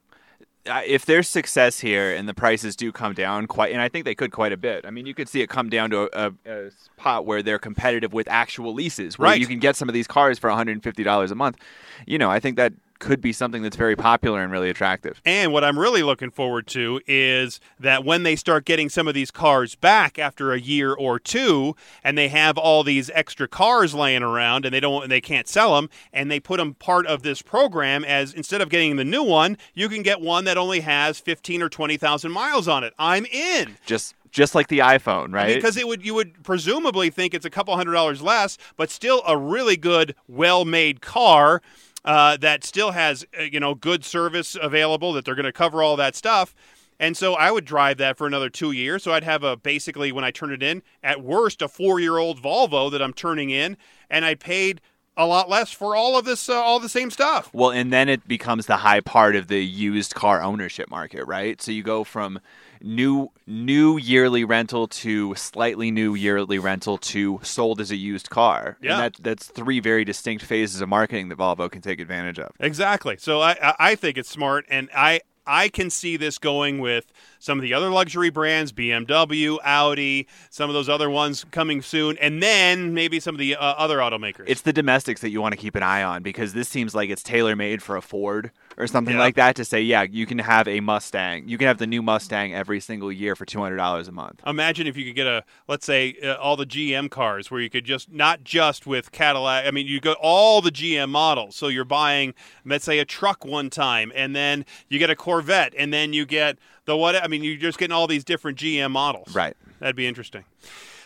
if 0.66 1.06
there's 1.06 1.28
success 1.28 1.80
here 1.80 2.12
and 2.16 2.28
the 2.28 2.36
prices 2.36 2.76
do 2.76 2.92
come 2.92 3.14
down 3.14 3.48
quite, 3.48 3.72
and 3.72 3.82
I 3.82 3.90
think 3.90 4.06
they 4.06 4.14
could 4.14 4.32
quite 4.32 4.52
a 4.52 4.58
bit. 4.58 4.86
I 4.86 4.92
mean, 4.92 5.08
you 5.08 5.16
could 5.16 5.28
see 5.28 5.42
it 5.42 5.50
come 5.50 5.70
down 5.70 5.90
to 5.90 6.02
a, 6.02 6.28
a, 6.28 6.68
a 6.68 6.72
spot 6.72 7.26
where 7.26 7.42
they're 7.42 7.58
competitive 7.58 8.14
with 8.14 8.28
actual 8.28 8.72
leases, 8.72 9.18
where 9.18 9.30
Right. 9.32 9.42
you 9.42 9.48
can 9.48 9.58
get 9.58 9.76
some 9.76 9.90
of 9.90 9.94
these 9.94 10.06
cars 10.06 10.38
for 10.38 10.52
150 10.52 11.04
dollars 11.04 11.32
a 11.32 11.36
month. 11.36 11.58
You 12.06 12.20
know, 12.20 12.30
I 12.30 12.40
think 12.40 12.58
that 12.58 12.74
could 13.02 13.20
be 13.20 13.34
something 13.34 13.64
that's 13.64 13.76
very 13.76 13.96
popular 13.96 14.42
and 14.42 14.52
really 14.52 14.70
attractive. 14.70 15.22
And 15.26 15.52
what 15.52 15.64
I'm 15.64 15.78
really 15.78 16.04
looking 16.04 16.30
forward 16.32 16.68
to 16.68 17.02
is 17.08 17.60
that 17.80 18.06
when 18.06 18.24
they 18.24 18.38
start 18.38 18.64
getting 18.64 18.88
some 18.88 19.08
of 19.08 19.14
these 19.14 19.32
cars 19.32 19.76
back 19.76 20.18
after 20.18 20.54
a 20.54 20.60
year 20.60 20.94
or 20.94 21.20
two, 21.20 21.76
and 22.04 22.18
they 22.18 22.30
have 22.30 22.58
all 22.58 22.84
these 22.84 23.10
extra 23.14 23.48
cars 23.48 23.94
laying 23.94 24.24
around, 24.24 24.66
and 24.66 24.74
they 24.74 24.80
don't, 24.80 25.04
and 25.04 25.12
they 25.12 25.20
can't 25.20 25.48
sell 25.48 25.76
them, 25.76 25.90
and 26.14 26.32
they 26.32 26.40
put 26.40 26.58
them 26.58 26.76
part 26.76 27.08
of 27.08 27.24
this 27.24 27.42
program 27.42 28.06
as 28.06 28.34
instead 28.34 28.62
of 28.62 28.70
getting 28.70 28.96
the 28.96 29.04
new 29.04 29.24
one, 29.24 29.58
you 29.74 29.90
can 29.90 30.04
get 30.04 30.22
one 30.22 30.46
that 30.46 30.58
only 30.58 30.82
has 30.82 31.20
15 31.20 31.64
or 31.64 31.70
20 31.70 31.98
thousand 31.98 32.32
miles 32.32 32.68
on 32.68 32.84
it. 32.84 32.94
I'm 33.00 33.26
in. 33.26 33.78
Just 33.86 34.16
just 34.30 34.56
like 34.56 34.68
the 34.68 34.80
iPhone, 34.80 35.34
right? 35.34 35.56
Because 35.56 35.76
it 35.76 35.88
would 35.88 36.06
you 36.06 36.14
would 36.14 36.44
presumably 36.44 37.10
think 37.10 37.34
it's 37.34 37.46
a 37.46 37.50
couple 37.50 37.76
hundred 37.76 37.94
dollars 37.94 38.22
less, 38.22 38.58
but 38.78 38.90
still 38.90 39.24
a 39.28 39.36
really 39.36 39.76
good, 39.76 40.16
well-made 40.28 41.02
car 41.02 41.62
uh, 42.06 42.38
that 42.38 42.64
still 42.64 42.92
has 42.92 43.26
uh, 43.40 43.44
you 43.44 43.60
know 43.60 43.76
good 43.76 44.04
service 44.04 44.58
available. 44.62 45.14
That 45.14 45.26
they're 45.26 45.36
going 45.36 45.46
to 45.46 45.52
cover 45.52 45.84
all 45.84 45.96
that 45.98 46.16
stuff. 46.16 46.56
And 47.00 47.18
so 47.18 47.34
I 47.34 47.50
would 47.50 47.66
drive 47.66 47.98
that 47.98 48.16
for 48.16 48.28
another 48.28 48.48
two 48.48 48.72
years. 48.72 49.02
So 49.02 49.12
I'd 49.12 49.24
have 49.24 49.44
a 49.44 49.58
basically 49.58 50.12
when 50.12 50.24
I 50.24 50.30
turn 50.30 50.52
it 50.52 50.62
in, 50.62 50.84
at 51.02 51.24
worst, 51.24 51.64
a 51.64 51.68
four-year-old 51.68 52.40
Volvo 52.40 52.92
that 52.92 53.02
I'm 53.02 53.12
turning 53.12 53.50
in, 53.50 53.76
and 54.08 54.24
I 54.24 54.36
paid 54.36 54.82
a 55.18 55.26
lot 55.26 55.50
less 55.50 55.72
for 55.72 55.96
all 55.96 56.18
of 56.18 56.26
this, 56.26 56.48
uh, 56.48 56.54
all 56.54 56.80
the 56.80 56.88
same 56.88 57.10
stuff. 57.10 57.50
Well, 57.54 57.72
and 57.72 57.92
then 57.92 58.08
it 58.08 58.28
becomes 58.28 58.68
the 58.68 58.78
high 58.78 59.02
part 59.02 59.36
of 59.36 59.48
the 59.48 59.66
used 59.66 60.14
car 60.14 60.44
ownership 60.44 60.92
market, 60.92 61.26
right? 61.26 61.60
So 61.60 61.72
you 61.72 61.82
go 61.82 62.04
from 62.04 62.40
new 62.84 63.30
new 63.48 63.98
yearly 63.98 64.44
rental 64.44 64.88
to 64.88 65.36
slightly 65.36 65.92
new 65.92 66.16
yearly 66.16 66.60
rental 66.60 66.98
to 66.98 67.40
sold 67.44 67.80
as 67.82 67.92
a 67.92 67.96
used 67.96 68.30
car. 68.30 68.78
Yeah. 68.82 68.94
And 68.94 69.02
that, 69.16 69.24
that's 69.24 69.48
three 69.48 69.80
very 69.80 70.04
distinct 70.06 70.44
phases 70.44 70.82
of 70.82 70.90
marketing 70.90 71.30
that 71.30 71.38
Volvo 71.38 71.70
can 71.72 71.82
take 71.82 72.00
advantage 72.00 72.40
of. 72.40 72.52
Exactly. 72.60 73.18
So 73.18 73.42
I, 73.42 73.52
I- 73.62 73.76
I 73.92 73.96
think 73.96 74.18
it's 74.18 74.30
smart, 74.30 74.66
and 74.70 74.90
I 74.96 75.22
I 75.46 75.70
can 75.70 75.90
see 75.90 76.18
this 76.18 76.38
going 76.38 76.80
with 76.80 77.12
some 77.42 77.58
of 77.58 77.64
the 77.64 77.74
other 77.74 77.90
luxury 77.90 78.30
brands, 78.30 78.72
BMW, 78.72 79.58
Audi, 79.64 80.28
some 80.50 80.70
of 80.70 80.74
those 80.76 80.88
other 80.88 81.10
ones 81.10 81.44
coming 81.52 81.82
soon, 81.82 82.18
and 82.20 82.42
then 82.42 82.94
maybe 82.94 83.20
some 83.20 83.34
of 83.36 83.40
the 83.40 83.56
uh, 83.56 83.60
other 83.60 83.98
automakers. 83.98 84.44
It's 84.48 84.62
the 84.62 84.72
domestics 84.74 85.22
that 85.22 85.30
you 85.32 85.42
want 85.42 85.54
to 85.54 85.58
keep 85.58 85.76
an 85.76 85.84
eye 85.84 86.04
on 86.04 86.22
because 86.24 86.54
this 86.54 86.70
seems 86.70 86.94
like 86.94 87.10
it's 87.10 87.24
tailor 87.24 87.56
made 87.56 87.82
for 87.82 87.98
a 87.98 88.02
Ford 88.02 88.52
or 88.78 88.86
something 88.88 89.16
Yeah. 89.16 89.20
like 89.22 89.36
that 89.36 89.56
to 89.56 89.66
say, 89.66 89.82
yeah, 89.82 90.04
you 90.04 90.26
can 90.26 90.38
have 90.40 90.68
a 90.68 90.80
Mustang. 90.80 91.48
You 91.48 91.58
can 91.58 91.68
have 91.68 91.80
the 91.80 91.88
new 91.88 92.02
Mustang 92.02 92.54
every 92.54 92.80
single 92.80 93.12
year 93.12 93.36
for 93.36 93.46
$200 93.46 94.08
a 94.08 94.12
month. 94.12 94.42
Imagine 94.46 94.86
if 94.88 94.96
you 94.96 95.06
could 95.06 95.16
get 95.16 95.28
a, 95.28 95.44
let's 95.68 95.86
say, 95.86 96.16
uh, 96.24 96.36
all 96.36 96.56
the 96.56 96.66
GM 96.66 97.10
cars 97.10 97.50
where 97.50 97.60
you 97.60 97.70
could 97.70 97.86
just, 97.86 98.12
not 98.12 98.44
just 98.44 98.86
with 98.86 99.12
Cadillac, 99.12 99.66
I 99.66 99.72
mean, 99.72 99.88
you 99.88 100.00
go 100.00 100.14
all 100.22 100.62
the 100.62 100.72
GM 100.72 101.10
models. 101.10 101.56
So 101.56 101.68
you're 101.68 101.84
buying, 101.86 102.34
let's 102.66 102.86
say, 102.86 103.00
a 103.00 103.06
truck 103.06 103.44
one 103.46 103.70
time, 103.72 104.12
and 104.16 104.36
then 104.36 104.66
you 104.90 105.00
get 105.00 105.10
a 105.10 105.16
Corvette, 105.16 105.74
and 105.78 105.92
then 105.94 106.14
you 106.14 106.26
get 106.26 106.58
the 106.86 106.98
what, 106.98 107.16
I 107.16 107.28
mean, 107.28 107.44
you're 107.44 107.58
just 107.58 107.78
getting 107.78 107.94
all 107.94 108.08
these 108.08 108.24
different 108.24 108.58
GM 108.58 108.92
models. 108.92 109.36
Right. 109.36 109.56
That'd 109.80 109.96
be 109.96 110.08
interesting. 110.08 110.46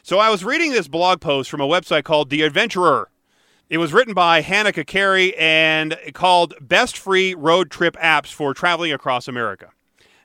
So 0.03 0.19
I 0.19 0.29
was 0.29 0.43
reading 0.43 0.71
this 0.71 0.88
blog 0.88 1.21
post 1.21 1.49
from 1.49 1.61
a 1.61 1.67
website 1.67 2.03
called 2.03 2.29
The 2.29 2.43
Adventurer. 2.43 3.09
It 3.69 3.79
was 3.79 3.93
written 3.93 4.13
by 4.13 4.41
Hannah 4.41 4.71
Kakari 4.71 5.33
and 5.39 5.97
called 6.13 6.53
Best 6.61 6.97
Free 6.97 7.33
Road 7.33 7.71
Trip 7.71 7.95
Apps 7.97 8.31
for 8.31 8.53
Traveling 8.53 8.93
Across 8.93 9.27
America. 9.27 9.71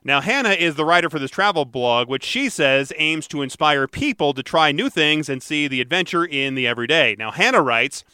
Now, 0.05 0.21
Hannah 0.21 0.51
is 0.51 0.77
the 0.77 0.85
writer 0.85 1.11
for 1.11 1.19
this 1.19 1.31
travel 1.31 1.65
blog, 1.65 2.09
which 2.09 2.25
she 2.25 2.49
says 2.49 2.93
aims 2.97 3.27
to 3.29 3.43
inspire 3.43 3.87
people 3.87 4.33
to 4.35 4.43
try 4.43 4.73
new 4.73 4.89
things 4.89 5.29
and 5.29 5.43
see 5.43 5.69
the 5.69 5.81
adventure 5.81 6.25
in 6.25 6.55
the 6.55 6.67
everyday. 6.67 7.17
Now, 7.19 7.31
Hannah 7.31 7.63
writes 7.63 8.05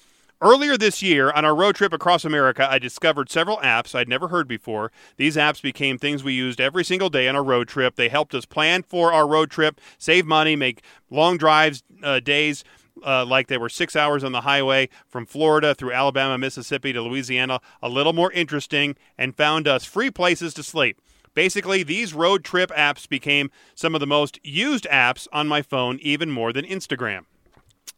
Earlier 0.42 0.76
this 0.76 1.02
year, 1.02 1.32
on 1.32 1.46
our 1.46 1.54
road 1.54 1.76
trip 1.76 1.94
across 1.94 2.22
America, 2.22 2.70
I 2.70 2.78
discovered 2.78 3.30
several 3.30 3.56
apps 3.58 3.94
I'd 3.94 4.08
never 4.08 4.28
heard 4.28 4.46
before. 4.46 4.92
These 5.16 5.34
apps 5.34 5.62
became 5.62 5.96
things 5.96 6.22
we 6.22 6.34
used 6.34 6.60
every 6.60 6.84
single 6.84 7.08
day 7.08 7.26
on 7.26 7.34
our 7.34 7.42
road 7.42 7.68
trip. 7.68 7.96
They 7.96 8.10
helped 8.10 8.34
us 8.34 8.44
plan 8.44 8.82
for 8.82 9.14
our 9.14 9.26
road 9.26 9.50
trip, 9.50 9.80
save 9.96 10.26
money, 10.26 10.54
make 10.54 10.82
long 11.08 11.38
drives, 11.38 11.82
uh, 12.02 12.20
days 12.20 12.64
uh, 13.04 13.24
like 13.24 13.46
they 13.46 13.56
were 13.56 13.70
six 13.70 13.96
hours 13.96 14.22
on 14.22 14.32
the 14.32 14.42
highway 14.42 14.90
from 15.08 15.24
Florida 15.24 15.74
through 15.74 15.92
Alabama, 15.92 16.36
Mississippi 16.36 16.92
to 16.92 17.00
Louisiana, 17.00 17.60
a 17.82 17.88
little 17.88 18.12
more 18.12 18.30
interesting, 18.32 18.94
and 19.16 19.34
found 19.34 19.66
us 19.66 19.86
free 19.86 20.10
places 20.10 20.52
to 20.54 20.62
sleep. 20.62 21.00
Basically, 21.32 21.82
these 21.82 22.12
road 22.12 22.44
trip 22.44 22.70
apps 22.70 23.08
became 23.08 23.50
some 23.74 23.94
of 23.94 24.00
the 24.00 24.06
most 24.06 24.38
used 24.42 24.86
apps 24.90 25.28
on 25.32 25.48
my 25.48 25.62
phone, 25.62 25.98
even 26.02 26.30
more 26.30 26.52
than 26.52 26.66
Instagram. 26.66 27.24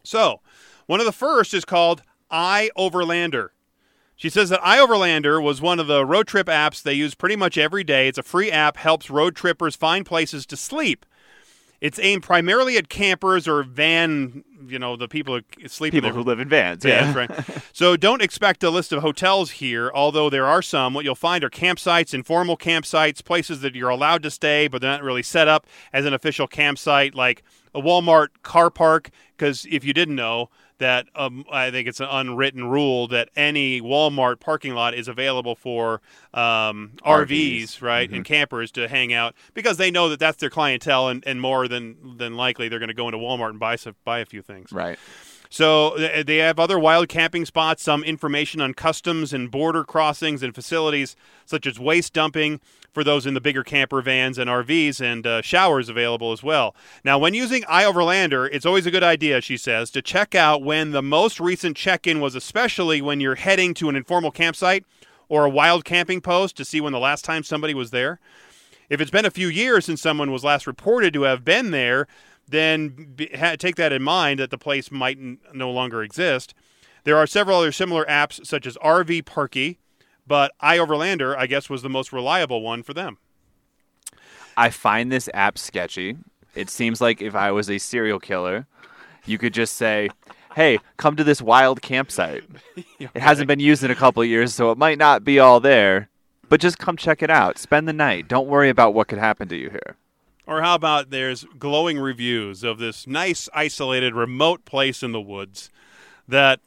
So, 0.03 0.39
one 0.85 0.99
of 0.99 1.05
the 1.05 1.11
first 1.11 1.53
is 1.53 1.65
called 1.65 2.01
iOverlander. 2.31 3.49
She 4.15 4.29
says 4.29 4.49
that 4.49 4.61
iOverlander 4.61 5.41
was 5.41 5.61
one 5.61 5.79
of 5.79 5.87
the 5.87 6.05
road 6.05 6.27
trip 6.27 6.47
apps 6.47 6.81
they 6.83 6.93
use 6.93 7.15
pretty 7.15 7.37
much 7.37 7.57
every 7.57 7.83
day. 7.85 8.07
It's 8.09 8.17
a 8.17 8.23
free 8.23 8.51
app, 8.51 8.75
helps 8.77 9.09
road 9.09 9.35
trippers 9.35 9.75
find 9.77 10.05
places 10.05 10.45
to 10.47 10.57
sleep. 10.57 11.05
It's 11.79 11.97
aimed 11.97 12.23
primarily 12.23 12.75
at 12.75 12.89
campers 12.89 13.47
or 13.47 13.63
van, 13.63 14.43
you 14.67 14.77
know, 14.77 14.97
the 14.97 15.07
people 15.07 15.39
who 15.61 15.67
sleep 15.69 15.93
People 15.93 16.09
who 16.11 16.21
live 16.21 16.41
in 16.41 16.49
vans. 16.49 16.83
yeah, 16.83 17.05
Yeah. 17.05 17.13
that's 17.13 17.47
right. 17.47 17.63
So 17.71 17.95
don't 17.95 18.21
expect 18.21 18.61
a 18.65 18.69
list 18.69 18.91
of 18.91 19.01
hotels 19.01 19.51
here, 19.51 19.89
although 19.95 20.29
there 20.29 20.45
are 20.45 20.61
some. 20.61 20.93
What 20.93 21.05
you'll 21.05 21.15
find 21.15 21.41
are 21.41 21.49
campsites, 21.49 22.13
informal 22.13 22.57
campsites, 22.57 23.23
places 23.23 23.61
that 23.61 23.75
you're 23.75 23.87
allowed 23.87 24.23
to 24.23 24.31
stay, 24.31 24.67
but 24.67 24.81
they're 24.81 24.91
not 24.91 25.03
really 25.03 25.23
set 25.23 25.47
up 25.47 25.65
as 25.93 26.05
an 26.05 26.13
official 26.13 26.47
campsite, 26.47 27.15
like 27.15 27.43
a 27.73 27.79
Walmart 27.79 28.27
car 28.43 28.69
park. 28.69 29.09
Because 29.37 29.65
if 29.71 29.85
you 29.85 29.93
didn't 29.93 30.15
know, 30.15 30.49
that 30.79 31.07
um, 31.15 31.45
I 31.51 31.71
think 31.71 31.87
it's 31.87 31.99
an 31.99 32.07
unwritten 32.09 32.65
rule 32.65 33.07
that 33.09 33.29
any 33.35 33.81
Walmart 33.81 34.39
parking 34.39 34.73
lot 34.73 34.93
is 34.93 35.07
available 35.07 35.55
for 35.55 36.01
um, 36.33 36.93
RVs, 37.05 37.63
RVs. 37.63 37.81
right, 37.81 38.09
and 38.09 38.25
campers 38.25 38.71
to 38.73 38.87
hang 38.87 39.13
out 39.13 39.35
because 39.53 39.77
they 39.77 39.91
know 39.91 40.09
that 40.09 40.19
that's 40.19 40.37
their 40.37 40.49
clientele, 40.49 41.09
and, 41.09 41.23
and 41.27 41.39
more 41.39 41.67
than 41.67 42.17
than 42.17 42.35
likely 42.35 42.67
they're 42.67 42.79
going 42.79 42.89
to 42.89 42.93
go 42.93 43.07
into 43.07 43.17
Walmart 43.17 43.51
and 43.51 43.59
buy 43.59 43.75
some, 43.75 43.95
buy 44.03 44.19
a 44.19 44.25
few 44.25 44.41
things. 44.41 44.71
Right. 44.71 44.97
So 45.51 45.97
they 45.97 46.37
have 46.37 46.59
other 46.59 46.77
wild 46.77 47.09
camping 47.09 47.43
spots, 47.43 47.81
some 47.81 48.03
information 48.03 48.61
on 48.61 48.75
customs 48.75 49.33
and 49.33 49.49
border 49.49 49.83
crossings 49.83 50.43
and 50.43 50.53
facilities 50.53 51.15
such 51.45 51.65
as 51.65 51.79
waste 51.79 52.13
dumping 52.13 52.61
for 52.93 53.03
those 53.03 53.25
in 53.25 53.33
the 53.33 53.41
bigger 53.41 53.63
camper 53.63 54.01
vans 54.01 54.37
and 54.37 54.49
RVs, 54.49 55.01
and 55.01 55.25
uh, 55.25 55.41
showers 55.41 55.89
available 55.89 56.31
as 56.31 56.43
well. 56.43 56.75
Now, 57.03 57.17
when 57.17 57.33
using 57.33 57.63
iOverlander, 57.63 58.49
it's 58.51 58.65
always 58.65 58.85
a 58.85 58.91
good 58.91 59.03
idea, 59.03 59.41
she 59.41 59.57
says, 59.57 59.91
to 59.91 60.01
check 60.01 60.35
out 60.35 60.63
when 60.63 60.91
the 60.91 61.01
most 61.01 61.39
recent 61.39 61.77
check 61.77 62.07
in 62.07 62.19
was, 62.19 62.35
especially 62.35 63.01
when 63.01 63.19
you're 63.19 63.35
heading 63.35 63.73
to 63.75 63.89
an 63.89 63.95
informal 63.95 64.31
campsite 64.31 64.85
or 65.27 65.45
a 65.45 65.49
wild 65.49 65.85
camping 65.85 66.21
post 66.21 66.57
to 66.57 66.65
see 66.65 66.81
when 66.81 66.93
the 66.93 66.99
last 66.99 67.23
time 67.23 67.43
somebody 67.43 67.73
was 67.73 67.91
there. 67.91 68.19
If 68.89 68.99
it's 68.99 69.11
been 69.11 69.25
a 69.25 69.31
few 69.31 69.47
years 69.47 69.85
since 69.85 70.01
someone 70.01 70.31
was 70.31 70.43
last 70.43 70.65
reported 70.65 71.13
to 71.13 71.23
have 71.23 71.45
been 71.45 71.71
there, 71.71 72.07
then 72.47 73.13
be, 73.15 73.29
ha, 73.37 73.55
take 73.57 73.75
that 73.75 73.93
in 73.93 74.01
mind 74.01 74.39
that 74.39 74.49
the 74.49 74.57
place 74.57 74.91
might 74.91 75.17
n- 75.17 75.37
no 75.53 75.69
longer 75.69 76.01
exist. 76.01 76.55
There 77.03 77.17
are 77.17 77.27
several 77.27 77.59
other 77.59 77.71
similar 77.71 78.05
apps, 78.05 78.45
such 78.45 78.65
as 78.65 78.75
RV 78.77 79.25
Parky, 79.25 79.79
but 80.29 80.53
iOverlander, 80.61 81.35
I 81.35 81.47
guess, 81.47 81.69
was 81.69 81.81
the 81.81 81.89
most 81.89 82.13
reliable 82.13 82.61
one 82.61 82.83
for 82.83 82.93
them. 82.93 83.17
I 84.55 84.69
find 84.69 85.11
this 85.11 85.27
app 85.33 85.57
sketchy. 85.57 86.17
It 86.53 86.69
seems 86.69 87.01
like 87.01 87.21
if 87.21 87.33
I 87.35 87.51
was 87.51 87.69
a 87.69 87.79
serial 87.79 88.19
killer, 88.19 88.67
you 89.25 89.39
could 89.39 89.53
just 89.53 89.73
say, 89.73 90.09
"Hey, 90.55 90.79
come 90.97 91.15
to 91.15 91.23
this 91.23 91.41
wild 91.41 91.81
campsite. 91.81 92.43
It 92.99 93.21
hasn't 93.21 93.47
been 93.47 93.59
used 93.59 93.83
in 93.83 93.91
a 93.91 93.95
couple 93.95 94.21
of 94.21 94.29
years, 94.29 94.53
so 94.53 94.71
it 94.71 94.77
might 94.77 94.97
not 94.97 95.23
be 95.23 95.39
all 95.39 95.59
there, 95.59 96.09
but 96.47 96.61
just 96.61 96.77
come 96.77 96.95
check 96.95 97.23
it 97.23 97.29
out. 97.29 97.57
Spend 97.57 97.87
the 97.87 97.93
night. 97.93 98.27
Don't 98.27 98.47
worry 98.47 98.69
about 98.69 98.93
what 98.93 99.07
could 99.07 99.19
happen 99.19 99.47
to 99.47 99.55
you 99.55 99.69
here." 99.69 99.95
Or 100.45 100.61
how 100.61 100.75
about 100.75 101.09
there's 101.09 101.45
glowing 101.57 101.97
reviews 101.97 102.63
of 102.63 102.77
this 102.77 103.07
nice, 103.07 103.49
isolated, 103.53 104.13
remote 104.13 104.65
place 104.65 105.01
in 105.01 105.11
the 105.11 105.21
woods 105.21 105.69
that 106.27 106.59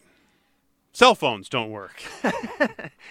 cell 0.93 1.15
phones 1.15 1.49
don't 1.49 1.71
work. 1.71 2.03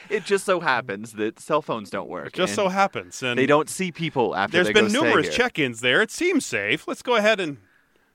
It 0.10 0.26
just 0.26 0.46
so 0.46 0.60
happens 0.60 1.14
that 1.14 1.40
cell 1.40 1.62
phones 1.62 1.90
don't 1.90 2.10
work. 2.10 2.28
It 2.28 2.34
just 2.34 2.54
so 2.54 2.68
happens. 2.68 3.24
And 3.24 3.40
they 3.40 3.46
don't 3.46 3.70
see 3.70 3.94
people 3.94 4.36
after 4.36 4.62
There's 4.62 4.74
been 4.74 4.92
numerous 4.92 5.34
check-ins 5.34 5.80
there. 5.80 6.02
It 6.02 6.12
seems 6.12 6.46
safe. 6.46 6.86
Let's 6.86 7.02
go 7.02 7.16
ahead 7.16 7.40
and 7.40 7.58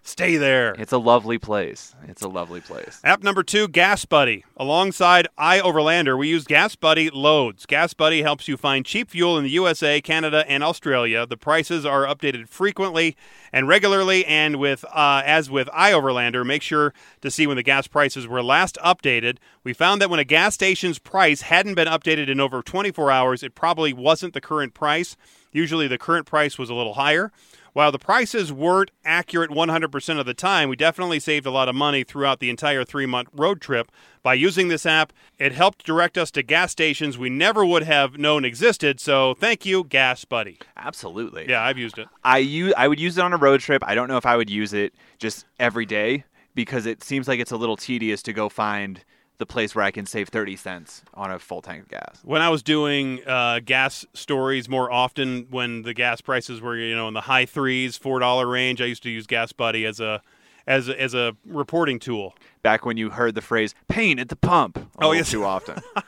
stay 0.07 0.37
there. 0.37 0.75
It's 0.79 0.92
a 0.92 0.99
lovely 0.99 1.38
place. 1.38 1.95
It's 2.09 2.23
a 2.23 2.29
lovely 2.29 2.61
place. 2.61 3.01
App 3.05 3.23
number 3.23 3.42
two, 3.42 3.69
Gas 3.69 4.05
Buddy. 4.05 4.45
Alongside 4.57 5.29
iOverlander, 5.38 6.19
we 6.19 6.29
use 6.29 6.45
Gas 6.45 6.77
Buddy 6.77 7.11
loads. 7.11 7.66
Gas 7.66 7.95
Buddy 7.95 8.23
helps 8.23 8.49
you 8.49 8.57
find 8.57 8.87
cheap 8.87 9.11
fuel 9.11 9.37
in 9.37 9.45
the 9.45 9.51
USA, 9.51 10.01
Canada, 10.01 10.45
and 10.49 10.62
Australia. 10.62 11.27
The 11.27 11.37
prices 11.37 11.85
are 11.85 12.05
updated 12.07 12.49
frequently 12.49 13.16
and 13.53 13.69
regularly, 13.69 14.25
and 14.27 14.57
with 14.57 14.85
uh, 14.92 15.23
as 15.25 15.51
with 15.51 15.69
iOverlander, 15.69 16.47
make 16.47 16.62
sure 16.62 16.95
to 17.21 17.31
see 17.31 17.47
when 17.47 17.57
the 17.57 17.62
gas 17.62 17.87
prices 17.87 18.27
were 18.27 18.42
last 18.42 18.79
updated. 18.85 19.38
We 19.64 19.73
found 19.73 20.01
that 20.01 20.11
when 20.11 20.21
a 20.21 20.25
gas 20.25 20.55
station's 20.55 20.99
price 20.99 21.42
hadn't 21.42 21.75
been 21.75 21.88
updated 21.88 22.29
in 22.29 22.40
over 22.40 22.62
24 22.62 23.11
hours, 23.11 23.42
it 23.42 23.55
probably 23.55 23.92
wasn't 23.92 24.35
the 24.35 24.40
current 24.40 24.75
price. 24.75 25.16
Usually, 25.53 25.88
the 25.88 25.99
current 25.99 26.27
price 26.27 26.59
was 26.59 26.71
a 26.71 26.75
little 26.75 26.95
higher. 26.95 27.33
While 27.77 27.93
the 27.93 27.99
prices 27.99 28.51
weren't 28.51 28.91
accurate 29.05 29.51
100% 29.51 30.19
of 30.19 30.25
the 30.25 30.33
time, 30.33 30.71
we 30.71 30.77
definitely 30.77 31.21
saved 31.21 31.45
a 31.45 31.51
lot 31.51 31.69
of 31.69 31.75
money 31.75 32.05
throughout 32.05 32.41
the 32.41 32.49
entire 32.49 32.85
three 32.85 33.05
month 33.05 33.29
road 33.35 33.61
trip. 33.61 33.93
By 34.23 34.33
using 34.33 34.69
this 34.69 34.87
app, 34.87 35.12
it 35.39 35.53
helped 35.53 35.85
direct 35.85 36.17
us 36.17 36.31
to 36.31 36.43
gas 36.43 36.73
stations 36.73 37.19
we 37.19 37.29
never 37.29 37.67
would 37.67 37.83
have 37.83 38.17
known 38.17 38.47
existed. 38.47 38.99
So 38.99 39.35
thank 39.35 39.67
you, 39.67 39.85
Gas 39.85 40.25
Buddy. 40.25 40.59
Absolutely. 40.79 41.51
Yeah, 41.51 41.62
I've 41.62 41.77
used 41.77 41.99
it. 41.99 42.09
I 42.25 42.39
use 42.39 42.73
I 42.79 42.89
would 42.89 42.99
use 42.99 43.19
it 43.19 43.21
on 43.21 43.35
a 43.35 43.37
road 43.37 43.61
trip. 43.61 43.85
I 43.87 43.95
don't 43.95 44.09
know 44.09 44.17
if 44.17 44.25
I 44.25 44.39
would 44.39 44.49
use 44.49 44.72
it 44.72 44.95
just 45.18 45.45
every 45.61 45.85
day 45.85 46.24
because 46.55 46.87
it 46.87 47.05
seems 47.05 47.29
like 47.29 47.41
it's 47.41 47.53
a 47.53 47.59
little 47.59 47.77
tedious 47.77 48.22
to 48.22 48.33
go 48.33 48.49
find 48.49 49.05
the 49.39 49.47
place 49.47 49.74
where 49.74 49.84
I 49.84 49.91
can 49.91 50.07
save 50.07 50.28
30 50.28 50.57
cents 50.57 51.03
on 51.14 51.30
a 51.30 51.39
full 51.39 51.62
tank 51.62 51.82
of 51.82 51.89
gas. 51.89 52.20
When 52.24 52.43
I 52.43 52.49
was 52.49 52.62
doing 52.62 53.20
uh, 53.26 53.61
gas 53.64 54.05
stories 54.14 54.68
more 54.68 54.91
often, 54.91 55.47
when 55.51 55.82
the 55.82 55.95
gas 55.95 56.20
prices 56.20 56.61
were 56.61 56.76
you 56.76 56.95
know 56.97 57.09
in 57.09 57.14
the 57.14 57.22
high 57.22 57.47
threes, 57.47 57.97
four 57.97 58.18
dollar 58.20 58.47
range, 58.47 58.80
I 58.80 58.87
used 58.87 59.03
to 59.05 59.11
use 59.11 59.26
Gas 59.26 59.53
Buddy 59.53 59.84
as 59.84 60.01
a 60.01 60.22
as 60.66 60.89
a, 60.89 61.01
as 61.01 61.14
a 61.14 61.37
reporting 61.47 61.99
tool. 61.99 62.34
Back 62.62 62.84
when 62.84 62.97
you 62.97 63.11
heard 63.11 63.34
the 63.34 63.43
phrase 63.43 63.74
"pain 63.89 64.18
at 64.18 64.28
the 64.28 64.37
pump" 64.37 64.78
Oh, 65.01 65.12
yes. 65.12 65.30
too 65.30 65.45
often. 65.45 65.80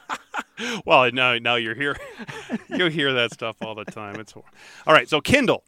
Well, 0.84 1.10
now 1.12 1.38
now 1.38 1.54
you're 1.54 1.76
here. 1.76 1.96
you 2.68 2.86
hear 2.86 3.12
that 3.12 3.32
stuff 3.32 3.56
all 3.62 3.76
the 3.76 3.84
time. 3.84 4.18
It's 4.18 4.32
hor- 4.32 4.42
all 4.88 4.92
right. 4.92 5.08
So 5.08 5.20
Kindle. 5.20 5.62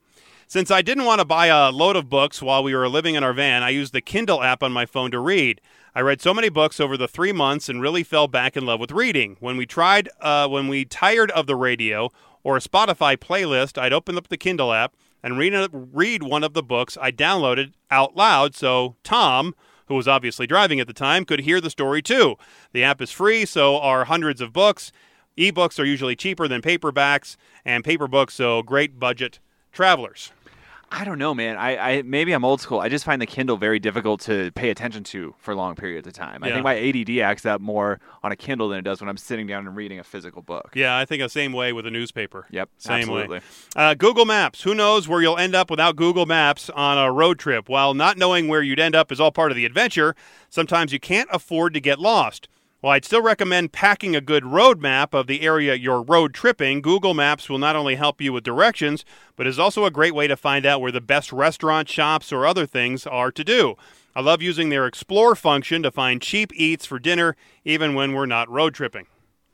Since 0.50 0.72
I 0.72 0.82
didn't 0.82 1.04
want 1.04 1.20
to 1.20 1.24
buy 1.24 1.46
a 1.46 1.70
load 1.70 1.94
of 1.94 2.08
books 2.08 2.42
while 2.42 2.64
we 2.64 2.74
were 2.74 2.88
living 2.88 3.14
in 3.14 3.22
our 3.22 3.32
van, 3.32 3.62
I 3.62 3.68
used 3.68 3.92
the 3.92 4.00
Kindle 4.00 4.42
app 4.42 4.64
on 4.64 4.72
my 4.72 4.84
phone 4.84 5.12
to 5.12 5.20
read. 5.20 5.60
I 5.94 6.00
read 6.00 6.20
so 6.20 6.34
many 6.34 6.48
books 6.48 6.80
over 6.80 6.96
the 6.96 7.06
three 7.06 7.30
months 7.30 7.68
and 7.68 7.80
really 7.80 8.02
fell 8.02 8.26
back 8.26 8.56
in 8.56 8.66
love 8.66 8.80
with 8.80 8.90
reading. 8.90 9.36
When 9.38 9.56
we 9.56 9.64
tried, 9.64 10.08
uh, 10.20 10.48
when 10.48 10.66
we 10.66 10.84
tired 10.84 11.30
of 11.30 11.46
the 11.46 11.54
radio 11.54 12.10
or 12.42 12.56
a 12.56 12.60
Spotify 12.60 13.16
playlist, 13.16 13.80
I'd 13.80 13.92
open 13.92 14.18
up 14.18 14.26
the 14.26 14.36
Kindle 14.36 14.72
app 14.72 14.96
and 15.22 15.38
read 15.38 15.54
read 15.72 16.24
one 16.24 16.42
of 16.42 16.52
the 16.52 16.64
books 16.64 16.98
I 17.00 17.12
downloaded 17.12 17.74
out 17.88 18.16
loud, 18.16 18.56
so 18.56 18.96
Tom, 19.04 19.54
who 19.86 19.94
was 19.94 20.08
obviously 20.08 20.48
driving 20.48 20.80
at 20.80 20.88
the 20.88 20.92
time, 20.92 21.24
could 21.24 21.42
hear 21.42 21.60
the 21.60 21.70
story 21.70 22.02
too. 22.02 22.34
The 22.72 22.82
app 22.82 23.00
is 23.00 23.12
free, 23.12 23.44
so 23.44 23.78
are 23.78 24.06
hundreds 24.06 24.40
of 24.40 24.52
books. 24.52 24.90
Ebooks 25.38 25.78
are 25.78 25.84
usually 25.84 26.16
cheaper 26.16 26.48
than 26.48 26.60
paperbacks, 26.60 27.36
and 27.64 27.84
paper 27.84 28.08
books, 28.08 28.34
so 28.34 28.64
great 28.64 28.98
budget 28.98 29.38
travelers. 29.70 30.32
I 30.92 31.04
don't 31.04 31.18
know, 31.18 31.34
man. 31.34 31.56
I, 31.56 31.98
I 31.98 32.02
maybe 32.02 32.32
I'm 32.32 32.44
old 32.44 32.60
school. 32.60 32.80
I 32.80 32.88
just 32.88 33.04
find 33.04 33.22
the 33.22 33.26
Kindle 33.26 33.56
very 33.56 33.78
difficult 33.78 34.20
to 34.22 34.50
pay 34.52 34.70
attention 34.70 35.04
to 35.04 35.34
for 35.38 35.54
long 35.54 35.76
periods 35.76 36.08
of 36.08 36.14
time. 36.14 36.42
I 36.42 36.50
think 36.50 36.64
my 36.64 36.76
ADD 36.76 37.18
acts 37.20 37.46
up 37.46 37.60
more 37.60 38.00
on 38.24 38.32
a 38.32 38.36
Kindle 38.36 38.68
than 38.68 38.80
it 38.80 38.82
does 38.82 39.00
when 39.00 39.08
I'm 39.08 39.16
sitting 39.16 39.46
down 39.46 39.68
and 39.68 39.76
reading 39.76 40.00
a 40.00 40.04
physical 40.04 40.42
book. 40.42 40.72
Yeah, 40.74 40.96
I 40.96 41.04
think 41.04 41.22
the 41.22 41.28
same 41.28 41.52
way 41.52 41.72
with 41.72 41.86
a 41.86 41.92
newspaper. 41.92 42.46
Yep, 42.50 42.70
same 42.78 43.00
absolutely. 43.02 43.38
way. 43.38 43.44
Uh, 43.76 43.94
Google 43.94 44.24
Maps. 44.24 44.62
Who 44.62 44.74
knows 44.74 45.06
where 45.06 45.22
you'll 45.22 45.38
end 45.38 45.54
up 45.54 45.70
without 45.70 45.94
Google 45.94 46.26
Maps 46.26 46.68
on 46.70 46.98
a 46.98 47.12
road 47.12 47.38
trip? 47.38 47.68
While 47.68 47.94
not 47.94 48.18
knowing 48.18 48.48
where 48.48 48.62
you'd 48.62 48.80
end 48.80 48.96
up 48.96 49.12
is 49.12 49.20
all 49.20 49.30
part 49.30 49.52
of 49.52 49.56
the 49.56 49.66
adventure, 49.66 50.16
sometimes 50.48 50.92
you 50.92 50.98
can't 50.98 51.28
afford 51.32 51.72
to 51.74 51.80
get 51.80 52.00
lost. 52.00 52.48
While 52.80 52.94
I'd 52.94 53.04
still 53.04 53.20
recommend 53.20 53.72
packing 53.72 54.16
a 54.16 54.22
good 54.22 54.46
road 54.46 54.80
map 54.80 55.12
of 55.12 55.26
the 55.26 55.42
area 55.42 55.74
you're 55.74 56.00
road 56.02 56.32
tripping, 56.32 56.80
Google 56.80 57.12
Maps 57.12 57.50
will 57.50 57.58
not 57.58 57.76
only 57.76 57.96
help 57.96 58.22
you 58.22 58.32
with 58.32 58.42
directions, 58.42 59.04
but 59.36 59.46
is 59.46 59.58
also 59.58 59.84
a 59.84 59.90
great 59.90 60.14
way 60.14 60.26
to 60.26 60.36
find 60.36 60.64
out 60.64 60.80
where 60.80 60.90
the 60.90 61.00
best 61.02 61.30
restaurant, 61.30 61.90
shops, 61.90 62.32
or 62.32 62.46
other 62.46 62.64
things 62.64 63.06
are 63.06 63.30
to 63.32 63.44
do. 63.44 63.74
I 64.16 64.22
love 64.22 64.40
using 64.40 64.70
their 64.70 64.86
Explore 64.86 65.36
function 65.36 65.82
to 65.82 65.90
find 65.90 66.22
cheap 66.22 66.52
eats 66.54 66.86
for 66.86 66.98
dinner, 66.98 67.36
even 67.66 67.94
when 67.94 68.14
we're 68.14 68.24
not 68.24 68.48
road 68.48 68.74
tripping. 68.74 69.06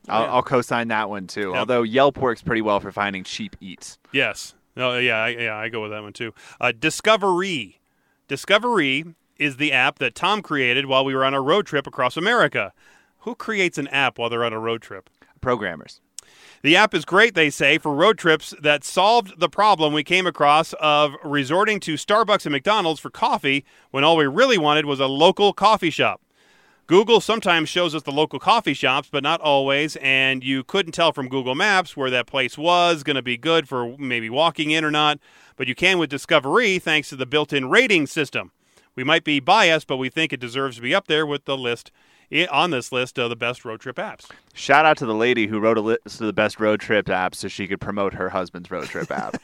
I'll, 0.08 0.36
I'll 0.36 0.42
co-sign 0.42 0.86
that 0.88 1.10
one 1.10 1.26
too. 1.26 1.50
Yep. 1.50 1.58
Although 1.58 1.82
Yelp 1.82 2.18
works 2.18 2.42
pretty 2.42 2.62
well 2.62 2.78
for 2.78 2.92
finding 2.92 3.24
cheap 3.24 3.56
eats. 3.60 3.98
Yes. 4.12 4.54
No. 4.76 4.98
Yeah. 4.98 5.16
I, 5.16 5.28
yeah. 5.30 5.56
I 5.56 5.68
go 5.68 5.82
with 5.82 5.90
that 5.90 6.02
one 6.02 6.12
too. 6.12 6.32
Uh, 6.60 6.70
Discovery. 6.70 7.80
Discovery 8.28 9.04
is 9.36 9.56
the 9.56 9.72
app 9.72 9.98
that 9.98 10.14
Tom 10.14 10.42
created 10.42 10.86
while 10.86 11.04
we 11.04 11.12
were 11.12 11.24
on 11.24 11.34
a 11.34 11.40
road 11.40 11.66
trip 11.66 11.88
across 11.88 12.16
America. 12.16 12.72
Who 13.26 13.34
creates 13.34 13.76
an 13.76 13.88
app 13.88 14.18
while 14.18 14.30
they're 14.30 14.44
on 14.44 14.52
a 14.52 14.58
road 14.60 14.82
trip? 14.82 15.10
Programmers. 15.40 16.00
The 16.62 16.76
app 16.76 16.94
is 16.94 17.04
great, 17.04 17.34
they 17.34 17.50
say, 17.50 17.76
for 17.76 17.92
road 17.92 18.18
trips 18.18 18.54
that 18.62 18.84
solved 18.84 19.40
the 19.40 19.48
problem 19.48 19.92
we 19.92 20.04
came 20.04 20.28
across 20.28 20.74
of 20.74 21.16
resorting 21.24 21.80
to 21.80 21.94
Starbucks 21.94 22.46
and 22.46 22.52
McDonald's 22.52 23.00
for 23.00 23.10
coffee 23.10 23.64
when 23.90 24.04
all 24.04 24.16
we 24.16 24.26
really 24.28 24.58
wanted 24.58 24.86
was 24.86 25.00
a 25.00 25.08
local 25.08 25.52
coffee 25.52 25.90
shop. 25.90 26.20
Google 26.86 27.20
sometimes 27.20 27.68
shows 27.68 27.96
us 27.96 28.04
the 28.04 28.12
local 28.12 28.38
coffee 28.38 28.74
shops, 28.74 29.08
but 29.10 29.24
not 29.24 29.40
always, 29.40 29.96
and 29.96 30.44
you 30.44 30.62
couldn't 30.62 30.92
tell 30.92 31.10
from 31.10 31.28
Google 31.28 31.56
Maps 31.56 31.96
where 31.96 32.10
that 32.10 32.28
place 32.28 32.56
was 32.56 33.02
going 33.02 33.16
to 33.16 33.22
be 33.22 33.36
good 33.36 33.68
for 33.68 33.98
maybe 33.98 34.30
walking 34.30 34.70
in 34.70 34.84
or 34.84 34.92
not, 34.92 35.18
but 35.56 35.66
you 35.66 35.74
can 35.74 35.98
with 35.98 36.10
Discovery 36.10 36.78
thanks 36.78 37.08
to 37.08 37.16
the 37.16 37.26
built 37.26 37.52
in 37.52 37.70
rating 37.70 38.06
system. 38.06 38.52
We 38.94 39.02
might 39.02 39.24
be 39.24 39.40
biased, 39.40 39.88
but 39.88 39.96
we 39.96 40.10
think 40.10 40.32
it 40.32 40.38
deserves 40.38 40.76
to 40.76 40.82
be 40.82 40.94
up 40.94 41.08
there 41.08 41.26
with 41.26 41.44
the 41.44 41.56
list 41.56 41.90
on 42.50 42.70
this 42.70 42.92
list 42.92 43.18
of 43.18 43.30
the 43.30 43.36
best 43.36 43.64
road 43.64 43.80
trip 43.80 43.96
apps. 43.96 44.28
Shout 44.54 44.84
out 44.86 44.96
to 44.98 45.06
the 45.06 45.14
lady 45.14 45.46
who 45.46 45.58
wrote 45.60 45.78
a 45.78 45.80
list 45.80 46.20
of 46.20 46.26
the 46.26 46.32
best 46.32 46.58
road 46.60 46.80
trip 46.80 47.06
apps 47.06 47.36
so 47.36 47.48
she 47.48 47.66
could 47.66 47.80
promote 47.80 48.14
her 48.14 48.30
husband's 48.30 48.70
road 48.70 48.86
trip 48.86 49.10
app. 49.10 49.36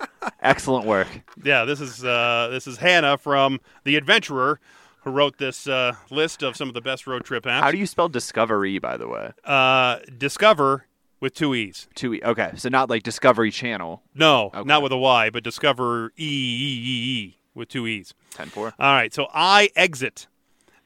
Excellent 0.42 0.86
work. 0.86 1.08
Yeah, 1.42 1.64
this 1.64 1.80
is 1.80 2.04
uh, 2.04 2.48
this 2.50 2.66
is 2.66 2.78
Hannah 2.78 3.18
from 3.18 3.60
The 3.84 3.96
Adventurer 3.96 4.60
who 5.02 5.10
wrote 5.10 5.38
this 5.38 5.66
uh, 5.66 5.94
list 6.10 6.42
of 6.42 6.56
some 6.56 6.68
of 6.68 6.74
the 6.74 6.80
best 6.80 7.06
road 7.06 7.24
trip 7.24 7.44
apps. 7.44 7.60
How 7.60 7.70
do 7.70 7.78
you 7.78 7.86
spell 7.86 8.08
discovery, 8.08 8.78
by 8.78 8.96
the 8.96 9.08
way? 9.08 9.30
uh, 9.44 9.98
discover 10.16 10.86
with 11.20 11.34
two 11.34 11.54
e's? 11.54 11.88
Two 11.94 12.14
E. 12.14 12.20
Okay, 12.22 12.52
so 12.56 12.68
not 12.68 12.88
like 12.90 13.02
Discovery 13.02 13.50
Channel. 13.50 14.02
No, 14.14 14.50
Okay. 14.54 14.62
not 14.64 14.82
with 14.82 14.92
a 14.92 14.96
y, 14.98 15.30
but 15.30 15.42
discover 15.44 16.12
e 16.16 16.24
e 16.24 16.82
e 16.84 17.24
e 17.24 17.36
with 17.54 17.68
two 17.68 17.86
e's. 17.86 18.12
Ten 18.30 18.48
four. 18.48 18.74
All 18.78 18.92
right, 18.92 19.12
so 19.12 19.26
iExit. 19.34 20.26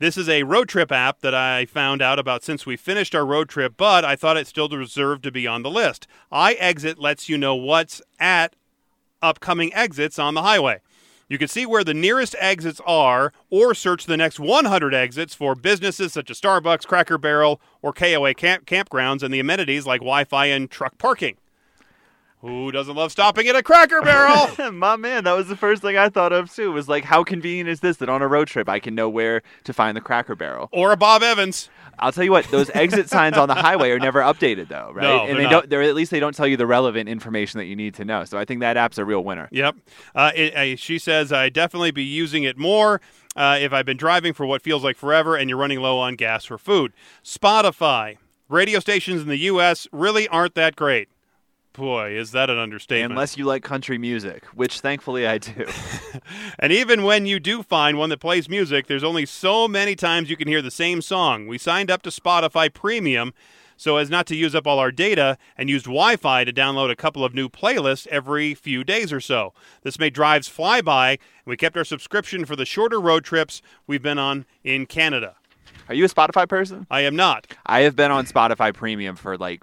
This 0.02 0.16
is 0.16 0.28
a 0.28 0.42
road 0.42 0.68
trip 0.68 0.90
app 0.90 1.20
that 1.20 1.32
I 1.32 1.64
found 1.64 2.02
out 2.02 2.18
about 2.18 2.42
since 2.42 2.66
we 2.66 2.76
finished 2.76 3.14
our 3.14 3.24
road 3.24 3.48
trip, 3.48 3.74
but 3.76 4.04
I 4.04 4.16
thought 4.16 4.36
it 4.36 4.48
still 4.48 4.66
deserved 4.66 5.22
to 5.22 5.30
be 5.30 5.46
on 5.46 5.62
the 5.62 5.70
list. 5.70 6.08
iExit 6.32 6.96
lets 6.98 7.28
you 7.28 7.38
know 7.38 7.54
what's 7.54 8.02
at 8.18 8.56
upcoming 9.22 9.72
exits 9.74 10.18
on 10.18 10.34
the 10.34 10.42
highway. 10.42 10.80
You 11.28 11.38
can 11.38 11.46
see 11.46 11.66
where 11.66 11.84
the 11.84 11.94
nearest 11.94 12.34
exits 12.40 12.80
are 12.84 13.32
or 13.48 13.74
search 13.74 14.06
the 14.06 14.16
next 14.16 14.40
100 14.40 14.92
exits 14.92 15.36
for 15.36 15.54
businesses 15.54 16.14
such 16.14 16.32
as 16.32 16.40
Starbucks, 16.40 16.84
Cracker 16.84 17.16
Barrel, 17.16 17.60
or 17.80 17.92
KOA 17.92 18.34
camp- 18.34 18.66
campgrounds 18.66 19.22
and 19.22 19.32
the 19.32 19.38
amenities 19.38 19.86
like 19.86 20.00
Wi 20.00 20.24
Fi 20.24 20.46
and 20.46 20.68
truck 20.68 20.98
parking. 20.98 21.36
Who 22.42 22.72
doesn't 22.72 22.96
love 22.96 23.12
stopping 23.12 23.46
at 23.46 23.54
a 23.54 23.62
Cracker 23.62 24.02
Barrel? 24.02 24.72
My 24.72 24.96
man, 24.96 25.22
that 25.24 25.32
was 25.34 25.46
the 25.46 25.56
first 25.56 25.80
thing 25.80 25.96
I 25.96 26.08
thought 26.08 26.32
of 26.32 26.52
too. 26.52 26.72
Was 26.72 26.88
like, 26.88 27.04
how 27.04 27.22
convenient 27.22 27.68
is 27.68 27.78
this 27.78 27.98
that 27.98 28.08
on 28.08 28.20
a 28.20 28.26
road 28.26 28.48
trip 28.48 28.68
I 28.68 28.80
can 28.80 28.96
know 28.96 29.08
where 29.08 29.42
to 29.62 29.72
find 29.72 29.96
the 29.96 30.00
Cracker 30.00 30.34
Barrel? 30.34 30.68
or 30.72 30.90
a 30.90 30.96
Bob 30.96 31.22
Evans? 31.22 31.70
I'll 32.00 32.10
tell 32.10 32.24
you 32.24 32.32
what, 32.32 32.44
those 32.50 32.68
exit 32.70 33.08
signs 33.08 33.36
on 33.36 33.46
the 33.46 33.54
highway 33.54 33.90
are 33.92 33.98
never 34.00 34.20
updated 34.20 34.66
though, 34.66 34.90
right? 34.92 35.02
No, 35.02 35.20
and 35.20 35.28
they're 35.28 35.36
they 35.36 35.42
not. 35.44 35.50
don't. 35.50 35.70
They're 35.70 35.82
at 35.82 35.94
least 35.94 36.10
they 36.10 36.18
don't 36.18 36.34
tell 36.34 36.48
you 36.48 36.56
the 36.56 36.66
relevant 36.66 37.08
information 37.08 37.58
that 37.58 37.66
you 37.66 37.76
need 37.76 37.94
to 37.94 38.04
know. 38.04 38.24
So 38.24 38.38
I 38.38 38.44
think 38.44 38.60
that 38.60 38.76
app's 38.76 38.98
a 38.98 39.04
real 39.04 39.22
winner. 39.22 39.48
Yep. 39.52 39.76
Uh, 40.12 40.32
it, 40.34 40.56
uh, 40.56 40.76
she 40.76 40.98
says, 40.98 41.32
I 41.32 41.48
definitely 41.48 41.92
be 41.92 42.02
using 42.02 42.42
it 42.42 42.58
more 42.58 43.00
uh, 43.36 43.58
if 43.60 43.72
I've 43.72 43.86
been 43.86 43.96
driving 43.96 44.32
for 44.32 44.46
what 44.46 44.62
feels 44.62 44.82
like 44.82 44.96
forever 44.96 45.36
and 45.36 45.48
you're 45.48 45.58
running 45.58 45.78
low 45.78 46.00
on 46.00 46.16
gas 46.16 46.50
or 46.50 46.58
food. 46.58 46.92
Spotify. 47.22 48.16
Radio 48.48 48.80
stations 48.80 49.22
in 49.22 49.28
the 49.28 49.38
U.S. 49.38 49.86
really 49.92 50.26
aren't 50.28 50.54
that 50.56 50.74
great. 50.76 51.08
Boy, 51.72 52.10
is 52.10 52.32
that 52.32 52.50
an 52.50 52.58
understatement. 52.58 53.12
Unless 53.12 53.38
you 53.38 53.46
like 53.46 53.62
country 53.62 53.96
music, 53.96 54.44
which 54.46 54.80
thankfully 54.80 55.26
I 55.26 55.38
do. 55.38 55.66
And 56.58 56.72
even 56.72 57.02
when 57.02 57.26
you 57.26 57.40
do 57.40 57.62
find 57.62 57.98
one 57.98 58.10
that 58.10 58.20
plays 58.20 58.48
music, 58.48 58.86
there's 58.86 59.02
only 59.02 59.26
so 59.26 59.66
many 59.66 59.96
times 59.96 60.30
you 60.30 60.36
can 60.36 60.46
hear 60.46 60.62
the 60.62 60.70
same 60.70 61.02
song. 61.02 61.46
We 61.46 61.58
signed 61.58 61.90
up 61.90 62.02
to 62.02 62.10
Spotify 62.10 62.72
Premium 62.72 63.32
so 63.76 63.96
as 63.96 64.10
not 64.10 64.26
to 64.26 64.36
use 64.36 64.54
up 64.54 64.66
all 64.66 64.78
our 64.78 64.92
data 64.92 65.36
and 65.56 65.68
used 65.68 65.86
Wi 65.86 66.14
Fi 66.16 66.44
to 66.44 66.52
download 66.52 66.90
a 66.90 66.96
couple 66.96 67.24
of 67.24 67.34
new 67.34 67.48
playlists 67.48 68.06
every 68.08 68.54
few 68.54 68.84
days 68.84 69.12
or 69.12 69.20
so. 69.20 69.52
This 69.82 69.98
made 69.98 70.14
drives 70.14 70.46
fly 70.46 70.82
by, 70.82 71.10
and 71.10 71.18
we 71.46 71.56
kept 71.56 71.76
our 71.76 71.84
subscription 71.84 72.44
for 72.44 72.54
the 72.54 72.64
shorter 72.64 73.00
road 73.00 73.24
trips 73.24 73.60
we've 73.88 74.02
been 74.02 74.18
on 74.18 74.46
in 74.62 74.86
Canada. 74.86 75.34
Are 75.88 75.94
you 75.94 76.04
a 76.04 76.08
Spotify 76.08 76.48
person? 76.48 76.86
I 76.90 77.00
am 77.00 77.16
not. 77.16 77.48
I 77.66 77.80
have 77.80 77.96
been 77.96 78.12
on 78.12 78.26
Spotify 78.26 78.72
Premium 78.72 79.16
for 79.16 79.36
like 79.36 79.62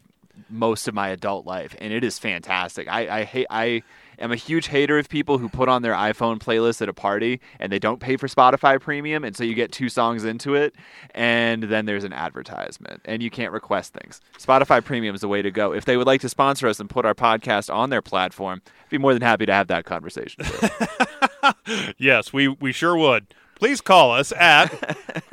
most 0.50 0.88
of 0.88 0.94
my 0.94 1.10
adult 1.10 1.46
life, 1.46 1.76
and 1.80 1.94
it 1.94 2.04
is 2.04 2.20
fantastic. 2.20 2.88
I, 2.88 3.20
I 3.20 3.24
hate. 3.24 3.48
I 3.50 3.84
am 4.20 4.32
a 4.32 4.36
huge 4.36 4.68
hater 4.68 4.98
of 4.98 5.08
people 5.08 5.38
who 5.38 5.48
put 5.48 5.70
on 5.70 5.82
their 5.82 5.94
iPhone 5.94 6.40
playlist 6.40 6.82
at 6.82 6.90
a 6.90 6.94
party 6.94 7.40
and 7.58 7.72
they 7.72 7.80
don't 7.80 8.02
pay 8.02 8.18
for 8.18 8.28
Spotify 8.28 8.80
Premium, 8.80 9.24
and 9.24 9.36
so 9.36 9.44
you 9.44 9.54
get 9.54 9.72
two 9.72 9.88
songs 9.90 10.26
into 10.26 10.56
it, 10.56 10.76
and 11.16 11.64
then 11.64 11.86
there's 11.86 12.04
an 12.04 12.14
advertisement, 12.14 13.02
and 13.06 13.24
you 13.24 13.30
can't 13.30 13.54
request 13.54 13.94
things. 13.94 14.20
Spotify 14.38 14.84
Premium 14.84 15.16
is 15.16 15.22
the 15.22 15.28
way 15.28 15.42
to 15.42 15.52
go. 15.52 15.74
If 15.74 15.86
they 15.86 15.98
would 15.98 16.08
like 16.08 16.22
to 16.22 16.30
sponsor 16.30 16.68
us 16.68 16.80
and 16.80 16.90
put 16.90 17.06
our 17.06 17.16
podcast 17.16 17.74
on 17.74 17.90
their 17.90 18.02
platform, 18.02 18.62
I'd 18.66 18.90
be 18.90 18.98
more 18.98 19.14
than 19.14 19.22
happy 19.22 19.46
to 19.46 19.54
have 19.54 19.68
that 19.68 19.86
conversation. 19.86 20.44
Yes, 21.98 22.34
we, 22.34 22.48
we 22.48 22.72
sure 22.72 22.98
would. 22.98 23.28
Please 23.60 23.82
call 23.82 24.12
us 24.12 24.32
at. 24.32 24.70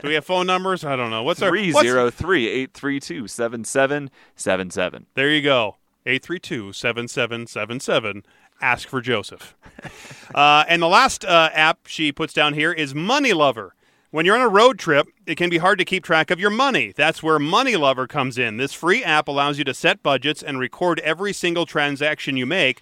do 0.02 0.08
we 0.08 0.14
have 0.14 0.24
phone 0.24 0.46
numbers? 0.46 0.84
I 0.84 0.96
don't 0.96 1.10
know. 1.10 1.22
What's 1.22 1.42
our 1.42 1.48
Three 1.48 1.72
zero 1.72 2.10
three 2.10 2.48
eight 2.48 2.74
three 2.74 3.00
two 3.00 3.28
seven 3.28 3.64
seven 3.64 4.10
seven 4.34 4.70
seven. 4.70 5.06
There 5.14 5.30
you 5.30 5.42
go. 5.42 5.76
832-7777. 6.06 8.22
Ask 8.60 8.88
for 8.88 9.00
Joseph. 9.00 9.54
uh, 10.34 10.64
and 10.68 10.80
the 10.80 10.88
last 10.88 11.24
uh, 11.24 11.50
app 11.52 11.80
she 11.86 12.12
puts 12.12 12.32
down 12.32 12.54
here 12.54 12.72
is 12.72 12.94
Money 12.94 13.32
Lover. 13.32 13.74
When 14.12 14.24
you're 14.24 14.36
on 14.36 14.42
a 14.42 14.48
road 14.48 14.78
trip, 14.78 15.08
it 15.26 15.34
can 15.34 15.50
be 15.50 15.58
hard 15.58 15.78
to 15.78 15.84
keep 15.84 16.04
track 16.04 16.30
of 16.30 16.40
your 16.40 16.50
money. 16.50 16.92
That's 16.96 17.22
where 17.22 17.38
Money 17.38 17.76
Lover 17.76 18.06
comes 18.06 18.38
in. 18.38 18.56
This 18.56 18.72
free 18.72 19.04
app 19.04 19.28
allows 19.28 19.58
you 19.58 19.64
to 19.64 19.74
set 19.74 20.02
budgets 20.02 20.42
and 20.42 20.58
record 20.58 21.00
every 21.00 21.34
single 21.34 21.66
transaction 21.66 22.36
you 22.36 22.46
make. 22.46 22.80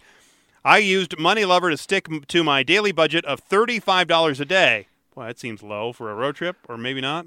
I 0.65 0.79
used 0.79 1.19
Money 1.19 1.45
Lover 1.45 1.71
to 1.71 1.77
stick 1.77 2.07
to 2.29 2.45
my 2.45 2.63
daily 2.63 2.93
budget 2.93 3.25
of 3.25 3.47
$35 3.49 4.39
a 4.39 4.45
day. 4.45 4.87
Well, 5.15 5.27
that 5.27 5.39
seems 5.39 5.63
low 5.63 5.93
for 5.93 6.11
a 6.11 6.15
road 6.15 6.37
trip, 6.37 6.57
or 6.69 6.77
maybe 6.77 7.01
not. 7.01 7.27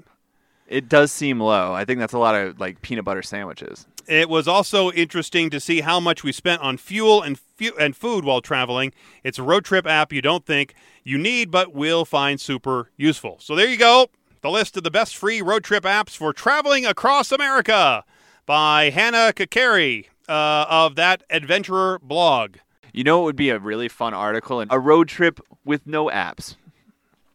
It 0.66 0.88
does 0.88 1.10
seem 1.10 1.40
low. 1.40 1.72
I 1.72 1.84
think 1.84 1.98
that's 1.98 2.12
a 2.12 2.18
lot 2.18 2.34
of 2.34 2.60
like 2.60 2.82
peanut 2.82 3.04
butter 3.04 3.22
sandwiches. 3.22 3.86
It 4.06 4.28
was 4.28 4.46
also 4.46 4.90
interesting 4.92 5.50
to 5.50 5.60
see 5.60 5.80
how 5.80 5.98
much 6.00 6.22
we 6.22 6.32
spent 6.32 6.60
on 6.62 6.76
fuel 6.76 7.22
and 7.22 7.38
fu- 7.38 7.76
and 7.78 7.96
food 7.96 8.24
while 8.24 8.40
traveling. 8.40 8.92
It's 9.24 9.38
a 9.38 9.42
road 9.42 9.64
trip 9.64 9.86
app 9.86 10.12
you 10.12 10.20
don't 10.20 10.44
think 10.44 10.74
you 11.04 11.16
need, 11.16 11.50
but 11.50 11.72
will 11.72 12.04
find 12.04 12.38
super 12.40 12.90
useful. 12.96 13.38
So 13.40 13.54
there 13.54 13.68
you 13.68 13.78
go, 13.78 14.08
the 14.42 14.50
list 14.50 14.76
of 14.76 14.82
the 14.82 14.90
best 14.90 15.16
free 15.16 15.40
road 15.40 15.64
trip 15.64 15.84
apps 15.84 16.16
for 16.16 16.32
traveling 16.32 16.84
across 16.84 17.32
America 17.32 18.04
by 18.46 18.90
Hannah 18.90 19.32
Kakari 19.34 20.06
uh, 20.28 20.66
of 20.68 20.96
that 20.96 21.22
Adventurer 21.30 21.98
blog. 22.02 22.56
You 22.92 23.04
know, 23.04 23.22
it 23.22 23.24
would 23.24 23.36
be 23.36 23.50
a 23.50 23.58
really 23.58 23.88
fun 23.88 24.14
article 24.14 24.60
and 24.60 24.72
a 24.72 24.78
road 24.78 25.08
trip 25.08 25.40
with 25.64 25.86
no 25.86 26.06
apps, 26.08 26.56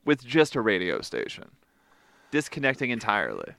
with 0.05 0.25
just 0.25 0.55
a 0.55 0.61
radio 0.61 1.01
station, 1.01 1.51
disconnecting 2.31 2.89
entirely. 2.89 3.53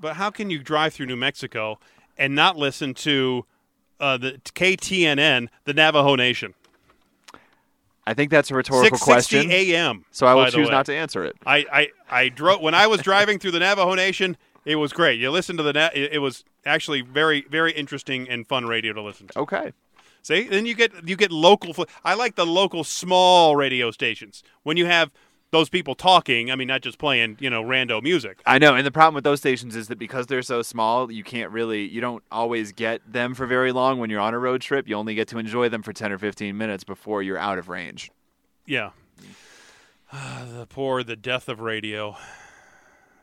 But 0.00 0.16
how 0.16 0.30
can 0.30 0.50
you 0.50 0.58
drive 0.60 0.94
through 0.94 1.06
New 1.06 1.16
Mexico 1.16 1.78
and 2.16 2.34
not 2.34 2.56
listen 2.56 2.94
to 2.94 3.44
uh, 4.00 4.16
the 4.16 4.40
KTNN, 4.44 5.48
the 5.64 5.74
Navajo 5.74 6.14
Nation? 6.14 6.54
I 8.06 8.14
think 8.14 8.30
that's 8.30 8.50
a 8.50 8.54
rhetorical 8.54 8.96
6:60 8.96 9.02
question. 9.04 9.50
a.m. 9.50 10.04
So 10.12 10.26
I 10.26 10.34
will 10.34 10.46
choose 10.46 10.70
not 10.70 10.86
to 10.86 10.94
answer 10.94 11.24
it. 11.24 11.36
I, 11.44 11.66
I, 11.70 11.88
I 12.10 12.28
drove 12.30 12.62
when 12.62 12.74
I 12.74 12.86
was 12.86 13.02
driving 13.02 13.38
through 13.38 13.50
the 13.50 13.58
Navajo 13.58 13.94
Nation. 13.94 14.36
It 14.64 14.76
was 14.76 14.92
great. 14.92 15.20
You 15.20 15.30
listen 15.30 15.56
to 15.58 15.62
the 15.62 15.72
na- 15.74 15.90
it 15.94 16.20
was 16.20 16.44
actually 16.64 17.02
very 17.02 17.42
very 17.50 17.72
interesting 17.72 18.28
and 18.28 18.46
fun 18.46 18.66
radio 18.66 18.94
to 18.94 19.02
listen 19.02 19.26
to. 19.28 19.40
Okay. 19.40 19.72
See, 20.28 20.42
then 20.42 20.66
you 20.66 20.74
get 20.74 21.08
you 21.08 21.16
get 21.16 21.32
local. 21.32 21.86
I 22.04 22.12
like 22.12 22.34
the 22.34 22.44
local 22.44 22.84
small 22.84 23.56
radio 23.56 23.90
stations 23.90 24.42
when 24.62 24.76
you 24.76 24.84
have 24.84 25.10
those 25.52 25.70
people 25.70 25.94
talking. 25.94 26.50
I 26.50 26.54
mean, 26.54 26.68
not 26.68 26.82
just 26.82 26.98
playing 26.98 27.38
you 27.40 27.48
know 27.48 27.62
rando 27.62 28.02
music. 28.02 28.42
I 28.44 28.58
know, 28.58 28.74
and 28.74 28.86
the 28.86 28.90
problem 28.90 29.14
with 29.14 29.24
those 29.24 29.38
stations 29.38 29.74
is 29.74 29.88
that 29.88 29.98
because 29.98 30.26
they're 30.26 30.42
so 30.42 30.60
small, 30.60 31.10
you 31.10 31.24
can't 31.24 31.50
really, 31.50 31.88
you 31.88 32.02
don't 32.02 32.22
always 32.30 32.72
get 32.72 33.00
them 33.10 33.32
for 33.32 33.46
very 33.46 33.72
long 33.72 34.00
when 34.00 34.10
you're 34.10 34.20
on 34.20 34.34
a 34.34 34.38
road 34.38 34.60
trip. 34.60 34.86
You 34.86 34.96
only 34.96 35.14
get 35.14 35.28
to 35.28 35.38
enjoy 35.38 35.70
them 35.70 35.80
for 35.80 35.94
10 35.94 36.12
or 36.12 36.18
15 36.18 36.54
minutes 36.54 36.84
before 36.84 37.22
you're 37.22 37.38
out 37.38 37.56
of 37.56 37.70
range. 37.70 38.10
Yeah. 38.66 38.90
the 40.12 40.66
poor, 40.68 41.02
the 41.02 41.16
death 41.16 41.48
of 41.48 41.60
radio. 41.60 42.18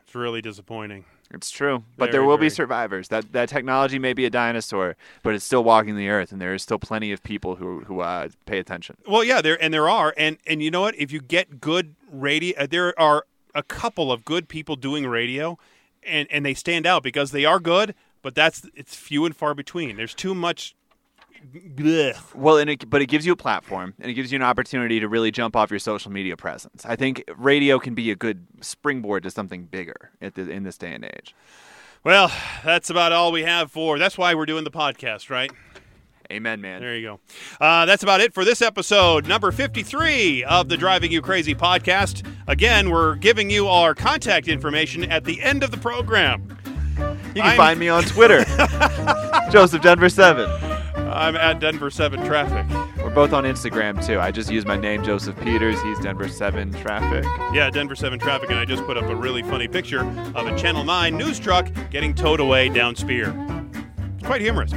It's 0.04 0.16
really 0.16 0.42
disappointing. 0.42 1.04
It's 1.32 1.50
true, 1.50 1.82
but 1.96 2.12
there 2.12 2.20
Very, 2.20 2.28
will 2.28 2.38
be 2.38 2.48
survivors. 2.48 3.08
That 3.08 3.32
that 3.32 3.48
technology 3.48 3.98
may 3.98 4.12
be 4.12 4.24
a 4.24 4.30
dinosaur, 4.30 4.96
but 5.22 5.34
it's 5.34 5.44
still 5.44 5.64
walking 5.64 5.96
the 5.96 6.08
earth, 6.08 6.30
and 6.30 6.40
there 6.40 6.54
is 6.54 6.62
still 6.62 6.78
plenty 6.78 7.10
of 7.10 7.22
people 7.22 7.56
who 7.56 7.80
who 7.80 8.00
uh, 8.00 8.28
pay 8.44 8.58
attention. 8.58 8.96
Well, 9.08 9.24
yeah, 9.24 9.40
there 9.40 9.60
and 9.60 9.74
there 9.74 9.88
are, 9.88 10.14
and 10.16 10.38
and 10.46 10.62
you 10.62 10.70
know 10.70 10.82
what? 10.82 10.94
If 10.96 11.10
you 11.10 11.20
get 11.20 11.60
good 11.60 11.96
radio, 12.10 12.56
uh, 12.58 12.66
there 12.70 12.98
are 12.98 13.26
a 13.54 13.62
couple 13.62 14.12
of 14.12 14.24
good 14.24 14.48
people 14.48 14.76
doing 14.76 15.06
radio, 15.06 15.58
and 16.02 16.28
and 16.30 16.46
they 16.46 16.54
stand 16.54 16.86
out 16.86 17.02
because 17.02 17.32
they 17.32 17.44
are 17.44 17.58
good. 17.58 17.94
But 18.22 18.34
that's 18.34 18.68
it's 18.74 18.94
few 18.94 19.24
and 19.24 19.34
far 19.34 19.54
between. 19.54 19.96
There's 19.96 20.14
too 20.14 20.34
much. 20.34 20.76
Blech. 21.74 22.34
Well, 22.34 22.58
and 22.58 22.70
it, 22.70 22.88
but 22.88 23.02
it 23.02 23.06
gives 23.06 23.26
you 23.26 23.32
a 23.32 23.36
platform, 23.36 23.94
and 24.00 24.10
it 24.10 24.14
gives 24.14 24.32
you 24.32 24.36
an 24.36 24.42
opportunity 24.42 25.00
to 25.00 25.08
really 25.08 25.30
jump 25.30 25.56
off 25.56 25.70
your 25.70 25.78
social 25.78 26.10
media 26.10 26.36
presence. 26.36 26.84
I 26.86 26.96
think 26.96 27.24
radio 27.36 27.78
can 27.78 27.94
be 27.94 28.10
a 28.10 28.16
good 28.16 28.46
springboard 28.60 29.22
to 29.24 29.30
something 29.30 29.64
bigger 29.64 30.10
at 30.20 30.34
the, 30.34 30.50
in 30.50 30.62
this 30.64 30.76
day 30.78 30.92
and 30.92 31.04
age. 31.04 31.34
Well, 32.04 32.30
that's 32.64 32.90
about 32.90 33.12
all 33.12 33.32
we 33.32 33.42
have 33.42 33.70
for. 33.72 33.98
That's 33.98 34.16
why 34.16 34.34
we're 34.34 34.46
doing 34.46 34.64
the 34.64 34.70
podcast, 34.70 35.28
right? 35.30 35.50
Amen, 36.30 36.60
man. 36.60 36.80
There 36.80 36.96
you 36.96 37.02
go. 37.02 37.20
Uh, 37.60 37.86
that's 37.86 38.02
about 38.02 38.20
it 38.20 38.34
for 38.34 38.44
this 38.44 38.60
episode, 38.60 39.28
number 39.28 39.52
53 39.52 40.42
of 40.44 40.68
the 40.68 40.76
Driving 40.76 41.12
You 41.12 41.22
Crazy 41.22 41.54
podcast. 41.54 42.26
Again, 42.48 42.90
we're 42.90 43.14
giving 43.16 43.48
you 43.48 43.68
our 43.68 43.94
contact 43.94 44.48
information 44.48 45.04
at 45.10 45.24
the 45.24 45.40
end 45.40 45.62
of 45.62 45.70
the 45.70 45.76
program. 45.76 46.58
You 47.34 47.42
can 47.42 47.42
I'm- 47.42 47.56
find 47.56 47.78
me 47.78 47.88
on 47.88 48.02
Twitter, 48.04 48.44
Joseph 49.50 49.82
Denver 49.82 50.08
Seven. 50.08 50.48
I'm 51.16 51.34
at 51.34 51.60
Denver 51.60 51.90
7 51.90 52.24
Traffic. 52.26 52.66
We're 53.02 53.08
both 53.08 53.32
on 53.32 53.44
Instagram 53.44 54.04
too. 54.04 54.20
I 54.20 54.30
just 54.30 54.50
use 54.50 54.66
my 54.66 54.76
name, 54.76 55.02
Joseph 55.02 55.38
Peters. 55.40 55.80
He's 55.82 55.98
Denver 56.00 56.28
Seven 56.28 56.72
Traffic. 56.72 57.24
Yeah, 57.54 57.70
Denver 57.70 57.96
7 57.96 58.18
Traffic, 58.18 58.50
and 58.50 58.58
I 58.58 58.66
just 58.66 58.84
put 58.84 58.98
up 58.98 59.04
a 59.04 59.16
really 59.16 59.42
funny 59.42 59.66
picture 59.66 60.00
of 60.34 60.46
a 60.46 60.56
Channel 60.58 60.84
9 60.84 61.16
news 61.16 61.38
truck 61.38 61.70
getting 61.90 62.14
towed 62.14 62.40
away 62.40 62.68
down 62.68 62.94
Speer. 62.94 63.34
It's 64.18 64.26
quite 64.26 64.42
humorous. 64.42 64.72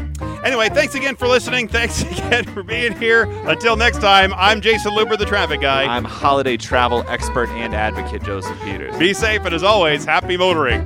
Anyway, 0.46 0.70
thanks 0.70 0.96
again 0.96 1.18
for 1.18 1.28
listening. 1.28 1.68
Thanks 1.80 2.04
again 2.04 2.46
for 2.46 2.64
being 2.64 2.96
here. 2.98 3.24
Until 3.50 3.76
next 3.76 4.00
time, 4.00 4.34
I'm 4.36 4.62
Jayson 4.62 4.94
Luber, 4.94 5.18
the 5.18 5.26
traffic 5.26 5.60
guy. 5.60 5.84
I'm 5.84 6.06
holiday 6.06 6.56
travel 6.56 7.04
expert 7.10 7.50
and 7.50 7.76
advocate 7.76 8.24
Joseph 8.24 8.58
Peters. 8.62 8.98
Be 8.98 9.14
safe, 9.14 9.42
and 9.44 9.54
as 9.54 9.64
always, 9.64 10.06
happy 10.06 10.38
motoring. 10.38 10.86